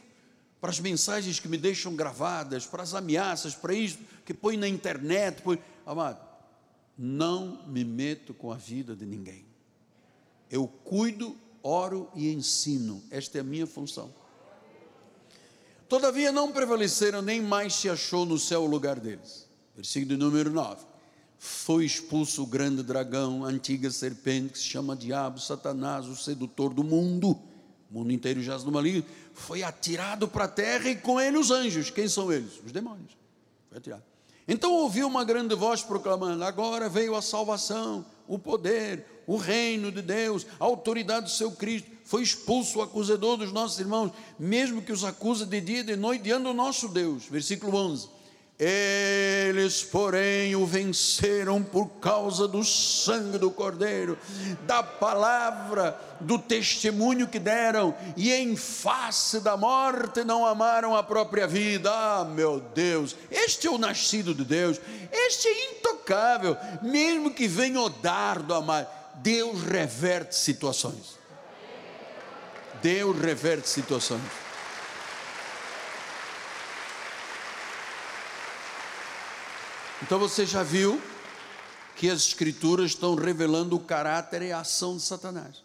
para 0.59 0.71
as 0.71 0.79
mensagens 0.79 1.39
que 1.39 1.47
me 1.47 1.57
deixam 1.57 1.95
gravadas, 1.95 2.65
para 2.65 2.83
as 2.83 2.93
ameaças, 2.93 3.53
para 3.53 3.73
isso 3.73 3.99
que 4.25 4.33
põe 4.33 4.57
na 4.57 4.67
internet. 4.67 5.41
Põe... 5.41 5.59
Amado, 5.85 6.19
não 6.97 7.65
me 7.67 7.83
meto 7.83 8.33
com 8.33 8.51
a 8.51 8.55
vida 8.55 8.95
de 8.95 9.05
ninguém. 9.05 9.45
Eu 10.49 10.67
cuido, 10.67 11.35
oro 11.63 12.09
e 12.15 12.31
ensino. 12.31 13.01
Esta 13.09 13.37
é 13.37 13.41
a 13.41 13.43
minha 13.43 13.65
função. 13.65 14.13
Todavia 15.87 16.31
não 16.31 16.51
prevaleceram, 16.51 17.21
nem 17.21 17.41
mais 17.41 17.73
se 17.73 17.89
achou 17.89 18.25
no 18.25 18.39
céu 18.39 18.63
o 18.63 18.67
lugar 18.67 18.99
deles. 18.99 19.47
Versículo 19.75 20.17
número 20.17 20.49
9. 20.49 20.85
Foi 21.37 21.83
expulso 21.83 22.43
o 22.43 22.45
grande 22.45 22.83
dragão, 22.83 23.43
a 23.43 23.47
antiga 23.47 23.89
serpente 23.89 24.53
que 24.53 24.59
se 24.59 24.65
chama 24.65 24.95
Diabo, 24.95 25.39
Satanás, 25.39 26.07
o 26.07 26.15
sedutor 26.15 26.73
do 26.73 26.83
mundo. 26.83 27.31
O 27.89 27.95
mundo 27.95 28.11
inteiro 28.11 28.41
jaz 28.41 28.63
no 28.63 28.71
maligno. 28.71 29.03
Foi 29.33 29.63
atirado 29.63 30.27
para 30.27 30.45
a 30.45 30.47
terra 30.47 30.89
e 30.89 30.95
com 30.95 31.19
ele 31.19 31.37
os 31.37 31.51
anjos. 31.51 31.89
Quem 31.89 32.07
são 32.07 32.31
eles? 32.31 32.61
Os 32.63 32.71
demônios. 32.71 33.17
Foi 33.67 33.77
atirado. 33.79 34.03
Então 34.51 34.73
ouviu 34.73 35.07
uma 35.07 35.23
grande 35.23 35.55
voz 35.55 35.81
proclamando: 35.81 36.43
Agora 36.43 36.89
veio 36.89 37.15
a 37.15 37.21
salvação, 37.21 38.05
o 38.27 38.37
poder, 38.37 39.23
o 39.25 39.37
reino 39.37 39.89
de 39.93 40.01
Deus, 40.01 40.45
a 40.59 40.65
autoridade 40.65 41.27
do 41.27 41.31
seu 41.31 41.53
Cristo. 41.53 41.89
Foi 42.03 42.21
expulso 42.21 42.79
o 42.79 42.81
acusador 42.81 43.37
dos 43.37 43.53
nossos 43.53 43.79
irmãos, 43.79 44.11
mesmo 44.37 44.81
que 44.81 44.91
os 44.91 45.05
acusa 45.05 45.45
de 45.45 45.61
dia 45.61 45.79
e 45.79 45.83
de 45.83 45.95
noite 45.95 46.23
diante 46.23 46.43
do 46.43 46.53
nosso 46.53 46.89
Deus. 46.89 47.27
Versículo 47.27 47.77
11. 47.77 48.09
Eles, 48.63 49.83
porém, 49.83 50.55
o 50.55 50.67
venceram 50.67 51.63
por 51.63 51.87
causa 51.99 52.47
do 52.47 52.63
sangue 52.63 53.39
do 53.39 53.49
Cordeiro, 53.49 54.15
da 54.67 54.83
palavra, 54.83 55.99
do 56.19 56.37
testemunho 56.37 57.27
que 57.27 57.39
deram, 57.39 57.95
e 58.15 58.31
em 58.31 58.55
face 58.55 59.39
da 59.39 59.57
morte 59.57 60.23
não 60.23 60.45
amaram 60.45 60.95
a 60.95 61.01
própria 61.01 61.47
vida. 61.47 61.91
Ah, 61.91 62.23
meu 62.23 62.59
Deus, 62.59 63.15
este 63.31 63.65
é 63.65 63.71
o 63.71 63.79
nascido 63.79 64.31
de 64.35 64.45
Deus, 64.45 64.79
este 65.11 65.47
é 65.47 65.71
intocável, 65.71 66.55
mesmo 66.83 67.33
que 67.33 67.47
venha 67.47 67.81
o 67.81 67.89
dardo 67.89 68.53
amar, 68.53 69.11
Deus 69.23 69.63
reverte 69.63 70.35
situações. 70.35 71.19
Deus 72.79 73.19
reverte 73.19 73.67
situações. 73.67 74.50
Então 80.01 80.17
você 80.17 80.45
já 80.45 80.63
viu 80.63 80.99
que 81.95 82.09
as 82.09 82.27
Escrituras 82.27 82.91
estão 82.91 83.15
revelando 83.15 83.75
o 83.75 83.79
caráter 83.79 84.41
e 84.41 84.51
a 84.51 84.61
ação 84.61 84.97
de 84.97 85.03
Satanás. 85.03 85.63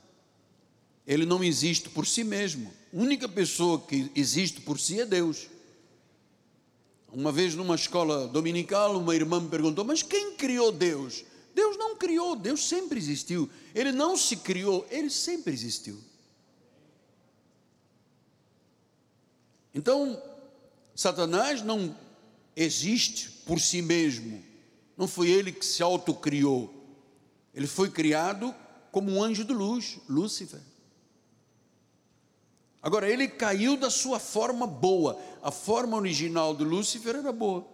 Ele 1.06 1.24
não 1.24 1.42
existe 1.42 1.88
por 1.88 2.06
si 2.06 2.22
mesmo. 2.22 2.72
A 2.92 2.96
única 2.96 3.28
pessoa 3.28 3.80
que 3.80 4.10
existe 4.14 4.60
por 4.60 4.78
si 4.78 5.00
é 5.00 5.06
Deus. 5.06 5.48
Uma 7.12 7.32
vez 7.32 7.54
numa 7.54 7.74
escola 7.76 8.26
dominical, 8.28 8.98
uma 8.98 9.14
irmã 9.14 9.40
me 9.40 9.48
perguntou: 9.48 9.84
Mas 9.84 10.02
quem 10.02 10.34
criou 10.34 10.70
Deus? 10.70 11.24
Deus 11.54 11.78
não 11.78 11.96
criou, 11.96 12.36
Deus 12.36 12.68
sempre 12.68 12.98
existiu. 12.98 13.48
Ele 13.74 13.92
não 13.92 14.16
se 14.16 14.36
criou, 14.36 14.86
ele 14.90 15.08
sempre 15.08 15.54
existiu. 15.54 15.98
Então, 19.72 20.20
Satanás 20.94 21.62
não 21.62 21.96
existe 22.56 23.30
por 23.44 23.60
si 23.60 23.82
mesmo, 23.82 24.42
não 24.96 25.06
foi 25.06 25.28
ele 25.28 25.52
que 25.52 25.64
se 25.64 25.82
autocriou, 25.82 26.72
ele 27.54 27.66
foi 27.66 27.90
criado 27.90 28.54
como 28.90 29.12
um 29.12 29.22
anjo 29.22 29.44
de 29.44 29.52
luz, 29.52 29.98
Lúcifer. 30.08 30.60
Agora, 32.82 33.10
ele 33.10 33.28
caiu 33.28 33.76
da 33.76 33.90
sua 33.90 34.18
forma 34.18 34.66
boa, 34.66 35.20
a 35.42 35.50
forma 35.50 35.96
original 35.96 36.54
de 36.54 36.64
Lúcifer 36.64 37.16
era 37.16 37.32
boa. 37.32 37.66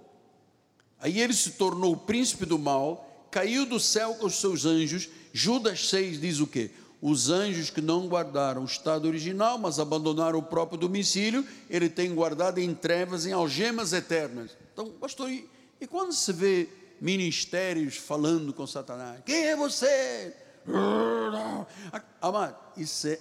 Aí 0.98 1.20
ele 1.20 1.34
se 1.34 1.52
tornou 1.52 1.92
o 1.92 1.96
príncipe 1.96 2.46
do 2.46 2.58
mal, 2.58 3.26
caiu 3.30 3.66
do 3.66 3.78
céu 3.78 4.14
com 4.14 4.26
os 4.26 4.36
seus 4.36 4.64
anjos. 4.64 5.08
Judas 5.32 5.88
6 5.88 6.20
diz 6.20 6.40
o 6.40 6.46
quê? 6.46 6.70
Os 7.02 7.30
anjos 7.30 7.68
que 7.68 7.80
não 7.80 8.06
guardaram 8.06 8.62
o 8.62 8.64
estado 8.64 9.08
original, 9.08 9.58
mas 9.58 9.80
abandonaram 9.80 10.38
o 10.38 10.42
próprio 10.42 10.78
domicílio, 10.78 11.44
ele 11.68 11.88
tem 11.88 12.14
guardado 12.14 12.58
em 12.58 12.72
trevas, 12.72 13.26
em 13.26 13.32
algemas 13.32 13.92
eternas. 13.92 14.56
Então, 14.72 14.88
pastor, 14.92 15.28
e, 15.28 15.50
e 15.80 15.86
quando 15.88 16.12
se 16.12 16.32
vê 16.32 16.68
ministérios 17.00 17.96
falando 17.96 18.52
com 18.54 18.64
Satanás? 18.68 19.20
Quem 19.26 19.48
é 19.48 19.56
você? 19.56 20.32
Amado, 22.22 22.56
isso 22.76 23.08
é 23.08 23.18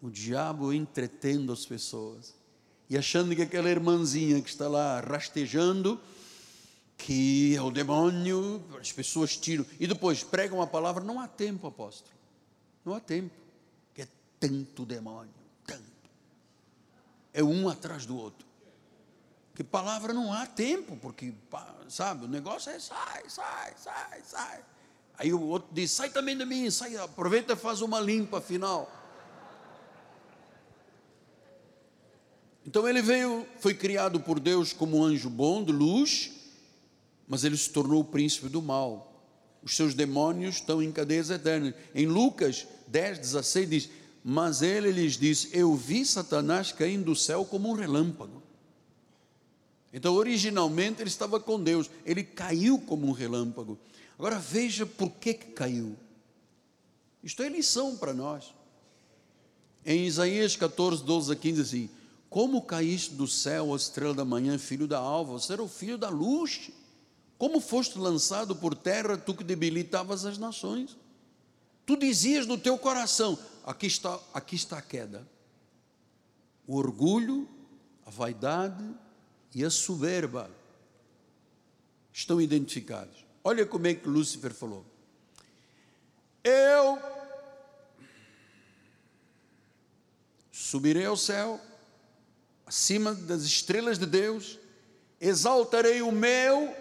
o 0.00 0.08
diabo 0.08 0.72
entretendo 0.72 1.52
as 1.52 1.66
pessoas 1.66 2.34
e 2.88 2.96
achando 2.96 3.36
que 3.36 3.42
aquela 3.42 3.68
irmãzinha 3.68 4.40
que 4.40 4.48
está 4.48 4.68
lá 4.68 5.00
rastejando, 5.00 6.00
que 6.96 7.54
é 7.54 7.60
o 7.60 7.70
demônio, 7.70 8.64
as 8.80 8.90
pessoas 8.90 9.36
tiram 9.36 9.66
e 9.78 9.86
depois 9.86 10.22
pregam 10.22 10.62
a 10.62 10.66
palavra, 10.66 11.04
não 11.04 11.20
há 11.20 11.28
tempo, 11.28 11.66
apóstolo. 11.66 12.15
Não 12.86 12.94
há 12.94 13.00
tempo, 13.00 13.34
que 13.92 14.02
é 14.02 14.08
tanto 14.38 14.86
demônio, 14.86 15.34
tanto. 15.66 15.82
É 17.34 17.42
um 17.42 17.68
atrás 17.68 18.06
do 18.06 18.16
outro. 18.16 18.46
Que 19.56 19.64
palavra 19.64 20.12
não 20.12 20.32
há 20.32 20.46
tempo, 20.46 20.96
porque, 20.98 21.34
sabe, 21.88 22.26
o 22.26 22.28
negócio 22.28 22.70
é 22.70 22.78
sai, 22.78 23.28
sai, 23.28 23.74
sai, 23.76 24.22
sai. 24.22 24.64
Aí 25.18 25.34
o 25.34 25.42
outro 25.42 25.68
diz, 25.72 25.90
sai 25.90 26.10
também 26.10 26.38
de 26.38 26.44
mim, 26.44 26.70
sai, 26.70 26.96
aproveita 26.96 27.54
e 27.54 27.56
faz 27.56 27.80
uma 27.80 27.98
limpa 27.98 28.40
final. 28.40 28.88
Então 32.64 32.88
ele 32.88 33.02
veio, 33.02 33.48
foi 33.58 33.74
criado 33.74 34.20
por 34.20 34.38
Deus 34.38 34.72
como 34.72 34.98
um 34.98 35.04
anjo 35.04 35.28
bom, 35.28 35.64
de 35.64 35.72
luz, 35.72 36.30
mas 37.26 37.42
ele 37.42 37.56
se 37.56 37.70
tornou 37.70 38.02
o 38.02 38.04
príncipe 38.04 38.48
do 38.48 38.62
mal. 38.62 39.15
Os 39.66 39.74
seus 39.74 39.94
demônios 39.94 40.54
estão 40.54 40.80
em 40.80 40.92
cadeias 40.92 41.28
eternas. 41.28 41.74
Em 41.92 42.06
Lucas 42.06 42.68
10, 42.86 43.18
16 43.18 43.68
diz: 43.68 43.90
Mas 44.22 44.62
ele 44.62 44.92
lhes 44.92 45.18
disse: 45.18 45.48
Eu 45.52 45.74
vi 45.74 46.06
Satanás 46.06 46.70
caindo 46.70 47.06
do 47.06 47.16
céu 47.16 47.44
como 47.44 47.68
um 47.68 47.72
relâmpago. 47.72 48.40
Então, 49.92 50.14
originalmente, 50.14 51.02
ele 51.02 51.08
estava 51.08 51.40
com 51.40 51.60
Deus, 51.60 51.90
ele 52.04 52.22
caiu 52.22 52.78
como 52.78 53.08
um 53.08 53.10
relâmpago. 53.10 53.76
Agora 54.16 54.38
veja 54.38 54.86
por 54.86 55.10
que, 55.10 55.34
que 55.34 55.46
caiu. 55.46 55.96
Isto 57.20 57.42
é 57.42 57.48
lição 57.48 57.96
para 57.96 58.14
nós. 58.14 58.54
Em 59.84 60.06
Isaías 60.06 60.54
14, 60.54 61.02
12 61.02 61.32
a 61.32 61.34
15, 61.34 61.60
assim: 61.60 61.90
Como 62.30 62.62
caíste 62.62 63.14
do 63.14 63.26
céu, 63.26 63.74
a 63.74 63.76
estrela 63.76 64.14
da 64.14 64.24
manhã, 64.24 64.58
filho 64.58 64.86
da 64.86 64.98
alva, 64.98 65.32
você 65.32 65.54
era 65.54 65.62
o 65.62 65.66
filho 65.66 65.98
da 65.98 66.08
luz. 66.08 66.70
Como 67.38 67.60
foste 67.60 67.98
lançado 67.98 68.56
por 68.56 68.74
terra, 68.74 69.16
tu 69.16 69.34
que 69.34 69.44
debilitavas 69.44 70.24
as 70.24 70.38
nações. 70.38 70.96
Tu 71.84 71.96
dizias 71.96 72.46
no 72.46 72.56
teu 72.56 72.78
coração: 72.78 73.38
aqui 73.64 73.86
está, 73.86 74.18
aqui 74.32 74.56
está 74.56 74.78
a 74.78 74.82
queda. 74.82 75.26
O 76.66 76.76
orgulho, 76.76 77.48
a 78.04 78.10
vaidade 78.10 78.84
e 79.54 79.64
a 79.64 79.70
soberba 79.70 80.50
estão 82.12 82.40
identificados. 82.40 83.24
Olha 83.44 83.64
como 83.66 83.86
é 83.86 83.94
que 83.94 84.08
Lúcifer 84.08 84.52
falou. 84.52 84.84
Eu 86.42 86.98
subirei 90.50 91.04
ao 91.04 91.16
céu, 91.16 91.60
acima 92.64 93.14
das 93.14 93.42
estrelas 93.42 93.98
de 93.98 94.06
Deus, 94.06 94.58
exaltarei 95.20 96.02
o 96.02 96.10
meu 96.10 96.74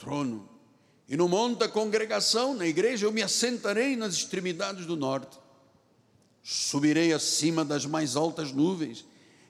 trono. 0.00 0.48
E 1.06 1.16
no 1.16 1.28
monte 1.28 1.58
da 1.58 1.68
congregação, 1.68 2.54
na 2.54 2.66
igreja, 2.66 3.06
eu 3.06 3.12
me 3.12 3.22
assentarei 3.22 3.94
nas 3.96 4.14
extremidades 4.14 4.86
do 4.86 4.96
norte. 4.96 5.38
Subirei 6.42 7.12
acima 7.12 7.64
das 7.64 7.84
mais 7.84 8.16
altas 8.16 8.50
nuvens. 8.50 9.04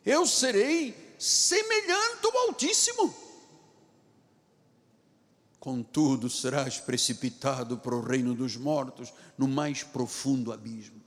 Eu 0.05 0.27
serei 0.27 0.95
semelhante 1.19 2.27
ao 2.27 2.49
Altíssimo. 2.49 3.15
Contudo, 5.61 6.31
serás 6.31 6.79
precipitado 6.79 7.77
para 7.77 7.95
o 7.95 8.01
reino 8.01 8.35
dos 8.35 8.57
mortos, 8.57 9.13
no 9.37 9.47
mais 9.47 9.83
profundo 9.83 10.53
abismo. 10.53 11.01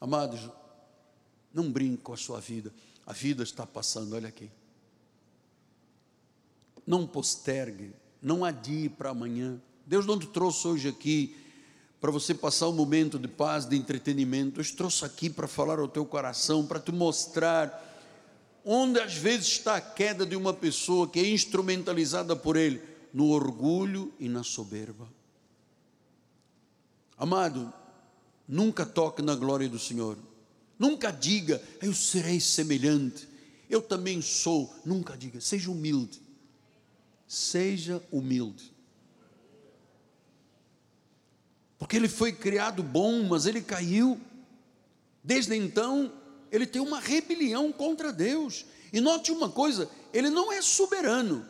Amados, 0.00 0.48
não 1.52 1.70
brinque 1.70 2.02
com 2.02 2.14
a 2.14 2.16
sua 2.16 2.40
vida. 2.40 2.72
A 3.06 3.12
vida 3.12 3.42
está 3.42 3.66
passando, 3.66 4.16
olha 4.16 4.28
aqui. 4.28 4.50
Não 6.86 7.06
postergue, 7.06 7.92
não 8.22 8.44
adie 8.44 8.88
para 8.88 9.10
amanhã. 9.10 9.60
Deus 9.86 10.06
não 10.06 10.18
te 10.18 10.26
trouxe 10.26 10.66
hoje 10.66 10.88
aqui 10.88 11.36
para 12.00 12.10
você 12.10 12.34
passar 12.34 12.68
um 12.68 12.72
momento 12.72 13.18
de 13.18 13.28
paz, 13.28 13.66
de 13.66 13.76
entretenimento. 13.76 14.56
Deus 14.56 14.70
trouxe 14.70 15.04
aqui 15.04 15.28
para 15.28 15.46
falar 15.46 15.78
ao 15.78 15.88
teu 15.88 16.04
coração, 16.06 16.66
para 16.66 16.80
te 16.80 16.92
mostrar 16.92 17.88
onde 18.64 19.00
às 19.00 19.14
vezes 19.14 19.48
está 19.48 19.76
a 19.76 19.80
queda 19.80 20.24
de 20.24 20.36
uma 20.36 20.52
pessoa 20.52 21.08
que 21.08 21.18
é 21.18 21.28
instrumentalizada 21.30 22.36
por 22.36 22.56
ele, 22.56 22.80
no 23.12 23.30
orgulho 23.30 24.12
e 24.18 24.28
na 24.28 24.42
soberba. 24.42 25.08
Amado, 27.16 27.72
nunca 28.46 28.86
toque 28.86 29.22
na 29.22 29.34
glória 29.34 29.68
do 29.68 29.78
Senhor. 29.78 30.16
Nunca 30.78 31.10
diga, 31.10 31.62
eu 31.82 31.92
serei 31.92 32.40
semelhante. 32.40 33.28
Eu 33.68 33.82
também 33.82 34.22
sou. 34.22 34.74
Nunca 34.84 35.16
diga, 35.16 35.40
seja 35.40 35.70
humilde. 35.70 36.20
Seja 37.32 38.02
humilde. 38.10 38.74
Porque 41.78 41.96
ele 41.96 42.08
foi 42.08 42.32
criado 42.32 42.82
bom, 42.82 43.22
mas 43.22 43.46
ele 43.46 43.62
caiu. 43.62 44.20
Desde 45.22 45.54
então, 45.54 46.12
ele 46.50 46.66
tem 46.66 46.82
uma 46.82 46.98
rebelião 46.98 47.72
contra 47.72 48.12
Deus. 48.12 48.66
E 48.92 49.00
note 49.00 49.30
uma 49.30 49.48
coisa: 49.48 49.88
ele 50.12 50.28
não 50.28 50.50
é 50.50 50.60
soberano, 50.60 51.46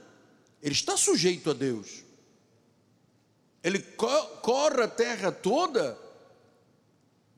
ele 0.62 0.74
está 0.74 0.96
sujeito 0.96 1.50
a 1.50 1.54
Deus. 1.54 2.04
Ele 3.62 3.78
corre 4.42 4.82
a 4.82 4.88
terra 4.88 5.32
toda 5.32 5.98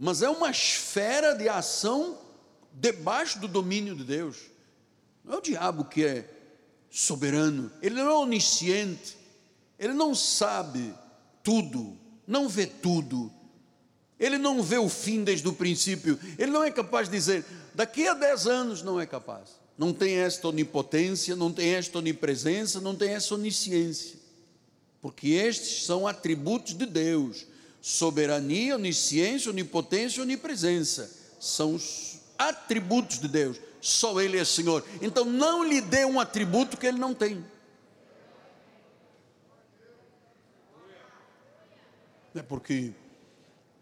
mas 0.05 0.21
é 0.21 0.29
uma 0.29 0.51
esfera 0.51 1.33
de 1.33 1.49
ação 1.49 2.19
debaixo 2.73 3.39
do 3.39 3.47
domínio 3.47 3.95
de 3.95 4.03
Deus. 4.03 4.37
Não 5.23 5.35
é 5.35 5.37
o 5.37 5.41
diabo 5.41 5.85
que 5.85 6.05
é 6.05 6.29
soberano, 6.93 7.73
ele 7.81 7.95
não 7.95 8.11
é 8.11 8.15
onisciente, 8.15 9.17
ele 9.79 9.95
não 9.95 10.15
sabe 10.15 10.95
tudo, 11.43 11.99
não 12.27 12.49
vê 12.49 12.67
tudo, 12.67 13.33
ele 14.21 14.37
não 14.37 14.63
vê 14.63 14.77
o 14.77 14.91
fim 14.91 15.25
desde 15.25 15.49
o 15.49 15.55
princípio, 15.55 16.21
ele 16.39 16.53
não 16.53 16.63
é 16.63 16.71
capaz 16.71 17.09
de 17.09 17.17
dizer, 17.17 17.47
daqui 17.75 18.07
a 18.07 18.13
dez 18.13 18.47
anos 18.47 18.83
não 18.83 19.01
é 19.01 19.07
capaz, 19.07 19.59
não 19.77 19.93
tem 19.93 20.17
esta 20.17 20.47
onipotência, 20.49 21.35
não 21.35 21.51
tem 21.51 21.71
esta 21.71 21.99
onipresença, 21.99 22.79
não 22.79 22.95
tem 22.95 23.15
essa 23.15 23.35
onisciência, 23.35 24.19
porque 25.01 25.29
estes 25.29 25.87
são 25.87 26.07
atributos 26.07 26.77
de 26.77 26.85
Deus, 26.85 27.47
soberania, 27.81 28.77
onisciência, 28.77 29.51
onipotência 29.51 30.23
onipresença. 30.23 31.11
São 31.41 31.75
os 31.75 32.21
atributos 32.39 33.19
de 33.19 33.27
Deus. 33.27 33.57
Só 33.83 34.21
Ele 34.21 34.39
é 34.39 34.45
Senhor. 34.45 34.85
Então 35.03 35.25
não 35.25 35.65
lhe 35.65 35.81
dê 35.81 36.05
um 36.05 36.21
atributo 36.21 36.77
que 36.77 36.87
Ele 36.87 36.99
não 36.99 37.13
tem. 37.13 37.45
É 42.33 42.41
porque 42.41 42.93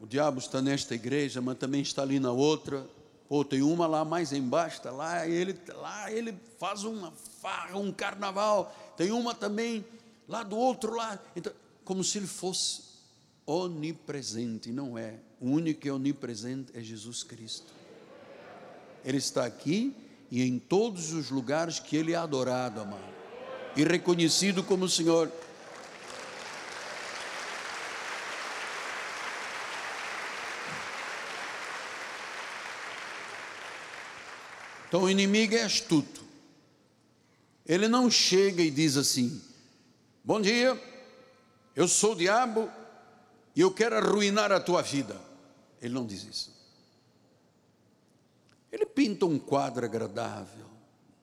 o 0.00 0.06
diabo 0.06 0.38
está 0.38 0.62
nesta 0.62 0.94
igreja, 0.94 1.42
mas 1.42 1.58
também 1.58 1.82
está 1.82 2.00
ali 2.02 2.18
na 2.18 2.32
outra. 2.32 2.88
Pô, 3.28 3.44
tem 3.44 3.62
uma 3.62 3.86
lá 3.86 4.04
mais 4.04 4.32
embaixo, 4.32 4.78
está 4.78 4.90
lá 4.90 5.28
ele, 5.28 5.56
lá 5.68 6.10
ele 6.10 6.34
faz 6.58 6.82
uma 6.82 7.12
farra, 7.40 7.78
um 7.78 7.92
carnaval. 7.92 8.74
Tem 8.96 9.12
uma 9.12 9.34
também 9.34 9.84
lá 10.26 10.42
do 10.42 10.56
outro 10.56 10.96
lado. 10.96 11.20
Então, 11.36 11.52
como 11.84 12.02
se 12.02 12.18
ele 12.18 12.26
fosse 12.26 12.82
onipresente, 13.46 14.72
não 14.72 14.96
é. 14.96 15.20
O 15.38 15.50
único 15.50 15.80
que 15.80 15.88
é 15.88 15.92
onipresente 15.92 16.72
é 16.74 16.82
Jesus 16.82 17.22
Cristo. 17.22 17.79
Ele 19.04 19.18
está 19.18 19.44
aqui 19.44 19.94
e 20.30 20.42
em 20.42 20.58
todos 20.58 21.12
os 21.12 21.30
lugares 21.30 21.78
que 21.78 21.96
ele 21.96 22.12
é 22.12 22.16
adorado, 22.16 22.80
amado, 22.80 23.02
e 23.76 23.84
reconhecido 23.84 24.62
como 24.62 24.88
Senhor. 24.88 25.30
Então 34.88 35.02
o 35.02 35.10
inimigo 35.10 35.54
é 35.54 35.62
astuto. 35.62 36.20
Ele 37.64 37.86
não 37.86 38.10
chega 38.10 38.60
e 38.60 38.70
diz 38.70 38.96
assim: 38.96 39.40
Bom 40.24 40.40
dia, 40.40 40.80
eu 41.76 41.86
sou 41.86 42.12
o 42.12 42.16
diabo 42.16 42.68
e 43.54 43.60
eu 43.60 43.72
quero 43.72 43.96
arruinar 43.96 44.50
a 44.50 44.58
tua 44.58 44.82
vida. 44.82 45.20
Ele 45.80 45.94
não 45.94 46.04
diz 46.04 46.24
isso. 46.24 46.59
Ele 48.70 48.86
pinta 48.86 49.26
um 49.26 49.38
quadro 49.38 49.84
agradável 49.84 50.66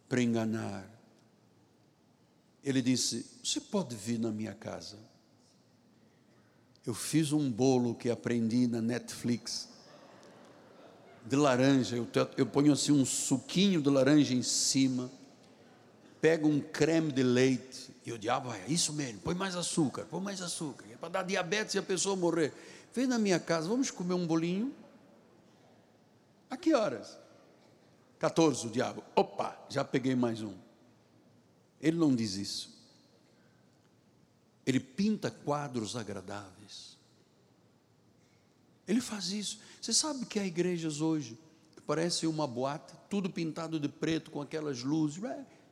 para 0.09 0.21
enganar. 0.21 0.87
Ele 2.63 2.81
disse: 2.81 3.25
Você 3.43 3.61
pode 3.61 3.95
vir 3.95 4.19
na 4.19 4.31
minha 4.31 4.53
casa. 4.53 4.97
Eu 6.85 6.93
fiz 6.93 7.31
um 7.31 7.51
bolo 7.51 7.95
que 7.95 8.09
aprendi 8.09 8.67
na 8.67 8.81
Netflix 8.81 9.67
de 11.25 11.35
laranja. 11.35 11.97
Eu, 11.97 12.07
eu 12.37 12.45
ponho 12.45 12.71
assim 12.71 12.91
um 12.91 13.05
suquinho 13.05 13.81
de 13.81 13.89
laranja 13.89 14.33
em 14.33 14.41
cima, 14.41 15.11
pego 16.21 16.47
um 16.47 16.61
creme 16.61 17.11
de 17.11 17.23
leite 17.23 17.91
e 18.05 18.11
o 18.13 18.17
diabo, 18.17 18.53
é 18.53 18.65
isso 18.69 18.93
mesmo, 18.93 19.19
põe 19.19 19.35
mais 19.35 19.53
açúcar, 19.53 20.05
põe 20.09 20.21
mais 20.21 20.41
açúcar, 20.41 20.85
é 20.89 20.95
para 20.95 21.09
dar 21.09 21.23
diabetes 21.23 21.75
e 21.75 21.77
a 21.77 21.83
pessoa 21.83 22.15
morrer. 22.15 22.53
Vem 22.93 23.05
na 23.05 23.19
minha 23.19 23.37
casa, 23.37 23.67
vamos 23.67 23.91
comer 23.91 24.13
um 24.13 24.25
bolinho. 24.25 24.73
A 26.49 26.55
que 26.55 26.73
horas? 26.73 27.17
14, 28.19 28.67
o 28.67 28.69
diabo. 28.69 29.03
Opa, 29.15 29.57
já 29.69 29.83
peguei 29.83 30.15
mais 30.15 30.41
um. 30.41 30.53
Ele 31.79 31.97
não 31.97 32.15
diz 32.15 32.35
isso. 32.35 32.75
Ele 34.65 34.79
pinta 34.79 35.29
quadros 35.31 35.95
agradáveis. 35.95 36.97
Ele 38.87 39.01
faz 39.01 39.31
isso. 39.31 39.59
Você 39.81 39.93
sabe 39.93 40.25
que 40.25 40.39
há 40.39 40.45
igrejas 40.45 41.01
hoje 41.01 41.37
que 41.73 41.81
parecem 41.81 42.27
uma 42.27 42.47
boate, 42.47 42.93
tudo 43.09 43.29
pintado 43.29 43.79
de 43.79 43.87
preto 43.87 44.31
com 44.31 44.41
aquelas 44.41 44.81
luzes. 44.81 45.21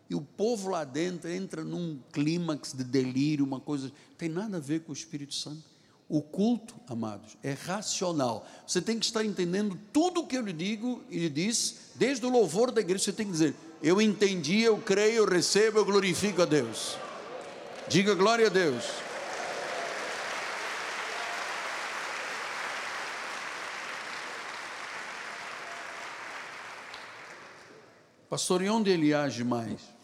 E 0.10 0.14
o 0.14 0.22
povo 0.22 0.70
lá 0.70 0.84
dentro 0.84 1.30
entra 1.30 1.64
num 1.64 2.00
clímax 2.14 2.74
de 2.74 2.84
delírio, 2.84 3.44
uma 3.44 3.60
coisa. 3.60 3.92
Tem 4.18 4.30
nada 4.30 4.58
a 4.58 4.60
ver 4.60 4.82
com 4.82 4.92
o 4.92 4.96
Espírito 4.96 5.34
Santo. 5.34 5.75
O 6.08 6.22
culto, 6.22 6.76
amados, 6.88 7.36
é 7.42 7.52
racional. 7.54 8.48
Você 8.68 8.82
tem 8.82 9.00
que 9.00 9.06
estar 9.06 9.26
entendendo 9.26 9.80
tudo 9.92 10.22
o 10.22 10.28
que 10.28 10.38
eu 10.38 10.42
lhe 10.42 10.54
digo 10.54 11.04
e 11.10 11.18
lhe 11.18 11.30
disse, 11.30 11.76
desde 11.96 12.26
o 12.26 12.30
louvor 12.30 12.72
da 12.72 12.82
igreja. 12.82 13.06
Você 13.06 13.14
tem 13.14 13.26
que 13.26 13.32
dizer: 13.32 13.56
Eu 13.82 14.00
entendi, 14.02 14.62
eu 14.62 14.78
creio, 14.78 15.24
eu 15.24 15.26
recebo, 15.26 15.80
eu 15.80 15.86
glorifico 15.86 16.42
a 16.42 16.46
Deus. 16.46 16.98
Diga 17.88 18.14
glória 18.14 18.48
a 18.48 18.50
Deus. 18.50 18.86
Pastor, 28.30 28.62
e 28.62 28.70
onde 28.70 28.90
ele 28.90 29.14
age 29.14 29.44
mais? 29.44 29.96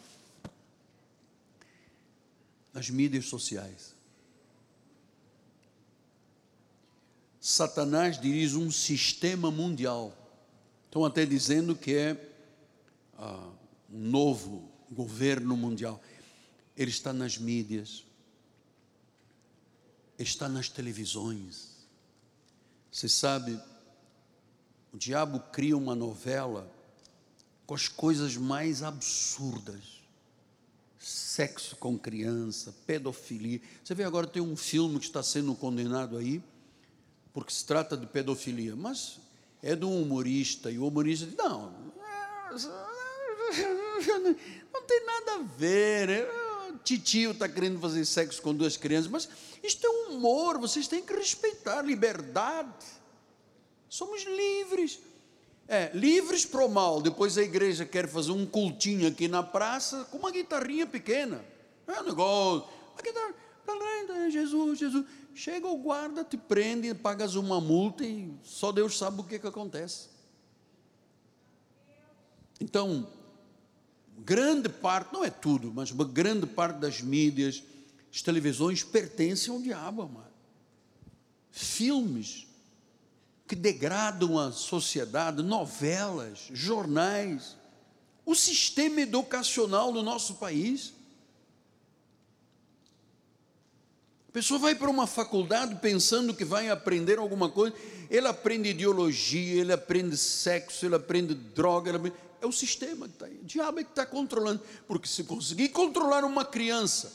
nas 2.72 2.88
mídias 2.88 3.26
sociais. 3.26 3.94
Satanás 7.44 8.20
dirige 8.20 8.56
um 8.56 8.70
sistema 8.70 9.50
mundial. 9.50 10.16
Estão 10.84 11.04
até 11.04 11.26
dizendo 11.26 11.74
que 11.74 11.92
é 11.92 12.34
ah, 13.18 13.50
um 13.92 13.98
novo 13.98 14.70
governo 14.88 15.56
mundial. 15.56 16.00
Ele 16.76 16.92
está 16.92 17.12
nas 17.12 17.36
mídias, 17.36 18.06
está 20.16 20.48
nas 20.48 20.68
televisões. 20.68 21.84
Você 22.92 23.08
sabe, 23.08 23.60
o 24.92 24.96
diabo 24.96 25.40
cria 25.50 25.76
uma 25.76 25.96
novela 25.96 26.72
com 27.66 27.74
as 27.74 27.88
coisas 27.88 28.36
mais 28.36 28.84
absurdas. 28.84 30.00
Sexo 30.96 31.74
com 31.74 31.98
criança, 31.98 32.72
pedofilia. 32.86 33.60
Você 33.82 33.96
vê 33.96 34.04
agora 34.04 34.28
tem 34.28 34.40
um 34.40 34.56
filme 34.56 35.00
que 35.00 35.06
está 35.06 35.24
sendo 35.24 35.56
condenado 35.56 36.16
aí, 36.16 36.40
porque 37.32 37.52
se 37.52 37.64
trata 37.64 37.96
de 37.96 38.06
pedofilia, 38.06 38.76
mas 38.76 39.18
é 39.62 39.74
de 39.74 39.84
um 39.84 40.02
humorista, 40.02 40.70
e 40.70 40.78
o 40.78 40.86
humorista 40.86 41.26
diz: 41.26 41.36
não, 41.36 41.72
não 44.72 44.82
tem 44.82 45.06
nada 45.06 45.34
a 45.34 45.42
ver. 45.56 46.08
Né? 46.08 46.26
Titio 46.84 47.30
está 47.30 47.48
querendo 47.48 47.80
fazer 47.80 48.04
sexo 48.04 48.42
com 48.42 48.54
duas 48.54 48.76
crianças, 48.76 49.10
mas 49.10 49.28
isto 49.62 49.86
é 49.86 49.90
humor, 50.08 50.58
vocês 50.58 50.88
têm 50.88 51.02
que 51.02 51.14
respeitar 51.14 51.82
liberdade. 51.82 52.84
Somos 53.88 54.24
livres. 54.24 54.98
É, 55.68 55.90
livres 55.94 56.44
para 56.44 56.64
o 56.64 56.68
mal. 56.68 57.00
Depois 57.00 57.38
a 57.38 57.42
igreja 57.42 57.86
quer 57.86 58.08
fazer 58.08 58.32
um 58.32 58.44
cultinho 58.44 59.06
aqui 59.06 59.28
na 59.28 59.42
praça 59.42 60.04
com 60.10 60.18
uma 60.18 60.30
guitarrinha 60.30 60.86
pequena. 60.86 61.44
É 61.86 62.00
um 62.00 62.04
negócio. 62.04 62.68
Uma 62.94 63.02
guitarra. 63.02 63.34
Jesus, 64.32 64.78
Jesus. 64.78 65.06
Chega 65.34 65.66
o 65.66 65.76
guarda, 65.78 66.24
te 66.24 66.36
prende, 66.36 66.92
pagas 66.94 67.34
uma 67.34 67.60
multa 67.60 68.04
e 68.04 68.32
só 68.42 68.72
Deus 68.72 68.98
sabe 68.98 69.20
o 69.20 69.24
que, 69.24 69.38
que 69.38 69.46
acontece. 69.46 70.08
Então, 72.60 73.08
grande 74.18 74.68
parte, 74.68 75.12
não 75.12 75.24
é 75.24 75.30
tudo, 75.30 75.72
mas 75.74 75.90
uma 75.90 76.04
grande 76.04 76.46
parte 76.46 76.78
das 76.78 77.00
mídias, 77.00 77.62
as 78.12 78.20
televisões 78.20 78.82
pertencem 78.82 79.52
ao 79.52 79.60
diabo, 79.60 80.02
amado. 80.02 80.32
Filmes 81.50 82.46
que 83.46 83.56
degradam 83.56 84.38
a 84.38 84.52
sociedade, 84.52 85.42
novelas, 85.42 86.48
jornais, 86.52 87.56
o 88.24 88.34
sistema 88.34 89.00
educacional 89.00 89.92
do 89.92 90.02
nosso 90.02 90.34
país. 90.34 90.94
A 94.32 94.40
pessoa 94.40 94.58
vai 94.58 94.74
para 94.74 94.88
uma 94.88 95.06
faculdade 95.06 95.74
pensando 95.74 96.32
que 96.32 96.42
vai 96.42 96.70
aprender 96.70 97.18
alguma 97.18 97.50
coisa, 97.50 97.76
ele 98.08 98.26
aprende 98.26 98.70
ideologia, 98.70 99.60
ele 99.60 99.74
aprende 99.74 100.16
sexo, 100.16 100.86
ele 100.86 100.94
aprende 100.94 101.34
droga, 101.34 101.90
ele 101.90 101.98
aprende... 101.98 102.16
é 102.40 102.46
o 102.46 102.50
sistema 102.50 103.06
que 103.06 103.12
está 103.12 103.26
aí, 103.26 103.38
o 103.42 103.44
diabo 103.44 103.80
é 103.80 103.84
que 103.84 103.90
está 103.90 104.06
controlando, 104.06 104.62
porque 104.88 105.06
se 105.06 105.24
conseguir 105.24 105.68
controlar 105.68 106.24
uma 106.24 106.46
criança, 106.46 107.12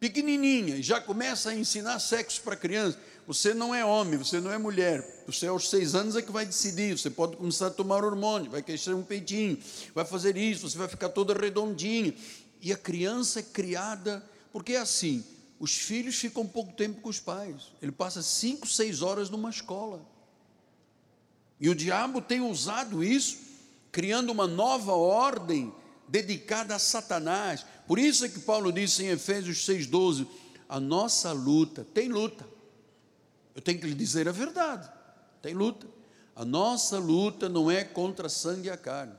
pequenininha, 0.00 0.82
já 0.82 1.00
começa 1.00 1.50
a 1.50 1.54
ensinar 1.54 2.00
sexo 2.00 2.42
para 2.42 2.56
criança, 2.56 2.98
você 3.24 3.54
não 3.54 3.72
é 3.72 3.84
homem, 3.84 4.18
você 4.18 4.40
não 4.40 4.50
é 4.50 4.58
mulher, 4.58 5.22
você 5.28 5.46
aos 5.46 5.70
seis 5.70 5.94
anos 5.94 6.16
é 6.16 6.22
que 6.22 6.32
vai 6.32 6.44
decidir, 6.44 6.98
você 6.98 7.08
pode 7.08 7.36
começar 7.36 7.68
a 7.68 7.70
tomar 7.70 8.04
hormônio, 8.04 8.50
vai 8.50 8.64
crescer 8.64 8.94
um 8.94 9.02
peitinho, 9.04 9.56
vai 9.94 10.04
fazer 10.04 10.36
isso, 10.36 10.68
você 10.68 10.76
vai 10.76 10.88
ficar 10.88 11.10
toda 11.10 11.34
redondinha, 11.34 12.12
e 12.60 12.72
a 12.72 12.76
criança 12.76 13.38
é 13.38 13.42
criada, 13.44 14.28
porque 14.52 14.72
é 14.72 14.78
assim, 14.78 15.24
os 15.58 15.76
filhos 15.76 16.16
ficam 16.16 16.46
pouco 16.46 16.72
tempo 16.72 17.00
com 17.00 17.08
os 17.08 17.20
pais. 17.20 17.72
Ele 17.80 17.92
passa 17.92 18.22
cinco, 18.22 18.66
seis 18.66 19.02
horas 19.02 19.30
numa 19.30 19.50
escola. 19.50 20.04
E 21.60 21.68
o 21.68 21.74
diabo 21.74 22.20
tem 22.20 22.40
usado 22.40 23.02
isso, 23.02 23.38
criando 23.92 24.30
uma 24.30 24.46
nova 24.46 24.92
ordem 24.92 25.72
dedicada 26.08 26.74
a 26.74 26.78
Satanás. 26.78 27.64
Por 27.86 27.98
isso 27.98 28.24
é 28.24 28.28
que 28.28 28.40
Paulo 28.40 28.72
disse 28.72 29.04
em 29.04 29.08
Efésios 29.08 29.64
6,12: 29.66 30.26
a 30.68 30.80
nossa 30.80 31.32
luta, 31.32 31.86
tem 31.94 32.08
luta. 32.08 32.46
Eu 33.54 33.62
tenho 33.62 33.78
que 33.78 33.86
lhe 33.86 33.94
dizer 33.94 34.28
a 34.28 34.32
verdade, 34.32 34.90
tem 35.40 35.54
luta. 35.54 35.86
A 36.34 36.44
nossa 36.44 36.98
luta 36.98 37.48
não 37.48 37.70
é 37.70 37.84
contra 37.84 38.28
sangue 38.28 38.66
e 38.66 38.70
a 38.70 38.76
carne. 38.76 39.14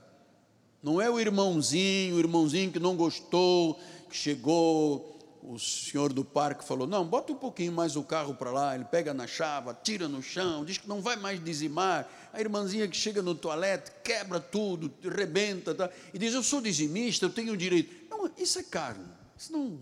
Não 0.83 1.01
é 1.01 1.09
o 1.09 1.19
irmãozinho, 1.19 2.15
o 2.15 2.19
irmãozinho 2.19 2.71
que 2.71 2.79
não 2.79 2.95
gostou, 2.95 3.79
que 4.09 4.15
chegou 4.15 5.14
o 5.47 5.59
senhor 5.59 6.11
do 6.11 6.25
parque 6.25 6.63
falou: 6.63 6.87
Não, 6.87 7.05
bota 7.05 7.31
um 7.31 7.35
pouquinho 7.35 7.71
mais 7.71 7.95
o 7.95 8.03
carro 8.03 8.33
para 8.33 8.51
lá. 8.51 8.75
Ele 8.75 8.85
pega 8.85 9.13
na 9.13 9.27
chave, 9.27 9.73
tira 9.83 10.07
no 10.07 10.21
chão, 10.21 10.65
diz 10.65 10.77
que 10.77 10.87
não 10.87 11.01
vai 11.01 11.15
mais 11.15 11.43
dizimar. 11.43 12.09
A 12.33 12.39
irmãzinha 12.39 12.87
que 12.87 12.97
chega 12.97 13.21
no 13.21 13.35
toalete 13.35 13.91
quebra 14.03 14.39
tudo, 14.39 14.91
rebenta, 15.01 15.75
tá? 15.75 15.89
e 16.13 16.17
diz: 16.17 16.33
Eu 16.33 16.43
sou 16.43 16.61
dizimista, 16.61 17.25
eu 17.25 17.29
tenho 17.29 17.53
o 17.53 17.57
direito. 17.57 18.09
Não, 18.09 18.29
isso 18.37 18.59
é 18.59 18.63
carne. 18.63 19.05
Isso 19.37 19.51
não. 19.51 19.79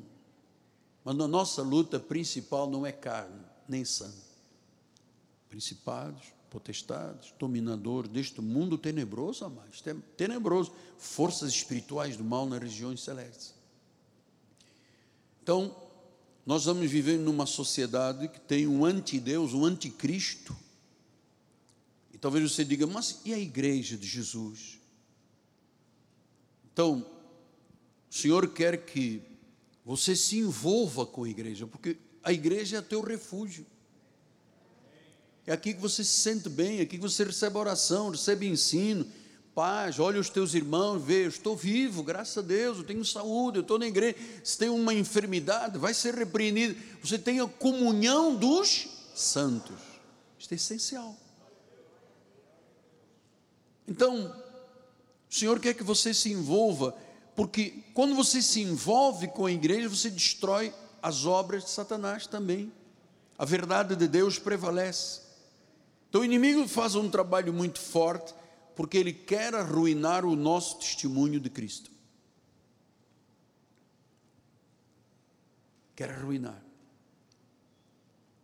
Mas 1.03 1.19
a 1.19 1.27
nossa 1.27 1.61
luta 1.61 1.99
principal 1.99 2.69
não 2.69 2.85
é 2.85 2.91
carne, 2.91 3.41
nem 3.67 3.83
sangue. 3.83 4.23
Principados, 5.49 6.23
potestades, 6.49 7.33
dominador 7.37 8.07
deste 8.07 8.41
mundo 8.41 8.77
tenebroso, 8.77 9.43
amados, 9.43 9.83
tenebroso, 10.15 10.71
forças 10.97 11.51
espirituais 11.51 12.15
do 12.15 12.23
mal 12.23 12.45
nas 12.45 12.61
regiões 12.61 13.03
celestes. 13.03 13.62
Então, 15.43 15.75
nós 16.45 16.63
vamos 16.63 16.89
viver 16.89 17.19
numa 17.19 17.45
sociedade 17.45 18.29
que 18.29 18.39
tem 18.39 18.65
um 18.65 18.85
antideus, 18.85 19.53
um 19.53 19.65
anticristo. 19.65 20.55
E 22.13 22.17
talvez 22.17 22.49
você 22.49 22.63
diga, 22.63 22.87
mas 22.87 23.19
e 23.25 23.33
a 23.33 23.37
igreja 23.37 23.97
de 23.97 24.07
Jesus? 24.07 24.79
Então, 26.71 27.05
o 28.09 28.13
Senhor 28.13 28.47
quer 28.53 28.85
que 28.85 29.21
você 29.83 30.15
se 30.15 30.37
envolva 30.37 31.05
com 31.05 31.25
a 31.25 31.29
igreja, 31.29 31.67
porque 31.67 31.97
a 32.23 32.31
igreja 32.31 32.77
é 32.77 32.81
teu 32.81 33.01
refúgio. 33.01 33.65
É 35.45 35.51
aqui 35.51 35.73
que 35.73 35.81
você 35.81 36.05
se 36.05 36.21
sente 36.21 36.47
bem, 36.47 36.79
é 36.79 36.83
aqui 36.83 36.95
que 36.95 37.03
você 37.03 37.25
recebe 37.25 37.57
oração, 37.57 38.11
recebe 38.11 38.47
ensino, 38.47 39.05
paz, 39.53 39.99
olha 39.99 40.19
os 40.19 40.29
teus 40.29 40.53
irmãos, 40.53 41.01
vê, 41.01 41.25
eu 41.25 41.29
estou 41.29 41.55
vivo, 41.55 42.03
graças 42.03 42.37
a 42.37 42.41
Deus, 42.41 42.77
eu 42.77 42.83
tenho 42.83 43.05
saúde, 43.05 43.57
eu 43.57 43.61
estou 43.61 43.77
na 43.77 43.85
igreja. 43.85 44.17
Se 44.43 44.57
tem 44.57 44.69
uma 44.69 44.93
enfermidade, 44.93 45.77
vai 45.77 45.93
ser 45.93 46.15
repreendido. 46.15 46.79
Você 47.01 47.17
tem 47.19 47.39
a 47.39 47.47
comunhão 47.47 48.35
dos 48.35 48.87
santos. 49.13 49.77
Isto 50.39 50.53
é 50.53 50.55
essencial. 50.55 51.15
Então, 53.87 54.35
o 55.29 55.33
Senhor 55.33 55.59
quer 55.59 55.73
que 55.73 55.83
você 55.83 56.13
se 56.13 56.31
envolva, 56.31 56.95
porque 57.35 57.83
quando 57.93 58.15
você 58.15 58.41
se 58.41 58.61
envolve 58.61 59.27
com 59.27 59.45
a 59.45 59.51
igreja, 59.51 59.89
você 59.89 60.09
destrói 60.09 60.73
as 61.01 61.25
obras 61.25 61.65
de 61.65 61.69
Satanás 61.69 62.25
também. 62.25 62.71
A 63.37 63.45
verdade 63.45 63.95
de 63.95 64.07
Deus 64.07 64.39
prevalece. 64.39 65.21
Então 66.09 66.21
o 66.21 66.25
inimigo 66.25 66.67
faz 66.67 66.95
um 66.95 67.09
trabalho 67.09 67.51
muito 67.51 67.79
forte 67.79 68.33
porque 68.75 68.97
ele 68.97 69.13
quer 69.13 69.53
arruinar 69.53 70.25
o 70.25 70.35
nosso 70.35 70.79
testemunho 70.79 71.39
de 71.39 71.49
Cristo. 71.49 71.91
Quer 75.95 76.11
arruinar. 76.11 76.61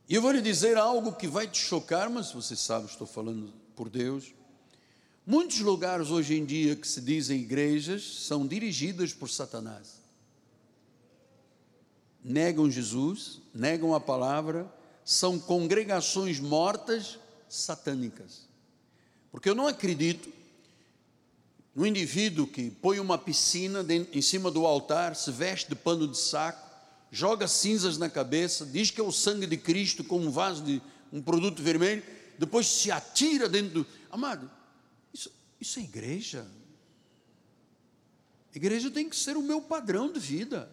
E 0.07 0.15
eu 0.15 0.21
vou 0.21 0.32
lhe 0.32 0.41
dizer 0.41 0.75
algo 0.77 1.13
que 1.13 1.27
vai 1.27 1.47
te 1.47 1.59
chocar, 1.59 2.09
mas 2.09 2.32
você 2.32 2.55
sabe, 2.55 2.88
estou 2.88 3.05
falando 3.05 3.53
por 3.75 3.89
Deus. 3.89 4.34
Muitos 5.23 5.59
lugares 5.59 6.09
hoje 6.09 6.36
em 6.36 6.43
dia 6.43 6.75
que 6.75 6.88
se 6.88 6.99
dizem 6.99 7.41
igrejas 7.41 8.25
são 8.25 8.47
dirigidas 8.47 9.13
por 9.13 9.30
Satanás. 9.30 9.99
Negam 12.23 12.69
Jesus, 12.69 13.39
negam 13.53 13.93
a 13.93 13.99
palavra, 13.99 14.67
são 15.05 15.39
congregações 15.39 16.39
mortas 16.39 17.19
satânicas. 17.47 18.48
Porque 19.32 19.49
eu 19.49 19.55
não 19.55 19.67
acredito 19.67 20.30
no 21.75 21.86
indivíduo 21.86 22.47
que 22.47 22.69
põe 22.69 22.99
uma 22.99 23.17
piscina 23.17 23.86
em 24.11 24.21
cima 24.21 24.51
do 24.51 24.65
altar, 24.65 25.15
se 25.15 25.32
veste 25.32 25.69
de 25.69 25.75
pano 25.75 26.07
de 26.07 26.17
saco, 26.17 26.67
joga 27.11 27.47
cinzas 27.47 27.97
na 27.97 28.09
cabeça, 28.09 28.65
diz 28.65 28.91
que 28.91 28.99
é 28.99 29.03
o 29.03 29.11
sangue 29.11 29.47
de 29.47 29.57
Cristo 29.57 30.03
com 30.03 30.19
um 30.19 30.30
vaso 30.30 30.63
de 30.63 30.82
um 31.11 31.21
produto 31.21 31.61
vermelho, 31.61 32.03
depois 32.38 32.67
se 32.67 32.91
atira 32.91 33.47
dentro 33.47 33.84
do. 33.84 33.88
Amado, 34.11 34.49
isso, 35.13 35.32
isso 35.59 35.80
é 35.80 35.84
igreja. 35.84 36.45
A 38.53 38.57
igreja 38.57 38.89
tem 38.89 39.07
que 39.07 39.15
ser 39.15 39.38
o 39.38 39.41
meu 39.41 39.61
padrão 39.61 40.11
de 40.11 40.19
vida. 40.19 40.69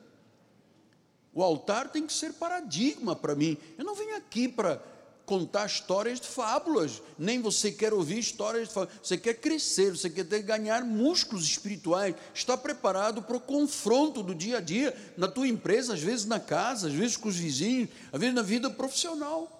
O 1.32 1.42
altar 1.42 1.90
tem 1.90 2.06
que 2.06 2.12
ser 2.12 2.32
paradigma 2.32 3.14
para 3.14 3.34
mim. 3.34 3.58
Eu 3.76 3.84
não 3.84 3.94
venho 3.94 4.16
aqui 4.16 4.48
para 4.48 4.82
contar 5.26 5.66
histórias 5.66 6.20
de 6.20 6.28
fábulas, 6.28 7.02
nem 7.18 7.42
você 7.42 7.72
quer 7.72 7.92
ouvir 7.92 8.18
histórias 8.18 8.68
de 8.68 8.74
fábulas. 8.74 8.96
Você 9.02 9.18
quer 9.18 9.34
crescer, 9.34 9.90
você 9.90 10.08
quer 10.08 10.24
ganhar 10.42 10.84
músculos 10.84 11.44
espirituais, 11.44 12.14
está 12.32 12.56
preparado 12.56 13.20
para 13.20 13.36
o 13.36 13.40
confronto 13.40 14.22
do 14.22 14.34
dia 14.34 14.58
a 14.58 14.60
dia, 14.60 14.96
na 15.16 15.26
tua 15.26 15.48
empresa, 15.48 15.94
às 15.94 16.00
vezes 16.00 16.24
na 16.24 16.38
casa, 16.38 16.86
às 16.86 16.94
vezes 16.94 17.16
com 17.16 17.28
os 17.28 17.36
vizinhos, 17.36 17.90
às 18.12 18.20
vezes 18.20 18.34
na 18.34 18.42
vida 18.42 18.70
profissional. 18.70 19.52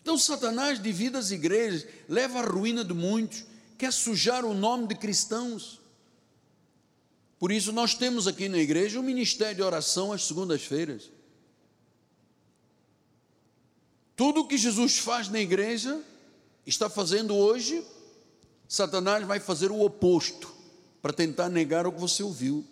Então, 0.00 0.16
Satanás 0.16 0.80
divide 0.80 1.16
as 1.16 1.30
igrejas, 1.32 1.86
leva 2.08 2.38
à 2.38 2.42
ruína 2.42 2.84
de 2.84 2.94
muitos, 2.94 3.44
quer 3.76 3.92
sujar 3.92 4.44
o 4.44 4.54
nome 4.54 4.86
de 4.86 4.94
cristãos. 4.94 5.80
Por 7.38 7.50
isso, 7.50 7.72
nós 7.72 7.94
temos 7.94 8.28
aqui 8.28 8.48
na 8.48 8.58
igreja 8.58 9.00
um 9.00 9.02
ministério 9.02 9.56
de 9.56 9.62
oração 9.62 10.12
às 10.12 10.24
segundas-feiras. 10.24 11.10
Tudo 14.16 14.42
o 14.42 14.46
que 14.46 14.56
Jesus 14.56 14.98
faz 14.98 15.28
na 15.28 15.40
igreja, 15.40 16.00
está 16.66 16.88
fazendo 16.88 17.34
hoje, 17.34 17.84
Satanás 18.68 19.26
vai 19.26 19.40
fazer 19.40 19.70
o 19.70 19.80
oposto, 19.80 20.52
para 21.02 21.12
tentar 21.12 21.48
negar 21.48 21.86
o 21.86 21.92
que 21.92 22.00
você 22.00 22.22
ouviu. 22.22 22.64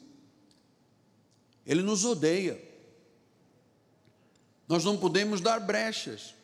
Ele 1.66 1.82
nos 1.82 2.05
odeia. 2.05 2.61
Nós 4.66 4.84
não 4.84 4.97
podemos 4.97 5.40
dar 5.40 5.61
brechas. 5.61 6.34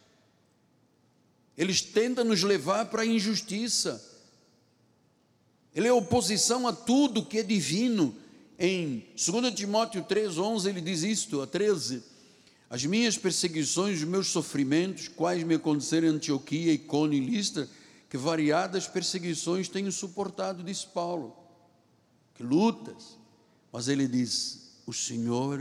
Eles 1.57 1.81
tentam 1.81 2.25
nos 2.25 2.43
levar 2.43 2.87
para 2.87 3.03
a 3.03 3.07
injustiça. 3.07 4.05
Ele 5.75 5.89
é 5.89 5.93
oposição 5.93 6.69
a 6.69 6.73
tudo 6.73 7.25
que 7.25 7.39
é 7.39 7.43
divino. 7.43 8.15
Em 8.59 9.07
2 9.17 9.55
Timóteo 9.55 10.05
3,11 10.05 10.67
ele 10.67 10.81
diz 10.81 11.03
isto, 11.03 11.41
a 11.41 11.47
13 11.47 12.03
as 12.71 12.85
minhas 12.85 13.17
perseguições, 13.17 13.99
os 13.99 14.05
meus 14.05 14.29
sofrimentos, 14.29 15.09
quais 15.09 15.43
me 15.43 15.55
aconteceram 15.55 16.09
em 16.09 16.11
Antioquia, 16.11 16.73
Icônio 16.73 17.17
e 17.17 17.25
Listra, 17.25 17.69
que 18.11 18.17
variadas 18.17 18.87
perseguições 18.87 19.69
tenho 19.69 19.91
suportado, 19.91 20.63
disse 20.63 20.87
Paulo. 20.87 21.35
Que 22.35 22.43
lutas. 22.43 23.19
Mas 23.73 23.89
ele 23.89 24.07
diz: 24.07 24.81
O 24.87 24.93
Senhor 24.93 25.59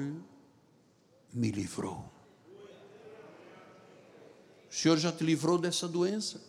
me 1.33 1.51
livrou. 1.51 2.05
O 4.69 4.73
Senhor 4.73 4.97
já 4.97 5.11
te 5.11 5.23
livrou 5.23 5.57
dessa 5.57 5.87
doença. 5.87 6.41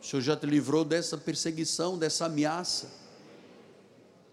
O 0.00 0.04
Senhor 0.04 0.22
já 0.22 0.36
te 0.36 0.46
livrou 0.46 0.84
dessa 0.84 1.16
perseguição, 1.16 1.98
dessa 1.98 2.26
ameaça. 2.26 2.86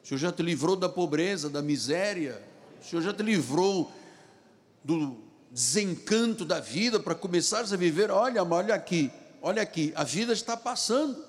O 0.03 0.07
Senhor 0.07 0.19
já 0.19 0.31
te 0.31 0.43
livrou 0.43 0.75
da 0.75 0.87
pobreza, 0.87 1.49
da 1.49 1.61
miséria. 1.61 2.41
O 2.81 2.85
Senhor 2.85 3.01
já 3.01 3.13
te 3.13 3.23
livrou 3.23 3.91
do 4.87 5.17
desencanto 5.51 6.45
da 6.45 6.61
vida 6.61 6.97
para 6.97 7.13
começar 7.13 7.59
a 7.59 7.75
viver, 7.75 8.09
olha, 8.09 8.41
olha 8.41 8.73
aqui, 8.73 9.11
olha 9.41 9.61
aqui, 9.61 9.91
a 9.95 10.05
vida 10.05 10.31
está 10.31 10.55
passando. 10.55 11.21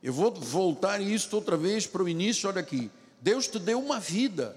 Eu 0.00 0.12
vou 0.12 0.32
voltar 0.32 1.00
isto 1.00 1.34
outra 1.34 1.56
vez 1.56 1.84
para 1.84 2.04
o 2.04 2.08
início, 2.08 2.48
olha 2.48 2.60
aqui. 2.60 2.88
Deus 3.20 3.48
te 3.48 3.58
deu 3.58 3.80
uma 3.80 3.98
vida. 3.98 4.56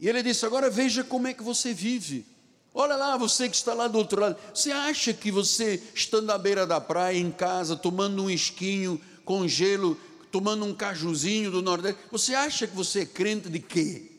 E 0.00 0.08
ele 0.08 0.24
disse: 0.24 0.44
agora 0.44 0.68
veja 0.68 1.04
como 1.04 1.28
é 1.28 1.32
que 1.32 1.42
você 1.42 1.72
vive. 1.72 2.26
Olha 2.74 2.96
lá, 2.96 3.16
você 3.16 3.48
que 3.48 3.54
está 3.54 3.74
lá 3.74 3.86
do 3.86 3.98
outro 3.98 4.20
lado. 4.20 4.36
Você 4.52 4.72
acha 4.72 5.14
que 5.14 5.30
você, 5.30 5.80
estando 5.94 6.30
à 6.30 6.38
beira 6.38 6.66
da 6.66 6.80
praia, 6.80 7.16
em 7.16 7.30
casa, 7.30 7.76
tomando 7.76 8.24
um 8.24 8.30
esquinho 8.30 9.00
com 9.24 9.46
gelo, 9.46 9.96
tomando 10.32 10.64
um 10.64 10.74
cajuzinho 10.74 11.50
do 11.50 11.62
Nordeste, 11.62 12.00
você 12.10 12.34
acha 12.34 12.66
que 12.66 12.74
você 12.74 13.00
é 13.00 13.06
crente 13.06 13.48
de 13.48 13.60
quê? 13.60 14.11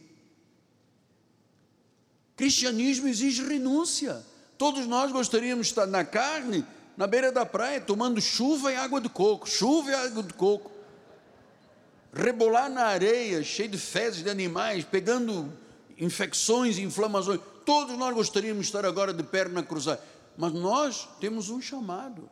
Cristianismo 2.36 3.08
exige 3.08 3.44
renúncia. 3.44 4.24
Todos 4.58 4.88
nós 4.88 5.12
gostaríamos 5.12 5.68
de 5.68 5.72
estar 5.72 5.86
na 5.86 6.04
carne, 6.04 6.66
na 6.98 7.06
beira 7.06 7.32
da 7.32 7.46
praia, 7.46 7.82
tomando 7.82 8.22
chuva 8.22 8.72
e 8.72 8.76
água 8.76 9.00
de 9.00 9.10
coco, 9.10 9.48
chuva 9.48 9.92
e 9.92 9.94
água 9.94 10.24
de 10.24 10.34
coco. 10.34 10.72
Rebolar 12.14 12.70
na 12.70 12.86
areia, 12.86 13.44
cheio 13.44 13.70
de 13.70 13.78
fezes 13.78 14.24
de 14.24 14.30
animais, 14.30 14.84
pegando 14.84 15.52
infecções, 15.98 16.78
inflamações. 16.78 17.40
Todos 17.66 17.98
nós 17.98 18.14
gostaríamos 18.14 18.66
de 18.66 18.70
estar 18.70 18.86
agora 18.86 19.14
de 19.14 19.24
perna 19.24 19.64
cruzada. 19.64 20.02
Mas 20.38 20.54
nós 20.54 21.08
temos 21.20 21.50
um 21.50 21.62
chamado. 21.62 22.30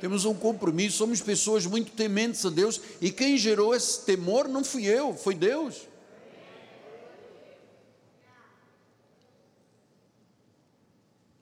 Temos 0.00 0.24
um 0.24 0.34
compromisso, 0.34 0.96
somos 0.96 1.20
pessoas 1.20 1.66
muito 1.66 1.92
tementes 1.92 2.44
a 2.46 2.50
Deus, 2.50 2.80
e 3.02 3.10
quem 3.10 3.36
gerou 3.36 3.74
esse 3.74 4.00
temor 4.04 4.48
não 4.48 4.64
fui 4.64 4.86
eu, 4.86 5.14
foi 5.14 5.34
Deus. 5.34 5.89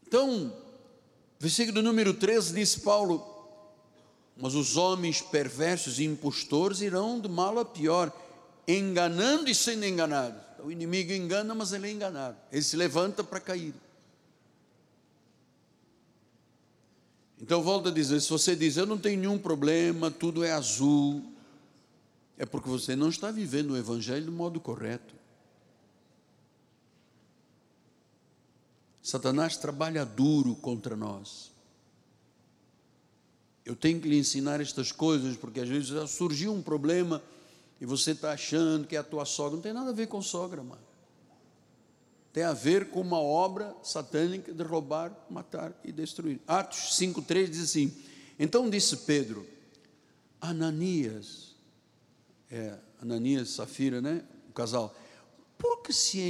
Então, 0.09 0.51
versículo 1.39 1.83
número 1.83 2.15
13 2.15 2.55
diz 2.55 2.77
Paulo: 2.77 3.23
Mas 4.35 4.55
os 4.55 4.75
homens 4.79 5.21
perversos 5.21 5.99
e 5.99 6.05
impostores 6.05 6.81
irão 6.81 7.21
de 7.21 7.29
mal 7.29 7.59
a 7.59 7.65
pior, 7.65 8.11
enganando 8.67 9.51
e 9.51 9.55
sendo 9.55 9.85
enganados. 9.85 10.41
Então, 10.55 10.65
o 10.65 10.73
inimigo 10.73 11.13
engana, 11.13 11.55
mas 11.55 11.75
ele 11.75 11.89
é 11.89 11.91
enganado. 11.93 12.39
Ele 12.51 12.63
se 12.63 12.75
levanta 12.75 13.23
para 13.23 13.39
cair. 13.39 13.75
Então, 17.39 17.63
volta 17.63 17.91
a 17.91 17.93
dizer: 17.93 18.19
se 18.23 18.31
você 18.31 18.57
diz, 18.57 18.79
eu 18.79 18.87
não 18.87 18.97
tenho 18.97 19.21
nenhum 19.21 19.39
problema, 19.39 20.11
tudo 20.11 20.43
é 20.43 20.53
azul, 20.53 21.23
é 22.39 22.47
porque 22.47 22.71
você 22.71 22.97
não 22.97 23.11
está 23.11 23.31
vivendo 23.31 23.73
o 23.73 23.77
Evangelho 23.77 24.25
do 24.25 24.33
modo 24.33 24.59
correto. 24.59 25.18
Satanás 29.09 29.57
trabalha 29.57 30.05
duro 30.05 30.55
contra 30.55 30.95
nós. 30.95 31.51
Eu 33.65 33.75
tenho 33.75 33.99
que 33.99 34.07
lhe 34.07 34.19
ensinar 34.19 34.61
estas 34.61 34.93
coisas, 34.93 35.35
porque 35.35 35.61
às 35.61 35.69
vezes 35.69 36.11
surgiu 36.11 36.53
um 36.53 36.61
problema 36.61 37.23
e 37.81 37.87
você 37.87 38.11
está 38.11 38.33
achando 38.33 38.87
que 38.87 38.95
é 38.95 38.99
a 38.99 39.03
tua 39.03 39.25
sogra. 39.25 39.57
Não 39.57 39.63
tem 39.63 39.73
nada 39.73 39.89
a 39.89 39.95
ver 39.95 40.09
com 40.09 40.21
sogra, 40.21 40.63
mano. 40.63 40.83
Tem 42.35 42.43
a 42.43 42.53
ver 42.53 42.91
com 42.91 43.01
uma 43.01 43.19
obra 43.19 43.75
satânica 43.83 44.53
de 44.53 44.63
roubar, 44.63 45.11
matar 45.31 45.73
e 45.83 45.91
destruir. 45.91 46.39
Atos 46.47 46.99
5,3 46.99 47.49
diz 47.49 47.63
assim: 47.63 47.91
Então 48.39 48.69
disse 48.69 48.95
Pedro, 48.95 49.47
Ananias, 50.39 51.57
é, 52.51 52.77
Ananias, 53.01 53.49
Safira, 53.49 54.03
né? 54.03 54.23
O 54.51 54.53
casal, 54.53 54.95
por 55.57 55.81
que 55.81 55.95
se 55.95 56.21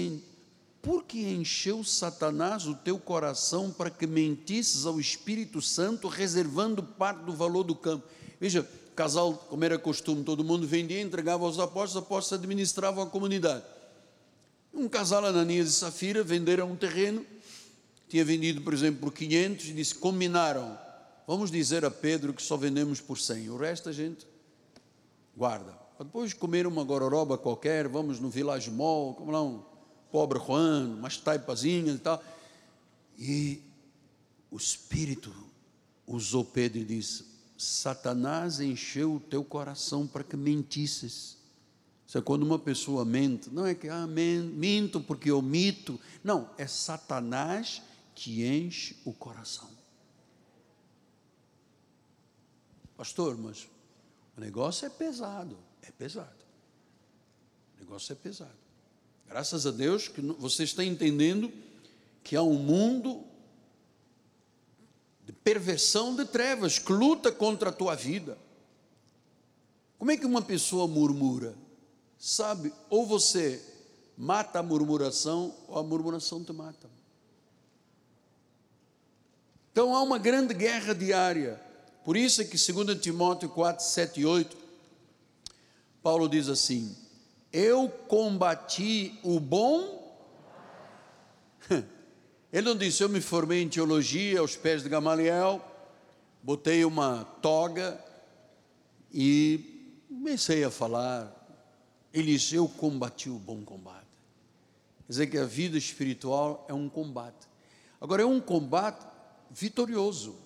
porque 0.82 1.18
encheu 1.18 1.82
Satanás 1.82 2.66
o 2.66 2.74
teu 2.74 2.98
coração 2.98 3.70
para 3.70 3.90
que 3.90 4.06
mentisses 4.06 4.86
ao 4.86 5.00
Espírito 5.00 5.60
Santo, 5.60 6.08
reservando 6.08 6.82
parte 6.82 7.24
do 7.24 7.32
valor 7.32 7.64
do 7.64 7.74
campo. 7.74 8.06
Veja, 8.40 8.66
casal, 8.94 9.34
como 9.48 9.64
era 9.64 9.78
costume, 9.78 10.24
todo 10.24 10.44
mundo 10.44 10.66
vendia, 10.66 11.00
entregava 11.00 11.44
aos 11.44 11.58
apóstolos, 11.58 11.90
os 11.90 12.02
apóstolos 12.02 12.40
administravam 12.40 13.04
a 13.04 13.06
comunidade. 13.06 13.64
Um 14.72 14.88
casal, 14.88 15.24
Ananias 15.24 15.68
e 15.68 15.72
Safira, 15.72 16.22
venderam 16.22 16.70
um 16.70 16.76
terreno, 16.76 17.24
tinha 18.08 18.24
vendido, 18.24 18.60
por 18.60 18.72
exemplo, 18.72 19.00
por 19.00 19.12
500, 19.12 19.66
e 19.66 19.72
disse, 19.72 19.94
combinaram, 19.94 20.78
vamos 21.26 21.50
dizer 21.50 21.84
a 21.84 21.90
Pedro 21.90 22.32
que 22.32 22.42
só 22.42 22.56
vendemos 22.56 23.00
por 23.00 23.18
100, 23.18 23.50
o 23.50 23.56
resto 23.56 23.88
a 23.88 23.92
gente 23.92 24.26
guarda. 25.36 25.78
Depois 25.98 26.32
comer 26.32 26.66
uma 26.66 26.84
gororoba 26.84 27.36
qualquer, 27.36 27.88
vamos 27.88 28.20
no 28.20 28.30
Village 28.30 28.70
Mall, 28.70 29.14
como 29.14 29.32
não, 29.32 29.66
pobre 30.10 30.38
Juan, 30.38 30.96
umas 30.98 31.16
taipazinhas 31.16 31.96
e 31.96 31.98
tal. 31.98 32.22
E 33.18 33.62
o 34.50 34.56
Espírito 34.56 35.34
usou 36.06 36.44
Pedro 36.44 36.78
e 36.78 36.84
disse: 36.84 37.24
Satanás 37.56 38.60
encheu 38.60 39.16
o 39.16 39.20
teu 39.20 39.44
coração 39.44 40.06
para 40.06 40.24
que 40.24 40.36
mentisses. 40.36 41.36
Isso 42.06 42.16
é 42.16 42.22
quando 42.22 42.42
uma 42.42 42.58
pessoa 42.58 43.04
mente, 43.04 43.50
não 43.50 43.66
é 43.66 43.74
que 43.74 43.88
ah, 43.88 44.06
minto 44.06 45.00
porque 45.00 45.30
eu 45.30 45.42
mito. 45.42 46.00
Não, 46.24 46.48
é 46.56 46.66
Satanás 46.66 47.82
que 48.14 48.46
enche 48.46 48.96
o 49.04 49.12
coração. 49.12 49.68
Pastor, 52.96 53.36
mas 53.36 53.68
o 54.36 54.40
negócio 54.40 54.86
é 54.86 54.88
pesado. 54.88 55.58
É 55.82 55.90
pesado. 55.90 56.44
O 57.76 57.80
negócio 57.80 58.12
é 58.12 58.16
pesado. 58.16 58.67
Graças 59.28 59.66
a 59.66 59.70
Deus 59.70 60.08
que 60.08 60.20
você 60.20 60.64
está 60.64 60.82
entendendo 60.82 61.52
que 62.24 62.34
há 62.34 62.42
um 62.42 62.54
mundo 62.54 63.24
de 65.24 65.32
perversão 65.32 66.16
de 66.16 66.24
trevas 66.24 66.78
que 66.78 66.92
luta 66.92 67.30
contra 67.30 67.68
a 67.68 67.72
tua 67.72 67.94
vida. 67.94 68.38
Como 69.98 70.10
é 70.10 70.16
que 70.16 70.24
uma 70.24 70.40
pessoa 70.40 70.88
murmura? 70.88 71.54
Sabe, 72.18 72.72
ou 72.88 73.04
você 73.04 73.62
mata 74.16 74.60
a 74.60 74.62
murmuração, 74.62 75.54
ou 75.68 75.78
a 75.78 75.82
murmuração 75.82 76.42
te 76.42 76.52
mata. 76.52 76.88
Então 79.70 79.94
há 79.94 80.02
uma 80.02 80.18
grande 80.18 80.54
guerra 80.54 80.94
diária. 80.94 81.60
Por 82.04 82.16
isso 82.16 82.40
é 82.40 82.44
que 82.44 82.56
2 82.56 82.98
Timóteo 83.00 83.50
4, 83.50 83.84
7 83.84 84.20
e 84.20 84.26
8, 84.26 84.56
Paulo 86.02 86.28
diz 86.28 86.48
assim: 86.48 86.96
Eu 87.52 87.88
combati 87.88 89.18
o 89.22 89.40
bom. 89.40 90.16
Ele 92.52 92.66
não 92.66 92.76
disse, 92.76 93.02
eu 93.02 93.08
me 93.08 93.20
formei 93.20 93.62
em 93.62 93.68
teologia 93.68 94.40
aos 94.40 94.56
pés 94.56 94.82
de 94.82 94.88
Gamaliel, 94.88 95.62
botei 96.42 96.84
uma 96.84 97.24
toga 97.42 98.02
e 99.12 100.04
comecei 100.08 100.64
a 100.64 100.70
falar. 100.70 101.34
Ele 102.12 102.32
disse, 102.32 102.54
eu 102.54 102.68
combati 102.68 103.28
o 103.28 103.38
bom 103.38 103.62
combate. 103.62 104.06
Quer 105.06 105.12
dizer 105.12 105.26
que 105.28 105.38
a 105.38 105.44
vida 105.44 105.78
espiritual 105.78 106.66
é 106.68 106.74
um 106.74 106.88
combate. 106.88 107.48
Agora, 108.00 108.22
é 108.22 108.26
um 108.26 108.40
combate 108.40 109.06
vitorioso. 109.50 110.36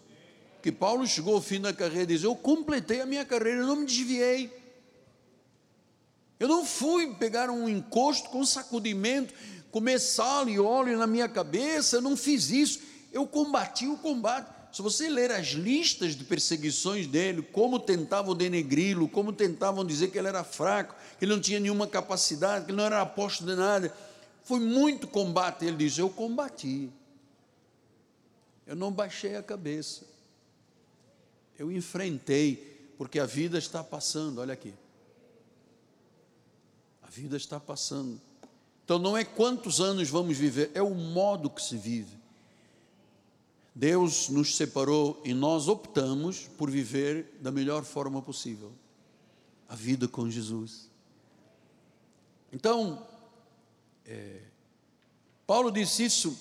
Que 0.63 0.71
Paulo 0.71 1.07
chegou 1.07 1.35
ao 1.35 1.43
fim 1.43 1.61
da 1.61 1.73
carreira 1.73 2.05
e 2.05 2.15
diz: 2.15 2.23
Eu 2.23 2.37
completei 2.37 3.01
a 3.01 3.07
minha 3.07 3.25
carreira, 3.25 3.67
não 3.67 3.77
me 3.77 3.87
desviei. 3.87 4.62
Eu 6.43 6.49
não 6.49 6.67
fui 6.67 7.15
pegar 7.15 7.49
um 7.51 7.69
encosto 7.69 8.29
com 8.29 8.45
sacudimento, 8.45 9.33
comer 9.71 10.01
sal 10.01 10.49
e 10.49 10.59
óleo 10.59 10.99
na 10.99 11.07
minha 11.07 11.29
cabeça, 11.29 11.99
eu 11.99 12.03
não 12.03 12.17
fiz 12.17 12.51
isso. 12.51 12.81
Eu 13.13 13.29
combati 13.29 13.87
o 13.87 13.97
combate. 13.97 14.49
Se 14.73 14.83
você 14.83 15.09
ler 15.09 15.31
as 15.31 15.51
listas 15.51 16.17
de 16.17 16.25
perseguições 16.25 17.07
dele, 17.07 17.43
como 17.43 17.79
tentavam 17.79 18.35
denegri-lo, 18.35 19.09
como 19.09 19.33
tentavam 19.33 19.85
dizer 19.85 20.11
que 20.11 20.19
ele 20.19 20.27
era 20.27 20.43
fraco, 20.43 20.97
que 21.17 21.25
ele 21.25 21.33
não 21.33 21.41
tinha 21.41 21.61
nenhuma 21.61 21.87
capacidade, 21.87 22.65
que 22.65 22.73
ele 22.73 22.79
não 22.79 22.87
era 22.87 23.01
apóstolo 23.01 23.49
de 23.49 23.57
nada, 23.57 23.97
foi 24.43 24.59
muito 24.59 25.07
combate. 25.07 25.65
Ele 25.65 25.77
diz: 25.77 25.97
Eu 25.97 26.11
combati. 26.11 26.91
Eu 28.67 28.75
não 28.75 28.91
baixei 28.91 29.37
a 29.37 29.45
cabeça. 29.45 30.05
Eu 31.57 31.71
enfrentei, 31.71 32.93
porque 32.99 33.21
a 33.21 33.27
vida 33.27 33.59
está 33.59 33.85
passando, 33.85 34.41
olha 34.41 34.55
aqui. 34.55 34.75
Vida 37.15 37.37
está 37.37 37.61
passando. 37.61 38.19
Então 38.83 38.99
não 38.99 39.15
é 39.15 39.23
quantos 39.23 39.83
anos 39.83 40.09
vamos 40.09 40.39
viver, 40.39 40.71
é 40.73 40.81
o 40.81 40.95
modo 40.95 41.51
que 41.51 41.61
se 41.61 41.77
vive. 41.77 42.17
Deus 43.75 44.31
nos 44.31 44.57
separou 44.57 45.21
e 45.23 45.35
nós 45.35 45.69
optamos 45.69 46.49
por 46.57 46.71
viver 46.71 47.39
da 47.39 47.53
melhor 47.53 47.85
forma 47.85 48.23
possível 48.23 48.73
a 49.69 49.75
vida 49.75 50.09
com 50.09 50.31
Jesus. 50.31 50.89
Então, 52.51 53.07
é, 54.07 54.41
Paulo 55.47 55.71
disse 55.71 56.05
isso 56.07 56.35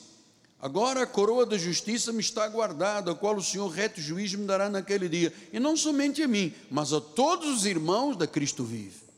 Agora 0.57 1.03
a 1.03 1.07
coroa 1.07 1.45
da 1.45 1.57
justiça 1.57 2.13
me 2.13 2.21
está 2.21 2.47
guardada, 2.47 3.11
a 3.11 3.15
qual 3.15 3.35
o 3.35 3.43
Senhor 3.43 3.67
reto 3.67 3.99
juiz 3.99 4.33
me 4.35 4.45
dará 4.45 4.69
naquele 4.69 5.09
dia. 5.09 5.33
E 5.51 5.59
não 5.59 5.75
somente 5.75 6.21
a 6.21 6.27
mim, 6.29 6.53
mas 6.69 6.93
a 6.93 7.01
todos 7.01 7.49
os 7.49 7.65
irmãos 7.65 8.15
da 8.15 8.27
Cristo 8.27 8.63
vive. 8.63 9.10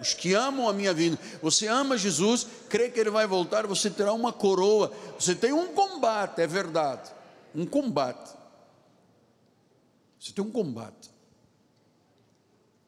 Os 0.00 0.14
que 0.14 0.34
amam 0.34 0.68
a 0.68 0.72
minha 0.72 0.94
vida. 0.94 1.18
Você 1.42 1.66
ama 1.66 1.98
Jesus, 1.98 2.46
crê 2.68 2.88
que 2.88 3.00
Ele 3.00 3.10
vai 3.10 3.26
voltar, 3.26 3.66
você 3.66 3.90
terá 3.90 4.12
uma 4.12 4.32
coroa. 4.32 4.92
Você 5.18 5.34
tem 5.34 5.52
um 5.52 5.74
combate, 5.74 6.40
é 6.40 6.46
verdade. 6.46 7.10
Um 7.54 7.66
combate. 7.66 8.36
Você 10.18 10.32
tem 10.32 10.44
um 10.44 10.50
combate. 10.50 11.10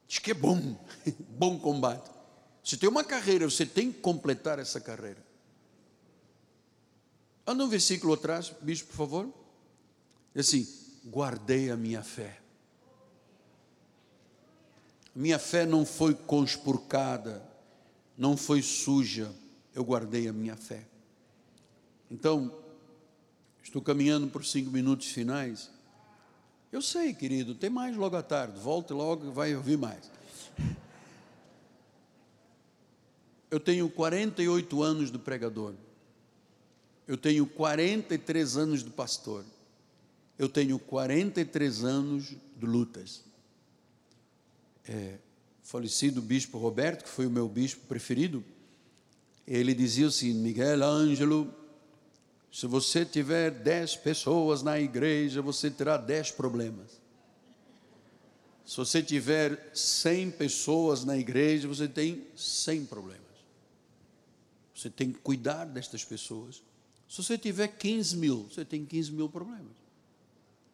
Diz 0.07 0.19
que 0.19 0.33
é 0.33 0.35
bom, 0.35 0.77
bom 1.31 1.59
combate. 1.59 2.11
Você 2.63 2.77
tem 2.77 2.89
uma 2.89 3.05
carreira, 3.05 3.49
você 3.49 3.65
tem 3.65 3.91
que 3.91 4.01
completar 4.01 4.59
essa 4.59 4.81
carreira. 4.81 5.25
Anda 7.47 7.65
um 7.65 7.69
versículo 7.69 8.15
atrás, 8.15 8.53
bicho, 8.61 8.87
por 8.87 8.95
favor. 8.95 9.35
Assim, 10.37 10.67
guardei 11.05 11.71
a 11.71 11.77
minha 11.77 12.03
fé. 12.03 12.39
Minha 15.15 15.39
fé 15.39 15.67
não 15.67 15.85
foi 15.85 16.15
conspurcada, 16.15 17.43
não 18.17 18.37
foi 18.37 18.63
suja, 18.63 19.33
eu 19.75 19.85
guardei 19.85 20.29
a 20.29 20.33
minha 20.33 20.57
fé. 20.57 20.87
Então, 22.11 22.53
estou 23.63 23.81
caminhando 23.83 24.29
por 24.29 24.45
cinco 24.45 24.71
minutos 24.71 25.09
finais. 25.09 25.71
Eu 26.71 26.81
sei, 26.81 27.13
querido, 27.13 27.55
tem 27.55 27.71
mais 27.71 27.97
logo 27.97 28.17
à 28.17 28.23
tarde, 28.23 28.59
volte 28.59 28.93
logo 28.93 29.29
e 29.29 29.31
vai 29.31 29.55
ouvir 29.55 29.77
mais. 29.77 30.11
Eu 33.51 33.59
tenho 33.59 33.89
48 33.91 34.83
anos 34.83 35.11
de 35.11 35.19
pregador. 35.19 35.75
Eu 37.07 37.17
tenho 37.17 37.45
43 37.45 38.57
anos 38.57 38.85
de 38.85 38.91
pastor. 38.91 39.45
Eu 40.39 40.49
tenho 40.49 40.79
43 40.79 41.85
anos 41.85 42.37
de 42.57 42.67
lutas. 42.67 43.25
É, 44.89 45.19
falecido 45.63 46.21
bispo 46.21 46.59
Roberto, 46.59 47.05
que 47.05 47.11
foi 47.11 47.27
o 47.27 47.31
meu 47.31 47.49
bispo 47.49 47.87
preferido, 47.87 48.45
ele 49.47 49.75
dizia 49.75 50.09
assim: 50.09 50.33
Miguel 50.35 50.83
Ângelo, 50.83 51.53
se 52.53 52.67
você 52.67 53.05
tiver 53.05 53.51
10 53.51 53.97
pessoas 53.97 54.63
na 54.63 54.79
igreja, 54.81 55.41
você 55.41 55.71
terá 55.71 55.97
10 55.97 56.33
problemas. 56.33 57.01
Se 58.67 58.77
você 58.77 59.03
tiver 59.03 59.71
100 59.75 60.31
pessoas 60.33 61.05
na 61.05 61.17
igreja, 61.17 61.67
você 61.67 61.89
tem 61.89 62.25
100 62.37 62.87
problemas. 62.87 63.21
Você 64.75 64.89
tem 64.89 65.13
que 65.13 65.19
cuidar 65.19 65.65
destas 65.65 66.05
pessoas. 66.05 66.63
Se 67.09 67.23
você 67.23 67.37
tiver 67.37 67.69
15 67.69 68.17
mil, 68.17 68.45
você 68.45 68.65
tem 68.65 68.87
15 68.87 69.13
mil 69.13 69.29
problemas. 69.29 69.73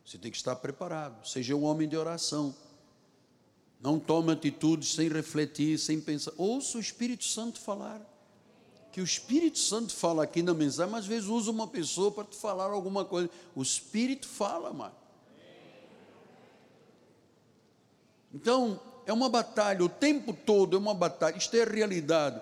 Você 0.04 0.18
tem 0.18 0.30
que 0.30 0.36
estar 0.36 0.54
preparado. 0.56 1.26
Seja 1.26 1.56
um 1.56 1.64
homem 1.64 1.88
de 1.88 1.96
oração. 1.96 2.54
Não 3.80 3.98
tome 3.98 4.32
atitudes 4.32 4.94
sem 4.94 5.08
refletir, 5.08 5.78
sem 5.78 6.00
pensar. 6.00 6.32
Ouça 6.36 6.78
o 6.78 6.80
Espírito 6.80 7.24
Santo 7.24 7.60
falar. 7.60 8.00
Que 8.90 9.00
o 9.00 9.04
Espírito 9.04 9.58
Santo 9.58 9.94
fala 9.94 10.24
aqui 10.24 10.42
na 10.42 10.54
mensagem, 10.54 10.90
mas 10.90 11.04
às 11.04 11.06
vezes 11.06 11.28
usa 11.28 11.50
uma 11.50 11.66
pessoa 11.66 12.10
para 12.10 12.24
te 12.24 12.36
falar 12.36 12.70
alguma 12.70 13.04
coisa. 13.04 13.28
O 13.54 13.62
Espírito 13.62 14.26
fala, 14.26 14.72
mano. 14.72 14.94
Então, 18.34 18.80
é 19.04 19.12
uma 19.12 19.28
batalha, 19.28 19.84
o 19.84 19.88
tempo 19.88 20.32
todo 20.32 20.76
é 20.76 20.78
uma 20.78 20.94
batalha. 20.94 21.36
Isto 21.36 21.56
é 21.56 21.64
realidade. 21.64 22.40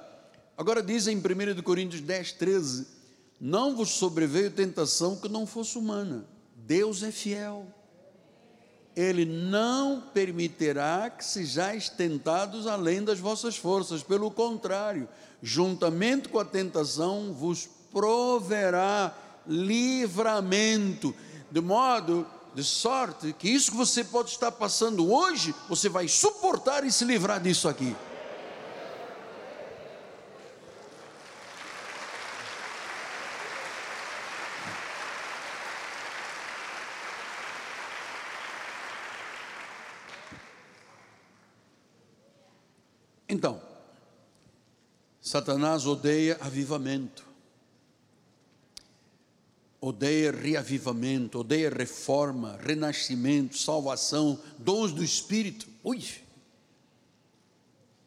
Agora 0.56 0.82
diz 0.82 1.06
em 1.08 1.16
1 1.16 1.62
Coríntios 1.62 2.00
10, 2.00 2.32
13 2.32 2.94
não 3.40 3.76
vos 3.76 3.90
sobreveio 3.90 4.50
tentação 4.50 5.16
que 5.16 5.28
não 5.28 5.46
fosse 5.46 5.76
humana. 5.76 6.24
Deus 6.56 7.02
é 7.02 7.10
fiel. 7.10 7.66
Ele 8.96 9.24
não 9.24 10.00
permitirá 10.00 11.10
que 11.10 11.24
sejais 11.24 11.88
tentados 11.88 12.66
além 12.66 13.02
das 13.02 13.18
vossas 13.18 13.56
forças. 13.56 14.02
Pelo 14.02 14.30
contrário, 14.30 15.08
juntamente 15.42 16.28
com 16.28 16.38
a 16.38 16.44
tentação, 16.44 17.32
vos 17.32 17.68
proverá 17.92 19.14
livramento, 19.46 21.14
de 21.50 21.60
modo, 21.60 22.26
de 22.54 22.62
sorte, 22.62 23.32
que 23.32 23.48
isso 23.48 23.72
que 23.72 23.76
você 23.76 24.04
pode 24.04 24.30
estar 24.30 24.52
passando 24.52 25.12
hoje, 25.12 25.54
você 25.68 25.88
vai 25.88 26.06
suportar 26.06 26.84
e 26.84 26.92
se 26.92 27.04
livrar 27.04 27.40
disso 27.40 27.68
aqui. 27.68 27.94
Então, 43.28 43.60
Satanás 45.34 45.84
odeia 45.84 46.38
avivamento, 46.40 47.26
odeia 49.80 50.30
reavivamento, 50.30 51.40
odeia 51.40 51.68
reforma, 51.70 52.56
renascimento, 52.62 53.58
salvação, 53.58 54.38
dons 54.56 54.92
do 54.92 55.02
Espírito. 55.02 55.66
Ui! 55.82 56.04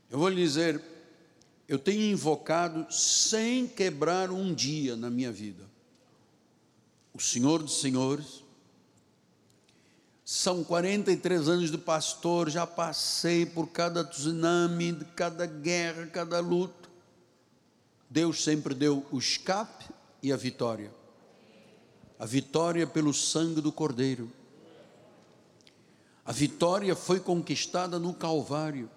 Eu 0.09 0.19
vou 0.19 0.29
lhe 0.29 0.41
dizer, 0.41 0.81
eu 1.67 1.77
tenho 1.77 2.01
invocado 2.13 2.89
sem 2.89 3.67
quebrar 3.67 4.31
um 4.31 4.53
dia 4.53 4.95
na 4.95 5.09
minha 5.09 5.29
vida. 5.29 5.65
O 7.13 7.21
Senhor 7.21 7.61
dos 7.61 7.81
Senhores, 7.81 8.41
são 10.23 10.63
43 10.63 11.49
anos 11.49 11.71
de 11.71 11.77
pastor, 11.77 12.49
já 12.49 12.65
passei 12.65 13.45
por 13.45 13.67
cada 13.67 14.01
tsunami, 14.05 14.95
cada 15.13 15.45
guerra, 15.45 16.07
cada 16.07 16.39
luta. 16.39 16.86
Deus 18.09 18.43
sempre 18.43 18.73
deu 18.73 19.05
o 19.11 19.17
escape 19.17 19.85
e 20.23 20.31
a 20.31 20.37
vitória. 20.37 20.91
A 22.17 22.25
vitória 22.25 22.87
pelo 22.87 23.13
sangue 23.13 23.61
do 23.61 23.71
Cordeiro. 23.71 24.31
A 26.25 26.31
vitória 26.31 26.95
foi 26.95 27.19
conquistada 27.19 27.99
no 27.99 28.13
Calvário. 28.13 28.89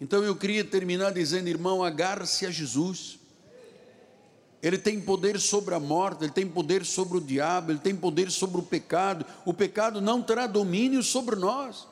Então 0.00 0.24
eu 0.24 0.34
queria 0.34 0.64
terminar 0.64 1.12
dizendo, 1.12 1.48
irmão, 1.48 1.84
agarre-se 1.84 2.46
a 2.46 2.50
Jesus. 2.50 3.18
Ele 4.62 4.78
tem 4.78 5.00
poder 5.00 5.38
sobre 5.38 5.74
a 5.74 5.80
morte, 5.80 6.24
ele 6.24 6.32
tem 6.32 6.46
poder 6.46 6.84
sobre 6.84 7.18
o 7.18 7.20
diabo, 7.20 7.72
ele 7.72 7.78
tem 7.78 7.94
poder 7.94 8.30
sobre 8.30 8.60
o 8.60 8.62
pecado. 8.62 9.24
O 9.44 9.52
pecado 9.52 10.00
não 10.00 10.22
terá 10.22 10.46
domínio 10.46 11.02
sobre 11.02 11.36
nós. 11.36 11.86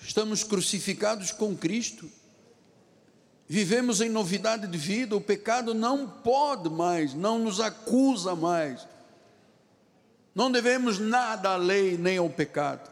Estamos 0.00 0.42
crucificados 0.42 1.30
com 1.30 1.56
Cristo. 1.56 2.10
Vivemos 3.52 4.00
em 4.00 4.08
novidade 4.08 4.66
de 4.66 4.78
vida, 4.78 5.14
o 5.14 5.20
pecado 5.20 5.74
não 5.74 6.08
pode 6.08 6.70
mais, 6.70 7.12
não 7.12 7.38
nos 7.38 7.60
acusa 7.60 8.34
mais. 8.34 8.88
Não 10.34 10.50
devemos 10.50 10.98
nada 10.98 11.50
à 11.50 11.56
lei 11.56 11.98
nem 11.98 12.16
ao 12.16 12.30
pecado. 12.30 12.90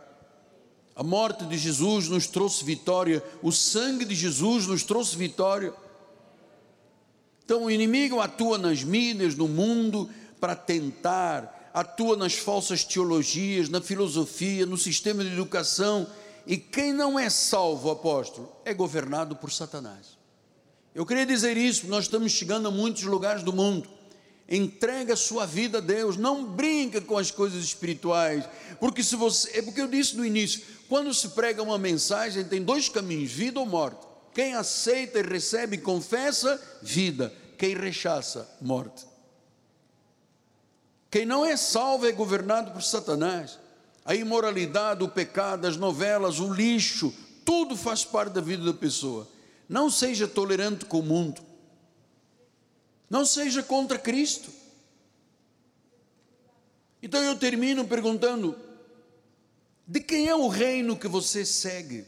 A 0.94 1.02
morte 1.02 1.46
de 1.46 1.56
Jesus 1.56 2.08
nos 2.08 2.26
trouxe 2.26 2.62
vitória, 2.62 3.24
o 3.42 3.50
sangue 3.50 4.04
de 4.04 4.14
Jesus 4.14 4.66
nos 4.66 4.82
trouxe 4.82 5.16
vitória. 5.16 5.72
Então 7.42 7.64
o 7.64 7.70
inimigo 7.70 8.20
atua 8.20 8.58
nas 8.58 8.84
mídias, 8.84 9.34
no 9.34 9.48
mundo, 9.48 10.10
para 10.38 10.54
tentar, 10.54 11.70
atua 11.72 12.18
nas 12.18 12.34
falsas 12.34 12.84
teologias, 12.84 13.70
na 13.70 13.80
filosofia, 13.80 14.66
no 14.66 14.76
sistema 14.76 15.24
de 15.24 15.32
educação, 15.32 16.06
e 16.46 16.58
quem 16.58 16.92
não 16.92 17.18
é 17.18 17.30
salvo, 17.30 17.90
apóstolo, 17.90 18.52
é 18.62 18.74
governado 18.74 19.34
por 19.34 19.50
Satanás. 19.50 20.19
Eu 20.94 21.06
queria 21.06 21.24
dizer 21.24 21.56
isso, 21.56 21.86
nós 21.86 22.04
estamos 22.04 22.32
chegando 22.32 22.68
a 22.68 22.70
muitos 22.70 23.04
lugares 23.04 23.42
do 23.42 23.52
mundo. 23.52 23.88
Entrega 24.48 25.14
a 25.14 25.16
sua 25.16 25.46
vida 25.46 25.78
a 25.78 25.80
Deus, 25.80 26.16
não 26.16 26.44
brinca 26.44 27.00
com 27.00 27.16
as 27.16 27.30
coisas 27.30 27.62
espirituais, 27.62 28.44
porque 28.80 29.02
se 29.02 29.14
você, 29.14 29.58
é 29.58 29.62
porque 29.62 29.80
eu 29.80 29.86
disse 29.86 30.16
no 30.16 30.24
início, 30.24 30.62
quando 30.88 31.14
se 31.14 31.28
prega 31.28 31.62
uma 31.62 31.78
mensagem, 31.78 32.42
tem 32.42 32.60
dois 32.60 32.88
caminhos, 32.88 33.30
vida 33.30 33.60
ou 33.60 33.66
morte. 33.66 34.04
Quem 34.34 34.54
aceita 34.54 35.20
e 35.20 35.22
recebe 35.22 35.76
e 35.76 35.80
confessa, 35.80 36.60
vida. 36.82 37.32
Quem 37.56 37.76
rechaça, 37.76 38.48
morte. 38.60 39.06
Quem 41.10 41.24
não 41.24 41.44
é 41.44 41.56
salvo 41.56 42.06
é 42.06 42.12
governado 42.12 42.72
por 42.72 42.82
Satanás. 42.82 43.58
A 44.04 44.14
imoralidade, 44.14 45.04
o 45.04 45.08
pecado, 45.08 45.66
as 45.66 45.76
novelas, 45.76 46.40
o 46.40 46.52
lixo, 46.52 47.14
tudo 47.44 47.76
faz 47.76 48.04
parte 48.04 48.32
da 48.32 48.40
vida 48.40 48.64
da 48.64 48.74
pessoa. 48.74 49.28
Não 49.70 49.88
seja 49.88 50.26
tolerante 50.26 50.84
com 50.84 50.98
o 50.98 51.02
mundo. 51.02 51.40
Não 53.08 53.24
seja 53.24 53.62
contra 53.62 53.96
Cristo. 53.96 54.52
Então 57.00 57.22
eu 57.22 57.38
termino 57.38 57.86
perguntando: 57.86 58.58
de 59.86 60.00
quem 60.00 60.26
é 60.26 60.34
o 60.34 60.48
reino 60.48 60.98
que 60.98 61.06
você 61.06 61.44
segue? 61.44 62.04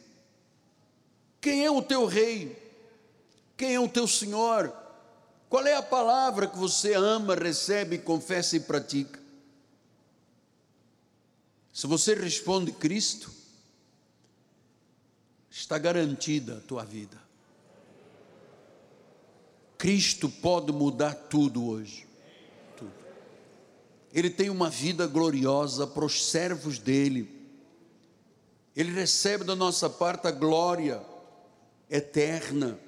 Quem 1.40 1.64
é 1.64 1.70
o 1.70 1.80
teu 1.80 2.04
rei? 2.04 2.60
Quem 3.56 3.76
é 3.76 3.78
o 3.80 3.88
teu 3.88 4.08
Senhor? 4.08 4.76
Qual 5.48 5.64
é 5.64 5.76
a 5.76 5.82
palavra 5.82 6.48
que 6.48 6.58
você 6.58 6.94
ama, 6.94 7.36
recebe, 7.36 7.96
confessa 7.96 8.56
e 8.56 8.60
pratica? 8.60 9.20
Se 11.72 11.86
você 11.86 12.12
responde 12.12 12.72
Cristo, 12.72 13.30
está 15.48 15.78
garantida 15.78 16.56
a 16.56 16.60
tua 16.60 16.84
vida. 16.84 17.22
Cristo 19.82 20.28
pode 20.28 20.70
mudar 20.70 21.12
tudo 21.12 21.66
hoje. 21.66 22.06
Tudo. 22.76 22.92
Ele 24.14 24.30
tem 24.30 24.48
uma 24.48 24.70
vida 24.70 25.08
gloriosa 25.08 25.88
para 25.88 26.04
os 26.04 26.24
servos 26.26 26.78
dele. 26.78 27.28
Ele 28.76 28.92
recebe 28.92 29.42
da 29.42 29.56
nossa 29.56 29.90
parte 29.90 30.28
a 30.28 30.30
glória 30.30 31.02
eterna. 31.90 32.78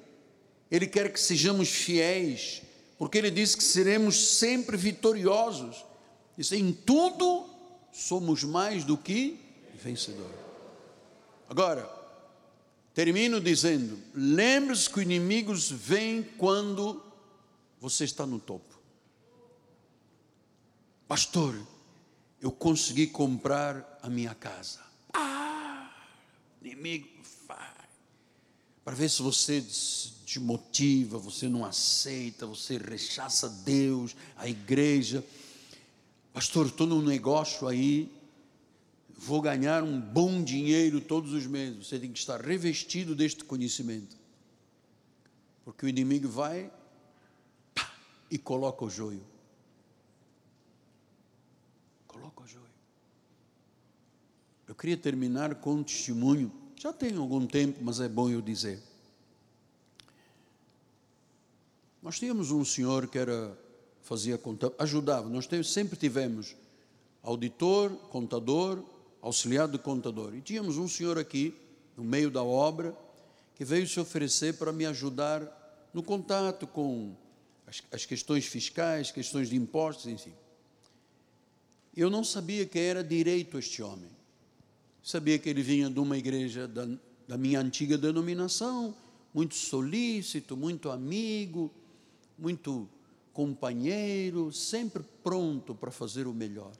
Ele 0.71 0.87
quer 0.87 1.11
que 1.11 1.19
sejamos 1.19 1.67
fiéis, 1.67 2.61
porque 2.97 3.17
ele 3.17 3.29
diz 3.29 3.55
que 3.55 3.63
seremos 3.65 4.37
sempre 4.37 4.77
vitoriosos. 4.77 5.83
Diz, 6.37 6.53
em 6.53 6.71
tudo 6.71 7.45
somos 7.91 8.41
mais 8.41 8.85
do 8.85 8.97
que 8.97 9.37
vencedores. 9.83 10.39
Agora, 11.49 11.89
Termino 12.95 13.41
dizendo: 13.41 13.99
lembre-se 14.13 14.89
que 14.89 14.99
os 14.99 15.03
inimigos 15.03 15.69
vêm 15.69 16.23
quando 16.23 17.03
você 17.79 18.05
está 18.05 18.25
no 18.25 18.39
topo. 18.39 18.73
Pastor, 21.05 21.55
eu 22.41 22.51
consegui 22.51 23.07
comprar 23.07 23.99
a 24.01 24.09
minha 24.09 24.33
casa. 24.33 24.79
Ah, 25.13 25.93
inimigo 26.61 27.09
vai. 27.45 27.57
Para 28.85 28.95
ver 28.95 29.09
se 29.09 29.21
você 29.21 29.61
te 30.25 30.39
motiva, 30.39 31.17
você 31.17 31.49
não 31.49 31.65
aceita, 31.65 32.47
você 32.47 32.77
rechaça 32.77 33.49
Deus, 33.49 34.15
a 34.37 34.47
igreja. 34.47 35.23
Pastor, 36.31 36.67
estou 36.67 36.87
num 36.87 37.01
negócio 37.01 37.67
aí 37.67 38.09
vou 39.17 39.41
ganhar 39.41 39.83
um 39.83 39.99
bom 39.99 40.43
dinheiro 40.43 40.99
todos 41.01 41.33
os 41.33 41.45
meses. 41.45 41.87
Você 41.87 41.99
tem 41.99 42.11
que 42.11 42.19
estar 42.19 42.41
revestido 42.41 43.15
deste 43.15 43.43
conhecimento. 43.43 44.15
Porque 45.63 45.85
o 45.85 45.89
inimigo 45.89 46.27
vai 46.27 46.71
pá, 47.73 47.91
e 48.29 48.37
coloca 48.37 48.85
o 48.85 48.89
joio. 48.89 49.23
Coloca 52.07 52.43
o 52.43 52.47
joio. 52.47 52.65
Eu 54.67 54.75
queria 54.75 54.97
terminar 54.97 55.55
com 55.55 55.75
um 55.75 55.83
testemunho. 55.83 56.51
Já 56.79 56.91
tem 56.93 57.15
algum 57.15 57.47
tempo, 57.47 57.79
mas 57.81 57.99
é 57.99 58.09
bom 58.09 58.29
eu 58.29 58.41
dizer. 58.41 58.81
Nós 62.01 62.19
tínhamos 62.19 62.51
um 62.51 62.63
senhor 62.63 63.07
que 63.07 63.17
era 63.17 63.57
fazia 64.03 64.37
conta, 64.37 64.71
ajudava. 64.77 65.27
Nós 65.27 65.49
sempre 65.67 65.97
tivemos 65.97 66.55
auditor, 67.23 67.89
contador, 68.09 68.83
auxiliar 69.25 69.67
do 69.67 69.79
contador. 69.79 70.35
E 70.35 70.41
tínhamos 70.41 70.77
um 70.77 70.87
senhor 70.87 71.17
aqui, 71.17 71.51
no 71.97 72.03
meio 72.03 72.29
da 72.29 72.43
obra, 72.43 72.95
que 73.55 73.65
veio 73.65 73.87
se 73.87 73.99
oferecer 73.99 74.53
para 74.53 74.71
me 74.71 74.85
ajudar 74.85 75.89
no 75.91 76.03
contato 76.03 76.67
com 76.67 77.15
as, 77.65 77.81
as 77.91 78.05
questões 78.05 78.45
fiscais, 78.45 79.09
questões 79.09 79.49
de 79.49 79.55
impostos, 79.55 80.05
enfim. 80.05 80.33
Eu 81.97 82.07
não 82.07 82.23
sabia 82.23 82.67
que 82.67 82.77
era 82.77 83.03
direito 83.03 83.57
este 83.57 83.81
homem. 83.81 84.11
Sabia 85.01 85.39
que 85.39 85.49
ele 85.49 85.63
vinha 85.63 85.89
de 85.89 85.99
uma 85.99 86.17
igreja 86.19 86.67
da, 86.67 86.87
da 87.27 87.35
minha 87.35 87.59
antiga 87.59 87.97
denominação, 87.97 88.95
muito 89.33 89.55
solícito, 89.55 90.55
muito 90.55 90.91
amigo, 90.91 91.73
muito 92.37 92.87
companheiro, 93.33 94.53
sempre 94.53 95.03
pronto 95.23 95.73
para 95.73 95.89
fazer 95.89 96.27
o 96.27 96.33
melhor 96.33 96.71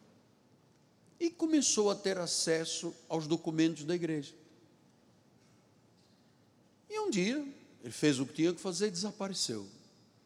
e 1.19 1.29
começou 1.29 1.89
a 1.89 1.95
ter 1.95 2.17
acesso 2.17 2.93
aos 3.07 3.27
documentos 3.27 3.83
da 3.83 3.95
igreja. 3.95 4.33
E 6.89 6.99
um 6.99 7.09
dia, 7.09 7.45
ele 7.81 7.93
fez 7.93 8.19
o 8.19 8.25
que 8.25 8.33
tinha 8.33 8.53
que 8.53 8.61
fazer 8.61 8.87
e 8.87 8.91
desapareceu. 8.91 9.67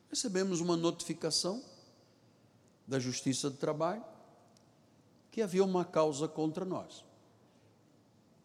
Recebemos 0.10 0.60
uma 0.60 0.76
notificação 0.76 1.64
da 2.88 3.00
Justiça 3.00 3.50
do 3.50 3.58
Trabalho 3.58 4.04
que 5.32 5.42
havia 5.42 5.64
uma 5.64 5.86
causa 5.86 6.28
contra 6.28 6.66
nós. 6.66 7.04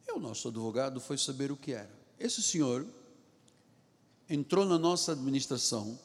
E 0.06 0.12
o 0.12 0.20
nosso 0.20 0.48
advogado 0.48 1.00
foi 1.00 1.16
saber 1.16 1.50
o 1.50 1.56
que 1.56 1.72
era. 1.72 1.90
Esse 2.18 2.42
senhor 2.42 2.86
entrou 4.28 4.64
na 4.64 4.78
nossa 4.78 5.12
administração, 5.12 5.98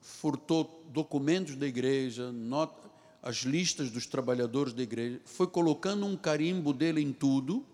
furtou 0.00 0.84
documentos 0.88 1.56
da 1.56 1.66
igreja, 1.66 2.30
not 2.32 2.72
as 3.22 3.38
listas 3.38 3.90
dos 3.90 4.06
trabalhadores 4.06 4.72
da 4.72 4.82
igreja, 4.82 5.20
foi 5.24 5.46
colocando 5.46 6.06
um 6.06 6.16
carimbo 6.16 6.72
dele 6.72 7.00
em 7.02 7.12
tudo, 7.12 7.64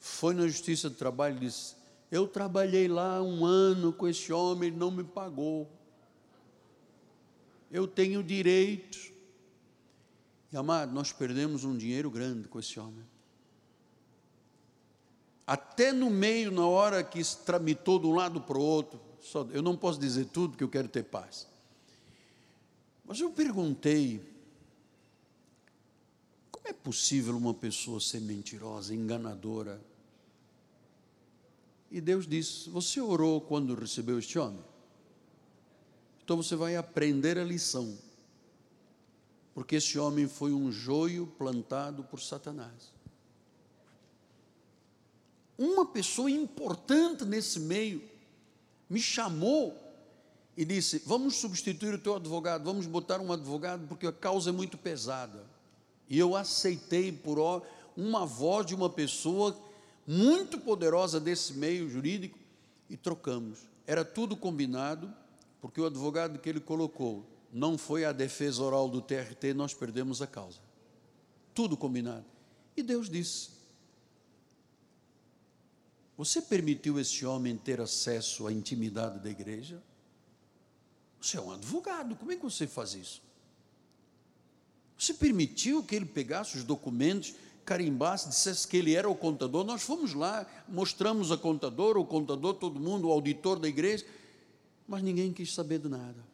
foi 0.00 0.34
na 0.34 0.46
Justiça 0.48 0.88
do 0.88 0.96
Trabalho 0.96 1.36
e 1.36 1.40
disse: 1.40 1.74
Eu 2.10 2.26
trabalhei 2.26 2.88
lá 2.88 3.22
um 3.22 3.44
ano 3.44 3.92
com 3.92 4.08
esse 4.08 4.32
homem, 4.32 4.68
ele 4.68 4.76
não 4.76 4.90
me 4.90 5.04
pagou. 5.04 5.70
Eu 7.70 7.86
tenho 7.86 8.22
direito. 8.22 9.12
E 10.52 10.56
amado, 10.56 10.92
nós 10.92 11.12
perdemos 11.12 11.64
um 11.64 11.76
dinheiro 11.76 12.10
grande 12.10 12.48
com 12.48 12.58
esse 12.58 12.78
homem. 12.78 13.04
Até 15.46 15.92
no 15.92 16.10
meio, 16.10 16.50
na 16.50 16.66
hora 16.66 17.02
que 17.02 17.22
se 17.22 17.38
tramitou 17.38 17.98
de 17.98 18.06
um 18.06 18.14
lado 18.14 18.40
para 18.40 18.58
o 18.58 18.62
outro, 18.62 19.00
só, 19.20 19.46
eu 19.50 19.62
não 19.62 19.76
posso 19.76 19.98
dizer 19.98 20.26
tudo 20.26 20.50
porque 20.50 20.64
eu 20.64 20.68
quero 20.68 20.88
ter 20.88 21.04
paz. 21.04 21.46
Mas 23.04 23.20
eu 23.20 23.30
perguntei 23.30 24.31
como 26.62 26.68
é 26.68 26.72
possível 26.72 27.36
uma 27.36 27.52
pessoa 27.52 28.00
ser 28.00 28.20
mentirosa, 28.20 28.94
enganadora? 28.94 29.80
E 31.90 32.00
Deus 32.00 32.24
disse: 32.24 32.70
Você 32.70 33.00
orou 33.00 33.40
quando 33.40 33.74
recebeu 33.74 34.18
este 34.18 34.38
homem? 34.38 34.62
Então 36.22 36.36
você 36.36 36.54
vai 36.54 36.76
aprender 36.76 37.36
a 37.36 37.44
lição. 37.44 37.98
Porque 39.52 39.76
esse 39.76 39.98
homem 39.98 40.28
foi 40.28 40.52
um 40.52 40.70
joio 40.70 41.26
plantado 41.26 42.04
por 42.04 42.20
Satanás. 42.20 42.92
Uma 45.58 45.84
pessoa 45.84 46.30
importante 46.30 47.24
nesse 47.24 47.58
meio 47.58 48.08
me 48.88 49.00
chamou 49.00 49.76
e 50.56 50.64
disse: 50.64 51.02
Vamos 51.04 51.34
substituir 51.36 51.92
o 51.92 51.98
teu 51.98 52.14
advogado, 52.14 52.62
vamos 52.62 52.86
botar 52.86 53.20
um 53.20 53.32
advogado, 53.32 53.88
porque 53.88 54.06
a 54.06 54.12
causa 54.12 54.50
é 54.50 54.52
muito 54.52 54.78
pesada. 54.78 55.51
E 56.12 56.18
eu 56.18 56.36
aceitei 56.36 57.10
por 57.10 57.38
uma 57.96 58.26
voz 58.26 58.66
de 58.66 58.74
uma 58.74 58.90
pessoa 58.90 59.58
muito 60.06 60.60
poderosa 60.60 61.18
desse 61.18 61.54
meio 61.54 61.88
jurídico 61.88 62.38
e 62.90 62.98
trocamos. 62.98 63.60
era 63.86 64.04
tudo 64.04 64.36
combinado, 64.36 65.10
porque 65.58 65.80
o 65.80 65.86
advogado 65.86 66.38
que 66.38 66.50
ele 66.50 66.60
colocou 66.60 67.24
não 67.50 67.78
foi 67.78 68.04
a 68.04 68.12
defesa 68.12 68.62
oral 68.62 68.90
do 68.90 69.00
TRT, 69.00 69.54
nós 69.54 69.72
perdemos 69.72 70.20
a 70.20 70.26
causa. 70.26 70.58
Tudo 71.54 71.78
combinado. 71.78 72.26
E 72.76 72.82
Deus 72.82 73.08
disse: 73.08 73.48
Você 76.18 76.42
permitiu 76.42 77.00
esse 77.00 77.24
homem 77.24 77.56
ter 77.56 77.80
acesso 77.80 78.46
à 78.46 78.52
intimidade 78.52 79.18
da 79.18 79.30
igreja? 79.30 79.82
Você 81.18 81.38
é 81.38 81.40
um 81.40 81.52
advogado, 81.52 82.14
como 82.16 82.32
é 82.32 82.36
que 82.36 82.42
você 82.42 82.66
faz 82.66 82.92
isso? 82.92 83.31
Você 85.02 85.14
permitiu 85.14 85.82
que 85.82 85.96
ele 85.96 86.06
pegasse 86.06 86.56
os 86.56 86.62
documentos, 86.62 87.34
carimbasse, 87.64 88.28
dissesse 88.28 88.68
que 88.68 88.76
ele 88.76 88.94
era 88.94 89.10
o 89.10 89.16
contador? 89.16 89.64
Nós 89.64 89.82
fomos 89.82 90.14
lá, 90.14 90.46
mostramos 90.68 91.32
a 91.32 91.36
contador, 91.36 91.96
o 91.96 92.06
contador, 92.06 92.54
todo 92.54 92.78
mundo, 92.78 93.08
o 93.08 93.10
auditor 93.10 93.58
da 93.58 93.66
igreja, 93.66 94.06
mas 94.86 95.02
ninguém 95.02 95.32
quis 95.32 95.52
saber 95.52 95.80
de 95.80 95.88
nada. 95.88 96.24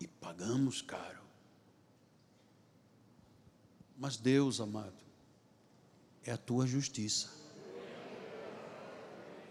E 0.00 0.06
pagamos 0.06 0.80
caro. 0.80 1.20
Mas 3.98 4.16
Deus, 4.16 4.62
amado, 4.62 4.96
é 6.24 6.32
a 6.32 6.38
tua 6.38 6.66
justiça. 6.66 7.28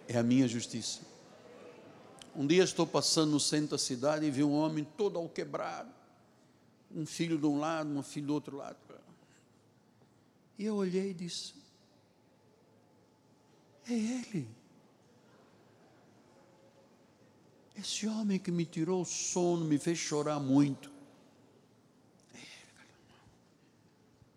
É 0.08 0.18
a 0.18 0.24
minha 0.24 0.48
justiça. 0.48 1.02
Um 2.36 2.48
dia 2.48 2.64
estou 2.64 2.88
passando 2.88 3.30
no 3.30 3.40
centro 3.40 3.70
da 3.70 3.78
cidade 3.78 4.26
e 4.26 4.32
vi 4.32 4.44
um 4.44 4.54
homem 4.54 4.84
todo 4.98 5.20
ao 5.20 5.30
quebrado. 5.30 6.02
Um 6.94 7.06
filho 7.06 7.38
de 7.38 7.46
um 7.46 7.60
lado, 7.60 7.90
um 7.90 8.04
filho 8.04 8.28
do 8.28 8.34
outro 8.34 8.58
lado. 8.58 8.78
E 10.58 10.66
eu 10.66 10.76
olhei 10.76 11.12
e 11.12 11.14
disse: 11.14 11.54
É 13.88 13.94
ele. 13.94 14.48
Esse 17.76 18.08
homem 18.08 18.38
que 18.38 18.52
me 18.52 18.66
tirou 18.66 19.02
o 19.02 19.06
sono, 19.06 19.66
me 19.66 19.80
fez 19.80 19.98
chorar 19.98 20.40
muito. 20.40 20.92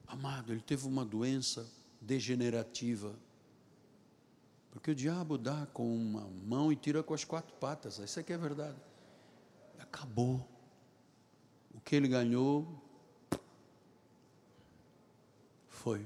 Amado, 0.06 0.52
ele 0.52 0.62
teve 0.62 0.86
uma 0.86 1.04
doença 1.04 1.70
degenerativa. 2.00 3.14
Porque 4.70 4.90
o 4.90 4.94
diabo 4.94 5.36
dá 5.36 5.66
com 5.66 5.94
uma 5.94 6.22
mão 6.46 6.72
e 6.72 6.76
tira 6.76 7.02
com 7.02 7.12
as 7.12 7.24
quatro 7.24 7.54
patas. 7.56 7.98
Isso 7.98 8.18
aqui 8.18 8.32
é 8.32 8.38
verdade. 8.38 8.76
Acabou. 9.78 10.55
Que 11.86 11.94
ele 11.94 12.08
ganhou 12.08 12.66
foi 15.70 16.04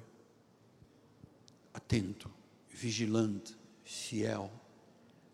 atento, 1.72 2.30
vigilante, 2.68 3.56
fiel. 3.82 4.52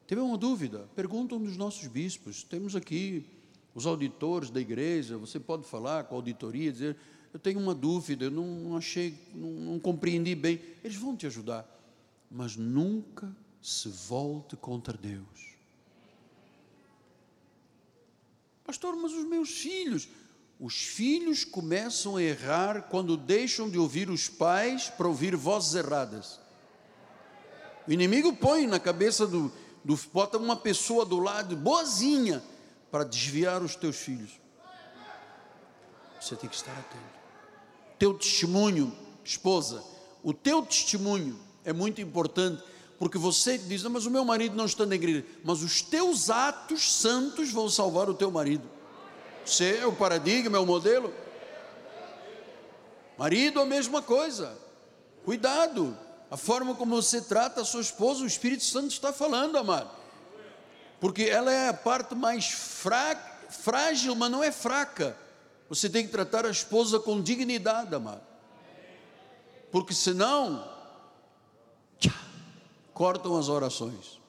Teve 0.06 0.20
uma 0.20 0.38
dúvida? 0.38 0.88
Pergunta 0.94 1.34
um 1.34 1.42
dos 1.42 1.56
nossos 1.56 1.88
bispos. 1.88 2.44
Temos 2.44 2.76
aqui 2.76 3.26
os 3.74 3.86
auditores 3.86 4.48
da 4.48 4.60
igreja. 4.60 5.18
Você 5.18 5.40
pode 5.40 5.66
falar 5.66 6.04
com 6.04 6.14
a 6.14 6.18
auditoria, 6.18 6.70
dizer: 6.70 6.96
Eu 7.34 7.40
tenho 7.40 7.58
uma 7.58 7.74
dúvida, 7.74 8.26
eu 8.26 8.30
não 8.30 8.76
achei, 8.76 9.18
não, 9.34 9.50
não 9.50 9.80
compreendi 9.80 10.36
bem. 10.36 10.60
Eles 10.84 10.96
vão 10.96 11.16
te 11.16 11.26
ajudar. 11.26 11.68
Mas 12.30 12.54
nunca 12.54 13.34
se 13.60 13.88
volte 13.88 14.54
contra 14.54 14.96
Deus. 14.96 15.56
Pastor, 18.62 18.94
mas 18.94 19.12
os 19.12 19.24
meus 19.24 19.50
filhos. 19.50 20.08
Os 20.58 20.74
filhos 20.74 21.44
começam 21.44 22.16
a 22.16 22.22
errar 22.22 22.82
quando 22.88 23.16
deixam 23.16 23.68
de 23.68 23.78
ouvir 23.78 24.08
os 24.08 24.28
pais 24.28 24.88
para 24.88 25.06
ouvir 25.06 25.36
vozes 25.36 25.74
erradas. 25.74 26.40
O 27.86 27.92
inimigo 27.92 28.34
põe 28.34 28.66
na 28.66 28.80
cabeça 28.80 29.26
do, 29.26 29.52
do, 29.84 29.98
bota 30.12 30.38
uma 30.38 30.56
pessoa 30.56 31.04
do 31.04 31.18
lado, 31.18 31.54
boazinha, 31.54 32.42
para 32.90 33.04
desviar 33.04 33.62
os 33.62 33.76
teus 33.76 33.96
filhos. 33.96 34.40
Você 36.18 36.34
tem 36.34 36.48
que 36.48 36.56
estar 36.56 36.72
atento. 36.72 37.16
Teu 37.98 38.14
testemunho, 38.14 38.92
esposa, 39.22 39.84
o 40.22 40.32
teu 40.32 40.62
testemunho 40.62 41.38
é 41.64 41.72
muito 41.72 42.00
importante, 42.00 42.62
porque 42.98 43.18
você 43.18 43.58
diz, 43.58 43.82
mas 43.84 44.06
o 44.06 44.10
meu 44.10 44.24
marido 44.24 44.56
não 44.56 44.64
está 44.64 44.86
na 44.86 44.94
igreja, 44.94 45.24
mas 45.44 45.62
os 45.62 45.82
teus 45.82 46.30
atos 46.30 46.92
santos 46.94 47.50
vão 47.50 47.68
salvar 47.68 48.08
o 48.08 48.14
teu 48.14 48.30
marido. 48.30 48.75
Você 49.46 49.78
é 49.78 49.86
o 49.86 49.92
paradigma, 49.92 50.58
é 50.58 50.60
o 50.60 50.66
modelo. 50.66 51.14
Marido, 53.16 53.60
a 53.60 53.64
mesma 53.64 54.02
coisa. 54.02 54.58
Cuidado, 55.24 55.96
a 56.30 56.36
forma 56.36 56.74
como 56.74 57.00
você 57.00 57.20
trata 57.20 57.60
a 57.60 57.64
sua 57.64 57.80
esposa, 57.80 58.24
o 58.24 58.26
Espírito 58.26 58.64
Santo 58.64 58.90
está 58.90 59.12
falando, 59.12 59.56
amado. 59.56 59.90
Porque 61.00 61.24
ela 61.24 61.52
é 61.52 61.68
a 61.68 61.74
parte 61.74 62.14
mais 62.14 62.50
frágil, 63.48 64.14
mas 64.14 64.30
não 64.30 64.42
é 64.42 64.50
fraca. 64.50 65.16
Você 65.68 65.88
tem 65.88 66.04
que 66.04 66.12
tratar 66.12 66.44
a 66.44 66.50
esposa 66.50 66.98
com 66.98 67.20
dignidade, 67.20 67.94
amado. 67.94 68.22
Porque 69.70 69.94
senão, 69.94 70.68
tchá, 71.98 72.14
cortam 72.92 73.38
as 73.38 73.48
orações. 73.48 74.20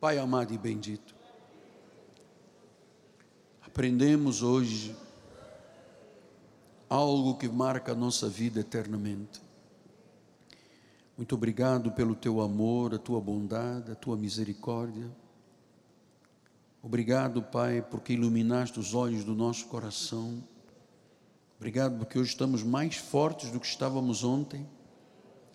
Pai 0.00 0.18
amado 0.18 0.52
e 0.54 0.58
bendito, 0.58 1.09
aprendemos 3.70 4.42
hoje 4.42 4.96
algo 6.88 7.36
que 7.36 7.48
marca 7.48 7.92
a 7.92 7.94
nossa 7.94 8.28
vida 8.28 8.58
eternamente. 8.58 9.40
Muito 11.16 11.36
obrigado 11.36 11.92
pelo 11.92 12.16
teu 12.16 12.40
amor, 12.40 12.92
a 12.92 12.98
tua 12.98 13.20
bondade, 13.20 13.92
a 13.92 13.94
tua 13.94 14.16
misericórdia. 14.16 15.08
Obrigado, 16.82 17.40
Pai, 17.44 17.80
porque 17.80 18.14
iluminaste 18.14 18.80
os 18.80 18.92
olhos 18.92 19.22
do 19.22 19.36
nosso 19.36 19.66
coração. 19.66 20.42
Obrigado 21.56 21.96
porque 21.96 22.18
hoje 22.18 22.30
estamos 22.30 22.64
mais 22.64 22.96
fortes 22.96 23.52
do 23.52 23.60
que 23.60 23.66
estávamos 23.66 24.24
ontem, 24.24 24.66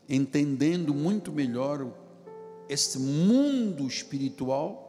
entendendo 0.07 0.93
muito 0.93 1.33
melhor 1.33 1.91
este 2.69 2.97
mundo 2.97 3.85
espiritual 3.85 4.84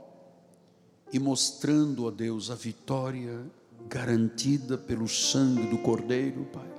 e 1.16 1.18
mostrando 1.18 2.06
a 2.06 2.10
Deus 2.10 2.51
a 2.51 2.55
vitória 2.55 3.44
garantida 3.88 4.78
pelo 4.78 5.09
sangue 5.09 5.66
do 5.66 5.78
Cordeiro, 5.78 6.44
Pai. 6.52 6.70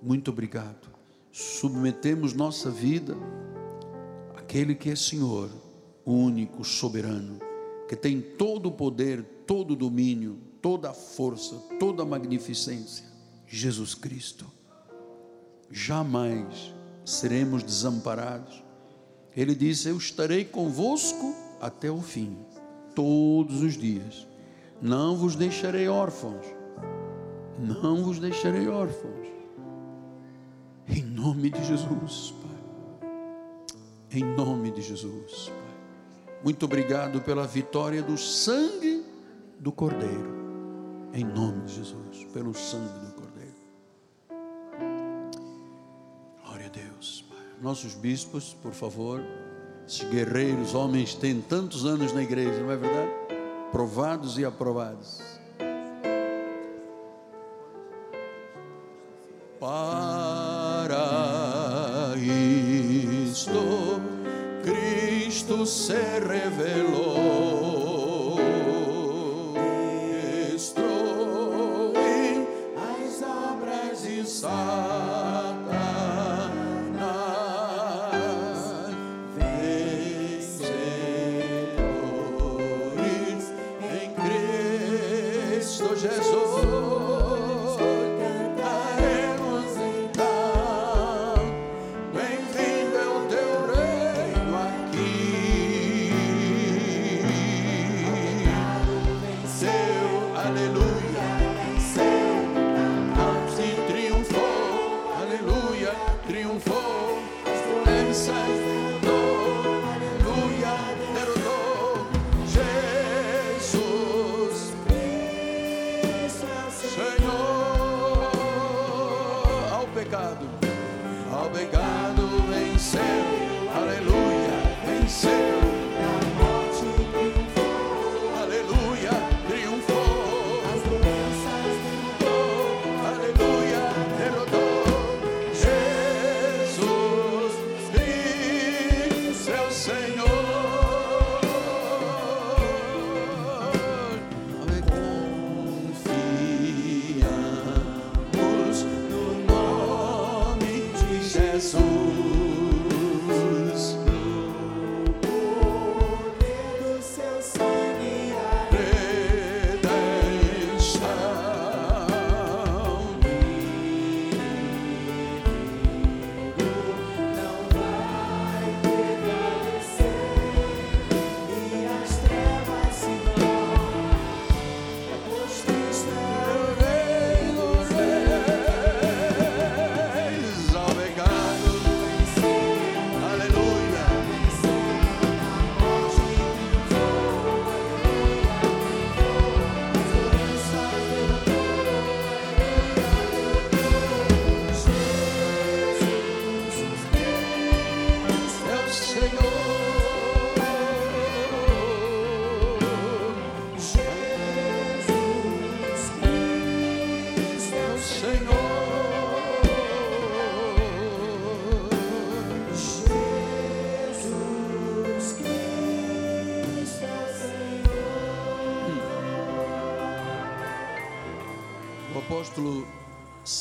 Muito 0.00 0.30
obrigado 0.30 0.92
submetemos 1.32 2.34
nossa 2.34 2.70
vida 2.70 3.16
àquele 4.36 4.74
que 4.74 4.90
é 4.90 4.96
Senhor, 4.96 5.50
único, 6.04 6.62
soberano, 6.62 7.38
que 7.88 7.96
tem 7.96 8.20
todo 8.20 8.68
o 8.68 8.72
poder, 8.72 9.24
todo 9.46 9.72
o 9.72 9.76
domínio, 9.76 10.38
toda 10.60 10.90
a 10.90 10.94
força, 10.94 11.56
toda 11.80 12.02
a 12.02 12.06
magnificência, 12.06 13.06
Jesus 13.46 13.94
Cristo. 13.94 14.46
Jamais 15.70 16.74
seremos 17.02 17.62
desamparados. 17.62 18.62
Ele 19.34 19.54
disse: 19.54 19.88
Eu 19.88 19.96
estarei 19.96 20.44
convosco 20.44 21.34
até 21.60 21.90
o 21.90 22.02
fim, 22.02 22.36
todos 22.94 23.62
os 23.62 23.74
dias. 23.74 24.26
Não 24.80 25.16
vos 25.16 25.36
deixarei 25.36 25.88
órfãos. 25.88 26.44
Não 27.58 28.02
vos 28.02 28.18
deixarei 28.18 28.68
órfãos. 28.68 29.28
Em 30.88 31.02
nome 31.02 31.50
de 31.50 31.64
Jesus, 31.64 32.34
Pai. 32.42 33.10
Em 34.10 34.24
nome 34.24 34.70
de 34.70 34.82
Jesus, 34.82 35.48
Pai. 35.48 35.62
Muito 36.42 36.64
obrigado 36.64 37.20
pela 37.20 37.46
vitória 37.46 38.02
do 38.02 38.18
sangue 38.18 39.04
do 39.60 39.70
Cordeiro. 39.70 40.42
Em 41.14 41.24
nome 41.24 41.62
de 41.66 41.74
Jesus, 41.74 42.24
pelo 42.32 42.52
sangue 42.52 42.98
do 43.06 43.12
Cordeiro. 43.12 43.54
Glória 46.44 46.66
a 46.66 46.70
Deus, 46.70 47.24
Pai. 47.28 47.38
Nossos 47.60 47.94
bispos, 47.94 48.54
por 48.54 48.72
favor, 48.72 49.22
esses 49.86 50.08
guerreiros, 50.08 50.74
homens, 50.74 51.14
têm 51.14 51.40
tantos 51.40 51.84
anos 51.84 52.12
na 52.12 52.22
igreja, 52.22 52.60
não 52.60 52.70
é 52.70 52.76
verdade? 52.76 53.10
Provados 53.70 54.38
e 54.38 54.44
aprovados. 54.44 55.32
se 65.72 65.94
revelou. 65.94 67.01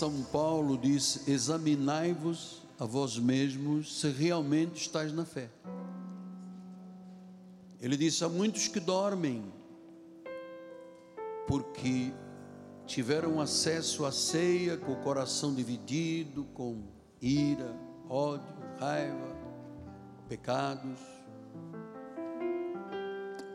São 0.01 0.23
Paulo 0.23 0.79
diz: 0.79 1.27
examinai-vos 1.27 2.63
a 2.79 2.85
vós 2.85 3.19
mesmos 3.19 3.99
se 3.99 4.09
realmente 4.09 4.81
estáis 4.81 5.13
na 5.13 5.25
fé. 5.25 5.47
Ele 7.79 7.95
disse: 7.95 8.23
há 8.23 8.27
muitos 8.27 8.67
que 8.67 8.79
dormem 8.79 9.43
porque 11.47 12.11
tiveram 12.87 13.39
acesso 13.39 14.03
à 14.03 14.11
ceia 14.11 14.75
com 14.75 14.91
o 14.91 15.03
coração 15.03 15.53
dividido, 15.53 16.45
com 16.45 16.81
ira, 17.21 17.71
ódio, 18.09 18.55
raiva, 18.79 19.35
pecados. 20.27 20.99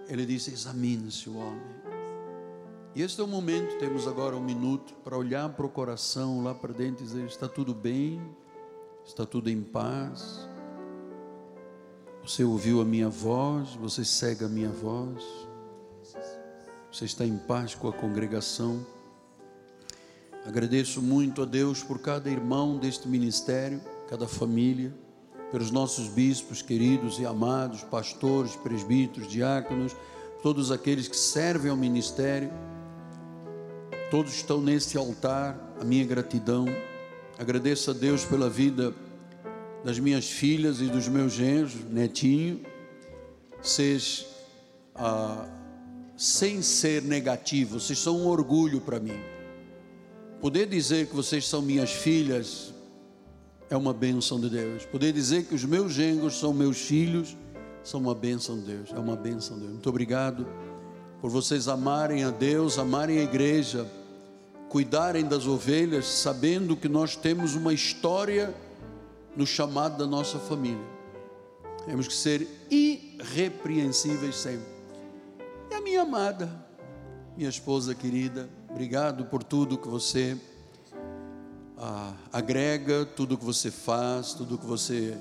Ele 0.07 0.25
disse: 0.25 0.53
examine-se 0.53 1.29
o 1.29 1.39
homem. 1.39 1.76
E 2.97 3.03
este 3.03 3.21
é 3.21 3.25
o 3.25 3.27
momento, 3.27 3.77
temos 3.77 4.09
agora 4.09 4.35
um 4.35 4.43
minuto 4.43 4.95
para 5.05 5.15
olhar 5.19 5.51
para 5.51 5.67
o 5.67 5.69
coração 5.69 6.43
lá 6.43 6.55
para 6.55 6.73
dentro 6.73 7.05
e 7.05 7.07
dizer: 7.07 7.27
está 7.27 7.47
tudo 7.47 7.75
bem, 7.75 8.19
está 9.05 9.27
tudo 9.27 9.51
em 9.51 9.61
paz. 9.61 10.49
Você 12.23 12.43
ouviu 12.43 12.81
a 12.81 12.87
minha 12.87 13.11
voz, 13.11 13.75
você 13.75 14.03
segue 14.03 14.47
a 14.47 14.49
minha 14.49 14.71
voz, 14.71 15.23
você 16.91 17.05
está 17.05 17.27
em 17.27 17.37
paz 17.37 17.75
com 17.75 17.87
a 17.87 17.93
congregação. 17.93 18.81
Agradeço 20.47 21.03
muito 21.03 21.43
a 21.43 21.45
Deus 21.45 21.83
por 21.83 21.99
cada 21.99 22.31
irmão 22.31 22.79
deste 22.79 23.07
ministério, 23.07 23.79
cada 24.09 24.27
família, 24.27 24.91
pelos 25.53 25.71
nossos 25.71 26.09
bispos 26.09 26.63
queridos 26.63 27.19
e 27.19 27.27
amados, 27.27 27.83
pastores, 27.83 28.57
presbíteros, 28.57 29.29
diáconos, 29.31 29.95
todos 30.43 30.73
aqueles 30.73 31.07
que 31.07 31.17
servem 31.17 31.71
ao 31.71 31.77
ministério 31.77 32.51
Todos 34.11 34.37
estão 34.37 34.61
nesse 34.61 34.97
altar, 34.97 35.59
a 35.81 35.85
minha 35.85 36.05
gratidão. 36.05 36.67
Agradeço 37.37 37.91
a 37.91 37.95
Deus 37.95 38.25
pela 38.25 38.49
vida 38.49 38.95
das 39.83 39.99
minhas 39.99 40.31
filhas 40.31 40.81
e 40.81 40.85
dos 40.87 41.09
meus 41.09 41.33
genros, 41.33 41.75
netinho. 41.91 42.61
Vocês, 43.61 44.27
ah, 44.95 45.49
sem 46.17 46.63
ser 46.63 47.03
negativo, 47.03 47.81
vocês 47.81 47.99
são 47.99 48.19
um 48.19 48.27
orgulho 48.29 48.81
para 48.81 49.01
mim. 49.01 49.19
Poder 50.41 50.67
dizer 50.69 51.09
que 51.09 51.17
vocês 51.17 51.45
são 51.49 51.61
minhas 51.61 51.91
filhas 51.91 52.73
é 53.69 53.77
uma 53.77 53.93
bênção 53.93 54.41
de 54.41 54.49
Deus. 54.49 54.87
Poder 54.87 55.13
dizer 55.13 55.47
que 55.47 55.55
os 55.55 55.65
meus 55.65 55.93
genros 55.93 56.39
são 56.39 56.53
meus 56.53 56.79
filhos 56.79 57.37
são 57.83 58.01
uma 58.01 58.15
bênção 58.15 58.57
de 58.61 58.67
Deus. 58.67 58.93
É 58.93 58.99
uma 58.99 59.17
bênção 59.17 59.57
de 59.57 59.63
Deus. 59.63 59.73
Muito 59.73 59.89
obrigado 59.89 60.47
por 61.27 61.33
vocês 61.33 61.67
amarem 61.67 62.23
a 62.23 62.31
Deus, 62.31 62.79
amarem 62.79 63.19
a 63.19 63.23
igreja, 63.25 63.91
cuidarem 64.69 65.25
das 65.25 65.45
ovelhas, 65.45 66.07
sabendo 66.07 66.77
que 66.77 66.89
nós 66.89 67.17
temos 67.17 67.57
uma 67.57 67.73
história 67.73 68.55
no 69.35 69.45
chamado 69.45 69.99
da 69.99 70.07
nossa 70.07 70.39
família. 70.39 70.87
Temos 71.85 72.07
que 72.07 72.15
ser 72.15 72.47
irrepreensíveis 72.71 74.37
sempre. 74.37 74.69
E 75.69 75.75
a 75.75 75.81
minha 75.81 76.03
amada, 76.03 76.49
minha 77.37 77.51
esposa 77.51 77.93
querida, 77.93 78.49
obrigado 78.71 79.25
por 79.25 79.43
tudo 79.43 79.77
que 79.77 79.89
você 79.89 80.41
ah, 81.77 82.15
agrega, 82.33 83.05
tudo 83.05 83.37
que 83.37 83.45
você 83.45 83.73
faz, 83.73 84.33
tudo 84.33 84.57
que 84.57 84.65
você 84.65 85.19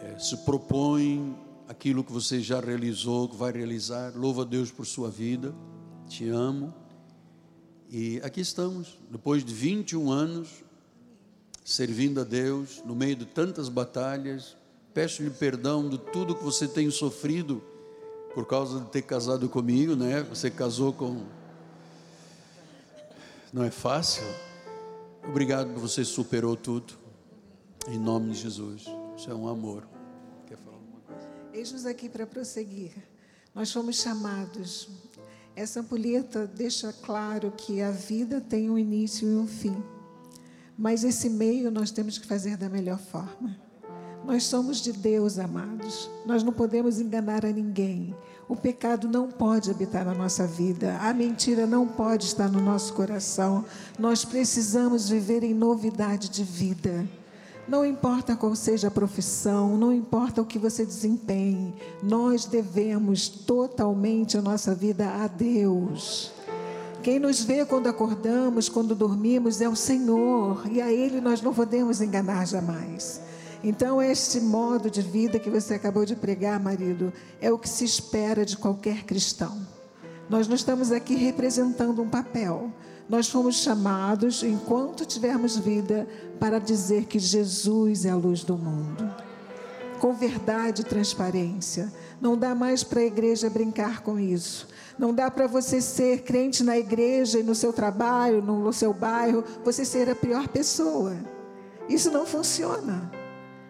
eh, 0.00 0.18
se 0.18 0.38
propõe 0.38 1.38
aquilo 1.72 2.04
que 2.04 2.12
você 2.12 2.40
já 2.40 2.60
realizou, 2.60 3.28
que 3.28 3.36
vai 3.36 3.50
realizar. 3.50 4.12
Louva 4.14 4.42
a 4.42 4.44
Deus 4.44 4.70
por 4.70 4.86
sua 4.86 5.10
vida. 5.10 5.54
Te 6.06 6.28
amo. 6.28 6.72
E 7.90 8.20
aqui 8.22 8.40
estamos, 8.40 8.98
depois 9.10 9.44
de 9.44 9.52
21 9.52 10.10
anos, 10.10 10.48
servindo 11.64 12.20
a 12.20 12.24
Deus, 12.24 12.82
no 12.84 12.94
meio 12.94 13.16
de 13.16 13.24
tantas 13.24 13.68
batalhas. 13.68 14.56
Peço-lhe 14.92 15.30
perdão 15.30 15.88
de 15.88 15.96
tudo 15.98 16.34
que 16.34 16.44
você 16.44 16.68
tem 16.68 16.90
sofrido 16.90 17.62
por 18.34 18.46
causa 18.46 18.80
de 18.80 18.90
ter 18.90 19.02
casado 19.02 19.48
comigo, 19.48 19.96
né? 19.96 20.22
Você 20.24 20.50
casou 20.50 20.92
com. 20.92 21.24
Não 23.50 23.64
é 23.64 23.70
fácil. 23.70 24.24
Obrigado 25.26 25.72
por 25.72 25.80
você 25.80 26.04
superou 26.04 26.54
tudo. 26.54 26.94
Em 27.88 27.98
nome 27.98 28.32
de 28.32 28.40
Jesus. 28.40 28.84
Isso 29.16 29.30
é 29.30 29.34
um 29.34 29.48
amor. 29.48 29.91
Eis-nos 31.52 31.84
aqui 31.84 32.08
para 32.08 32.26
prosseguir. 32.26 32.92
Nós 33.54 33.70
fomos 33.70 33.96
chamados. 33.96 34.88
Essa 35.54 35.80
ampulheta 35.80 36.46
deixa 36.46 36.92
claro 36.94 37.52
que 37.54 37.82
a 37.82 37.90
vida 37.90 38.40
tem 38.40 38.70
um 38.70 38.78
início 38.78 39.28
e 39.28 39.36
um 39.36 39.46
fim. 39.46 39.76
Mas 40.78 41.04
esse 41.04 41.28
meio 41.28 41.70
nós 41.70 41.90
temos 41.90 42.16
que 42.16 42.26
fazer 42.26 42.56
da 42.56 42.70
melhor 42.70 42.98
forma. 42.98 43.60
Nós 44.24 44.44
somos 44.44 44.80
de 44.80 44.92
Deus, 44.92 45.38
amados. 45.38 46.08
Nós 46.24 46.42
não 46.42 46.54
podemos 46.54 46.98
enganar 46.98 47.44
a 47.44 47.52
ninguém. 47.52 48.16
O 48.48 48.56
pecado 48.56 49.06
não 49.06 49.30
pode 49.30 49.70
habitar 49.70 50.06
na 50.06 50.14
nossa 50.14 50.46
vida. 50.46 50.96
A 51.00 51.12
mentira 51.12 51.66
não 51.66 51.86
pode 51.86 52.24
estar 52.24 52.48
no 52.48 52.62
nosso 52.62 52.94
coração. 52.94 53.64
Nós 53.98 54.24
precisamos 54.24 55.10
viver 55.10 55.42
em 55.42 55.52
novidade 55.52 56.30
de 56.30 56.44
vida. 56.44 57.06
Não 57.72 57.86
importa 57.86 58.36
qual 58.36 58.54
seja 58.54 58.88
a 58.88 58.90
profissão, 58.90 59.78
não 59.78 59.94
importa 59.94 60.42
o 60.42 60.44
que 60.44 60.58
você 60.58 60.84
desempenhe, 60.84 61.74
nós 62.02 62.44
devemos 62.44 63.30
totalmente 63.30 64.36
a 64.36 64.42
nossa 64.42 64.74
vida 64.74 65.08
a 65.08 65.26
Deus. 65.26 66.32
Quem 67.02 67.18
nos 67.18 67.42
vê 67.42 67.64
quando 67.64 67.86
acordamos, 67.86 68.68
quando 68.68 68.94
dormimos, 68.94 69.62
é 69.62 69.70
o 69.70 69.74
Senhor, 69.74 70.66
e 70.70 70.82
a 70.82 70.92
Ele 70.92 71.18
nós 71.18 71.40
não 71.40 71.54
podemos 71.54 72.02
enganar 72.02 72.46
jamais. 72.46 73.22
Então, 73.64 74.02
este 74.02 74.38
modo 74.38 74.90
de 74.90 75.00
vida 75.00 75.38
que 75.38 75.48
você 75.48 75.72
acabou 75.72 76.04
de 76.04 76.14
pregar, 76.14 76.60
marido, 76.60 77.10
é 77.40 77.50
o 77.50 77.58
que 77.58 77.70
se 77.70 77.86
espera 77.86 78.44
de 78.44 78.58
qualquer 78.58 79.04
cristão. 79.04 79.56
Nós 80.28 80.46
não 80.46 80.56
estamos 80.56 80.92
aqui 80.92 81.14
representando 81.14 82.02
um 82.02 82.08
papel. 82.10 82.70
Nós 83.08 83.28
fomos 83.28 83.56
chamados, 83.56 84.42
enquanto 84.42 85.04
tivermos 85.04 85.56
vida, 85.56 86.06
para 86.42 86.58
dizer 86.58 87.04
que 87.04 87.20
Jesus 87.20 88.04
é 88.04 88.10
a 88.10 88.16
luz 88.16 88.42
do 88.42 88.58
mundo. 88.58 89.08
Com 90.00 90.12
verdade 90.12 90.82
e 90.82 90.84
transparência. 90.84 91.92
Não 92.20 92.36
dá 92.36 92.52
mais 92.52 92.82
para 92.82 92.98
a 92.98 93.04
igreja 93.04 93.48
brincar 93.48 94.00
com 94.00 94.18
isso. 94.18 94.66
Não 94.98 95.14
dá 95.14 95.30
para 95.30 95.46
você 95.46 95.80
ser 95.80 96.22
crente 96.22 96.64
na 96.64 96.76
igreja 96.76 97.38
e 97.38 97.44
no 97.44 97.54
seu 97.54 97.72
trabalho, 97.72 98.42
no 98.42 98.72
seu 98.72 98.92
bairro, 98.92 99.44
você 99.64 99.84
ser 99.84 100.10
a 100.10 100.16
pior 100.16 100.48
pessoa. 100.48 101.14
Isso 101.88 102.10
não 102.10 102.26
funciona. 102.26 103.08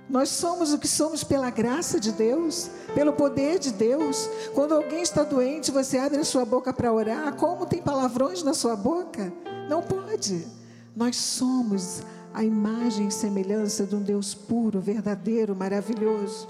Nós 0.08 0.30
somos 0.30 0.72
o 0.72 0.78
que 0.78 0.88
somos 0.88 1.22
pela 1.22 1.50
graça 1.50 2.00
de 2.00 2.10
Deus, 2.10 2.70
pelo 2.94 3.12
poder 3.12 3.58
de 3.58 3.70
Deus. 3.70 4.30
Quando 4.54 4.72
alguém 4.72 5.02
está 5.02 5.24
doente, 5.24 5.70
você 5.70 5.98
abre 5.98 6.20
a 6.20 6.24
sua 6.24 6.46
boca 6.46 6.72
para 6.72 6.90
orar. 6.90 7.34
Como 7.34 7.66
tem 7.66 7.82
palavrões 7.82 8.42
na 8.42 8.54
sua 8.54 8.74
boca? 8.74 9.30
Não 9.68 9.82
pode. 9.82 10.46
Nós 10.96 11.16
somos 11.16 12.02
a 12.34 12.44
imagem 12.44 13.08
e 13.08 13.12
semelhança 13.12 13.84
de 13.84 13.94
um 13.94 14.02
Deus 14.02 14.34
puro, 14.34 14.80
verdadeiro, 14.80 15.54
maravilhoso. 15.54 16.48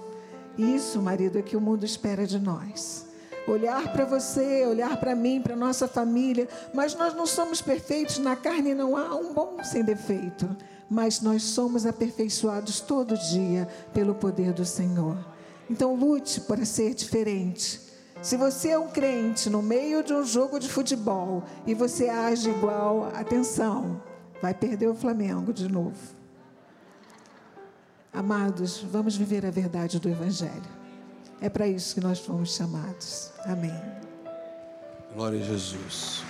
Isso, 0.56 1.00
marido, 1.00 1.38
é 1.38 1.42
que 1.42 1.56
o 1.56 1.60
mundo 1.60 1.84
espera 1.84 2.26
de 2.26 2.38
nós 2.38 3.12
olhar 3.46 3.92
para 3.92 4.04
você, 4.04 4.64
olhar 4.66 4.96
para 4.98 5.14
mim, 5.14 5.40
para 5.40 5.56
nossa 5.56 5.88
família, 5.88 6.48
mas 6.72 6.94
nós 6.94 7.14
não 7.14 7.26
somos 7.26 7.60
perfeitos, 7.60 8.18
na 8.18 8.36
carne 8.36 8.74
não 8.74 8.96
há 8.96 9.14
um 9.14 9.32
bom 9.32 9.62
sem 9.64 9.82
defeito, 9.82 10.48
mas 10.88 11.20
nós 11.20 11.42
somos 11.42 11.86
aperfeiçoados 11.86 12.80
todo 12.80 13.18
dia 13.18 13.68
pelo 13.92 14.14
poder 14.14 14.52
do 14.52 14.64
Senhor. 14.64 15.16
Então 15.68 15.94
lute 15.94 16.40
para 16.42 16.64
ser 16.64 16.94
diferente. 16.94 17.80
Se 18.20 18.36
você 18.36 18.68
é 18.68 18.78
um 18.78 18.88
crente 18.88 19.50
no 19.50 19.62
meio 19.62 20.04
de 20.04 20.12
um 20.12 20.24
jogo 20.24 20.60
de 20.60 20.68
futebol 20.68 21.42
e 21.66 21.74
você 21.74 22.08
age 22.08 22.50
igual, 22.50 23.10
atenção, 23.14 24.00
vai 24.42 24.52
perder 24.52 24.88
o 24.88 24.94
Flamengo 24.94 25.52
de 25.52 25.68
novo. 25.70 25.96
Amados, 28.12 28.82
vamos 28.82 29.16
viver 29.16 29.46
a 29.46 29.50
verdade 29.50 30.00
do 30.00 30.08
Evangelho. 30.08 30.82
É 31.40 31.48
para 31.48 31.66
isso 31.66 31.94
que 31.94 32.00
nós 32.00 32.18
fomos 32.18 32.54
chamados. 32.54 33.30
Amém. 33.46 33.80
Glória 35.14 35.40
a 35.40 35.42
Jesus. 35.42 36.24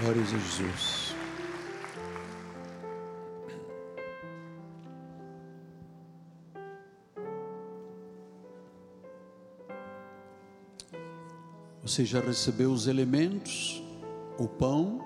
Glória 0.00 0.22
a 0.22 0.24
Jesus. 0.24 1.07
Você 11.88 12.04
já 12.04 12.20
recebeu 12.20 12.70
os 12.70 12.86
elementos, 12.86 13.82
o 14.38 14.46
pão, 14.46 15.00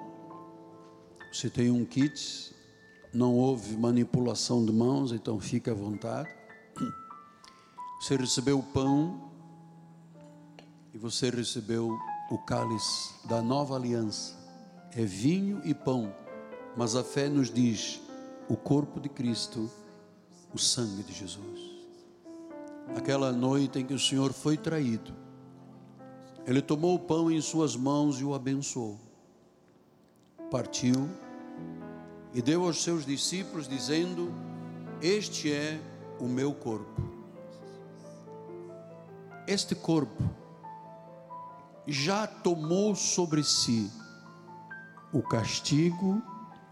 você 1.32 1.48
tem 1.48 1.70
um 1.70 1.84
kit 1.84 2.52
não 3.14 3.36
houve 3.36 3.76
manipulação 3.76 4.66
de 4.66 4.72
mãos, 4.72 5.12
então 5.12 5.38
fique 5.38 5.70
à 5.70 5.74
vontade. 5.74 6.28
Você 8.00 8.16
recebeu 8.16 8.58
o 8.58 8.62
pão 8.64 9.30
e 10.92 10.98
você 10.98 11.30
recebeu 11.30 11.96
o 12.30 12.38
cálice 12.38 13.14
da 13.28 13.40
nova 13.40 13.76
aliança. 13.76 14.34
É 14.90 15.04
vinho 15.04 15.60
e 15.64 15.72
pão, 15.72 16.12
mas 16.76 16.96
a 16.96 17.04
fé 17.04 17.28
nos 17.28 17.48
diz 17.48 18.00
o 18.48 18.56
corpo 18.56 18.98
de 18.98 19.08
Cristo, 19.08 19.70
o 20.52 20.58
sangue 20.58 21.04
de 21.04 21.12
Jesus. 21.12 21.60
Aquela 22.96 23.30
noite 23.30 23.78
em 23.78 23.86
que 23.86 23.94
o 23.94 24.00
Senhor 24.00 24.32
foi 24.32 24.56
traído, 24.56 25.21
ele 26.46 26.60
tomou 26.60 26.94
o 26.94 26.98
pão 26.98 27.30
em 27.30 27.40
suas 27.40 27.76
mãos 27.76 28.20
e 28.20 28.24
o 28.24 28.34
abençoou. 28.34 28.98
Partiu 30.50 31.08
e 32.34 32.42
deu 32.42 32.64
aos 32.64 32.82
seus 32.82 33.06
discípulos, 33.06 33.68
dizendo: 33.68 34.32
Este 35.00 35.52
é 35.52 35.80
o 36.18 36.24
meu 36.24 36.52
corpo. 36.52 37.02
Este 39.46 39.74
corpo 39.74 40.22
já 41.86 42.26
tomou 42.26 42.94
sobre 42.94 43.42
si 43.42 43.90
o 45.12 45.20
castigo, 45.20 46.22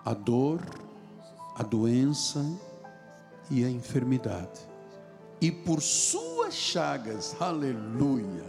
a 0.04 0.14
dor, 0.14 0.60
a 1.56 1.62
doença 1.62 2.44
e 3.50 3.64
a 3.64 3.70
enfermidade. 3.70 4.68
E 5.40 5.50
por 5.50 5.80
suas 5.82 6.54
chagas, 6.54 7.36
aleluia, 7.40 8.44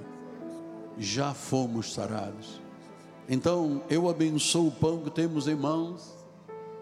já 1.01 1.33
fomos 1.33 1.93
sarados. 1.93 2.61
Então 3.27 3.81
eu 3.89 4.07
abençoo 4.07 4.67
o 4.67 4.71
pão 4.71 4.99
que 4.99 5.09
temos 5.09 5.47
em 5.47 5.55
mãos 5.55 6.15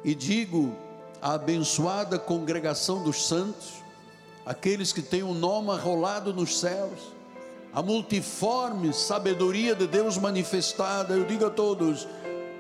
e 0.03 0.13
digo 0.13 0.75
à 1.21 1.33
abençoada 1.33 2.19
congregação 2.19 3.03
dos 3.03 3.27
santos, 3.27 3.83
aqueles 4.45 4.91
que 4.91 5.01
têm 5.01 5.23
o 5.23 5.29
um 5.29 5.33
nome 5.33 5.71
arrolado 5.71 6.33
nos 6.33 6.59
céus, 6.59 7.13
a 7.73 7.81
multiforme 7.81 8.93
sabedoria 8.93 9.75
de 9.75 9.87
Deus 9.87 10.17
manifestada, 10.17 11.13
eu 11.13 11.23
digo 11.25 11.45
a 11.45 11.49
todos: 11.49 12.07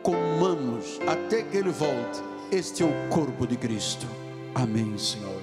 comamos 0.01 0.99
até 1.07 1.43
que 1.43 1.57
Ele 1.57 1.71
volte. 1.71 2.21
Este 2.51 2.83
é 2.83 2.85
o 2.85 3.09
corpo 3.09 3.45
de 3.45 3.57
Cristo. 3.57 4.07
Amém, 4.55 4.97
Senhor. 4.97 5.38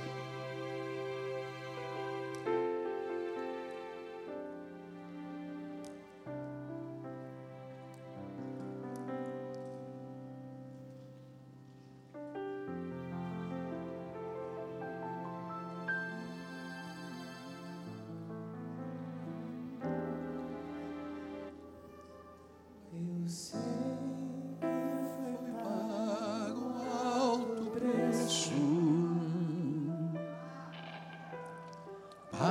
Seu 32.38 32.44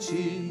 sangue. 0.00 0.41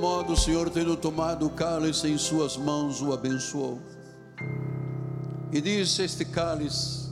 Modo, 0.00 0.32
o 0.32 0.36
Senhor, 0.36 0.70
tendo 0.70 0.96
tomado 0.96 1.46
o 1.46 1.50
cálice 1.50 2.08
em 2.08 2.16
suas 2.16 2.56
mãos, 2.56 3.02
o 3.02 3.12
abençoou. 3.12 3.78
E 5.52 5.60
disse: 5.60 6.02
Este 6.02 6.24
cálice 6.24 7.10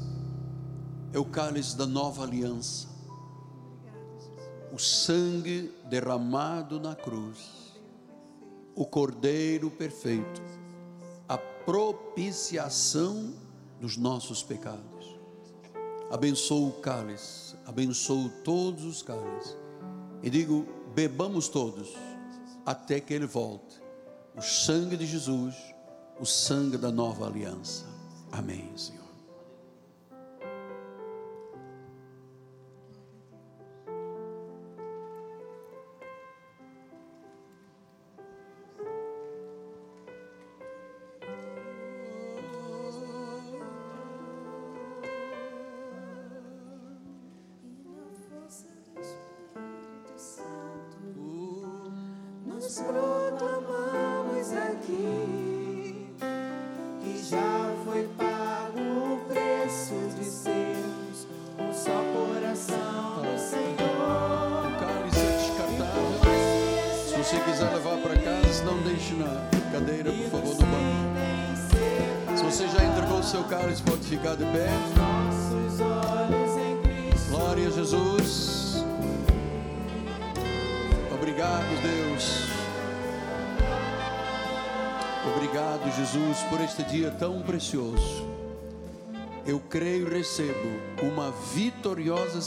é 1.12 1.18
o 1.18 1.24
cálice 1.24 1.76
da 1.76 1.86
nova 1.86 2.22
aliança, 2.22 2.88
o 4.72 4.78
sangue 4.78 5.70
derramado 5.84 6.80
na 6.80 6.96
cruz, 6.96 7.74
o 8.74 8.86
cordeiro 8.86 9.70
perfeito, 9.70 10.40
a 11.28 11.36
propiciação 11.36 13.34
dos 13.78 13.98
nossos 13.98 14.42
pecados. 14.42 15.18
Abençoo 16.10 16.68
o 16.68 16.72
cálice, 16.80 17.54
abençoo 17.66 18.30
todos 18.42 18.84
os 18.84 19.02
cálices. 19.02 19.54
E 20.22 20.30
digo: 20.30 20.66
bebamos 20.94 21.48
todos, 21.48 21.94
até 22.70 23.00
que 23.00 23.14
Ele 23.14 23.26
volte. 23.26 23.82
O 24.36 24.42
sangue 24.42 24.96
de 24.96 25.06
Jesus, 25.06 25.54
o 26.20 26.26
sangue 26.26 26.76
da 26.76 26.90
nova 26.90 27.26
aliança. 27.26 27.84
Amém, 28.30 28.70
Senhor. 28.76 28.97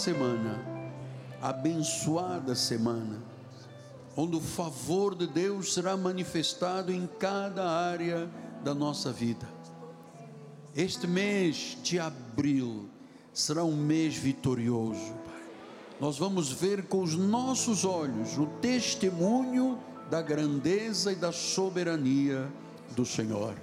Semana, 0.02 0.60
abençoada 1.40 2.56
semana, 2.56 3.22
onde 4.18 4.36
o 4.36 4.42
favor 4.42 5.14
de 5.14 5.28
Deus 5.28 5.74
será 5.74 5.96
manifestado 5.96 6.92
em 6.92 7.08
cada 7.20 7.70
área 7.70 8.28
da 8.64 8.74
nossa 8.74 9.12
vida. 9.12 9.48
Este 10.76 11.06
mês 11.06 11.78
de 11.84 12.00
abril 12.00 12.90
será 13.32 13.64
um 13.64 13.76
mês 13.76 14.16
vitorioso, 14.16 15.14
Pai. 15.26 15.44
Nós 16.00 16.18
vamos 16.18 16.52
ver 16.52 16.88
com 16.88 17.04
os 17.04 17.16
nossos 17.16 17.86
olhos 17.86 18.40
o 18.40 18.48
testemunho 18.60 19.78
da 20.10 20.22
grandeza 20.22 21.12
e 21.12 21.16
da 21.16 21.32
soberania 21.32 22.52
do 22.96 23.06
Senhor. 23.06 23.54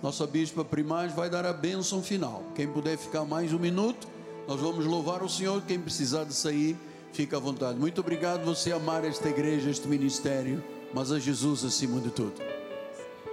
Nossa 0.00 0.24
bispa 0.24 0.64
primaz 0.64 1.12
vai 1.12 1.28
dar 1.28 1.44
a 1.44 1.52
bênção 1.52 2.00
final. 2.00 2.44
Quem 2.54 2.68
puder 2.68 2.96
ficar 2.96 3.24
mais 3.24 3.52
um 3.52 3.58
minuto, 3.58 4.13
nós 4.46 4.60
vamos 4.60 4.84
louvar 4.84 5.22
o 5.22 5.28
Senhor. 5.28 5.62
Quem 5.62 5.80
precisar 5.80 6.24
de 6.24 6.34
sair, 6.34 6.76
fica 7.12 7.36
à 7.36 7.40
vontade. 7.40 7.78
Muito 7.78 8.00
obrigado 8.00 8.44
você 8.44 8.72
amar 8.72 9.04
esta 9.04 9.28
igreja, 9.28 9.70
este 9.70 9.88
ministério, 9.88 10.62
mas 10.92 11.10
a 11.10 11.18
Jesus 11.18 11.64
acima 11.64 12.00
de 12.00 12.10
tudo. 12.10 12.34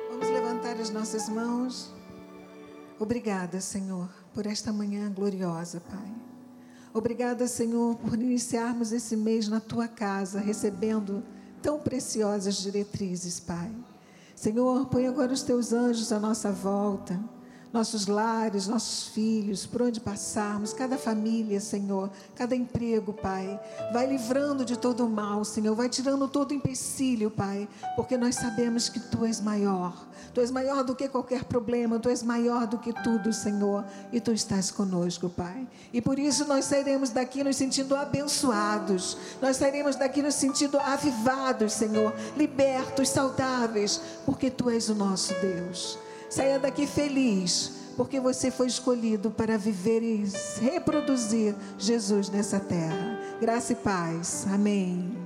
Vamos 0.10 0.30
levantar 0.30 0.80
as 0.80 0.90
nossas 0.90 1.28
mãos. 1.28 1.92
Obrigada, 3.00 3.60
Senhor, 3.60 4.08
por 4.34 4.46
esta 4.46 4.72
manhã 4.72 5.12
gloriosa, 5.12 5.82
Pai. 5.82 6.14
Obrigada, 6.94 7.48
Senhor, 7.48 7.96
por 7.96 8.14
iniciarmos 8.14 8.92
esse 8.92 9.16
mês 9.16 9.48
na 9.48 9.60
tua 9.60 9.88
casa, 9.88 10.40
recebendo 10.40 11.24
tão 11.62 11.80
preciosas 11.80 12.58
diretrizes, 12.58 13.40
Pai. 13.40 13.72
Senhor, 14.36 14.86
põe 14.88 15.08
agora 15.08 15.32
os 15.32 15.42
teus 15.42 15.72
anjos 15.72 16.12
à 16.12 16.20
nossa 16.20 16.52
volta, 16.52 17.20
nossos 17.74 18.08
lares, 18.08 18.68
nossos 18.68 19.08
filhos, 19.08 19.66
por 19.66 19.82
onde 19.82 20.00
passarmos, 20.00 20.74
cada 20.74 20.98
família, 20.98 21.60
Senhor, 21.60 22.10
cada 22.36 22.56
emprego, 22.56 23.14
Pai. 23.14 23.60
Vai 23.94 24.08
livrando 24.08 24.66
de 24.66 24.78
todo 24.78 25.06
o 25.06 25.10
mal, 25.10 25.46
Senhor, 25.46 25.76
vai 25.76 25.88
tirando 25.88 26.28
todo 26.28 26.52
o 26.52 26.54
empecilho, 26.54 27.32
Pai, 27.32 27.68
porque 27.96 28.18
nós 28.18 28.36
sabemos 28.36 28.90
que 28.90 29.00
tu 29.00 29.26
és 29.26 29.40
maior. 29.40 30.12
Tu 30.34 30.42
és 30.42 30.52
maior 30.52 30.84
do 30.84 30.96
que 30.96 31.10
qualquer 31.10 31.44
problema, 31.44 32.00
tu 32.00 32.10
és 32.10 32.24
maior 32.24 32.66
do 32.66 32.78
que 32.78 32.94
tudo, 32.94 33.34
Senhor, 33.34 33.84
e 34.12 34.22
tu 34.22 34.32
estás 34.32 34.72
conosco, 34.72 35.30
Pai. 35.30 35.68
E 35.92 36.02
por 36.02 36.18
isso 36.20 36.46
nós 36.46 36.66
sairemos 36.66 37.10
daqui 37.10 37.44
nos 37.44 37.56
sentindo 37.56 37.96
abençoados, 37.96 39.18
nós 39.42 39.58
sairemos 39.58 39.96
daqui 39.96 40.22
nos 40.22 40.36
sentindo 40.36 40.80
avivados, 40.80 41.74
Senhor, 41.74 42.14
libertos, 42.38 43.10
saudáveis, 43.10 44.02
porque 44.26 44.50
tu 44.50 44.70
és 44.70 44.90
o 44.90 44.96
nosso 44.96 45.34
Deus. 45.42 45.98
Saia 46.32 46.58
daqui 46.58 46.88
feliz, 46.88 47.74
porque 47.98 48.18
você 48.18 48.50
foi 48.50 48.68
escolhido 48.68 49.30
para 49.30 49.58
viver 49.58 50.02
e 50.02 50.24
reproduzir 50.62 51.54
Jesus 51.78 52.30
nessa 52.30 52.58
terra. 52.58 53.20
Graça 53.42 53.74
e 53.74 53.76
paz. 53.76 54.48
Amém. 54.50 55.21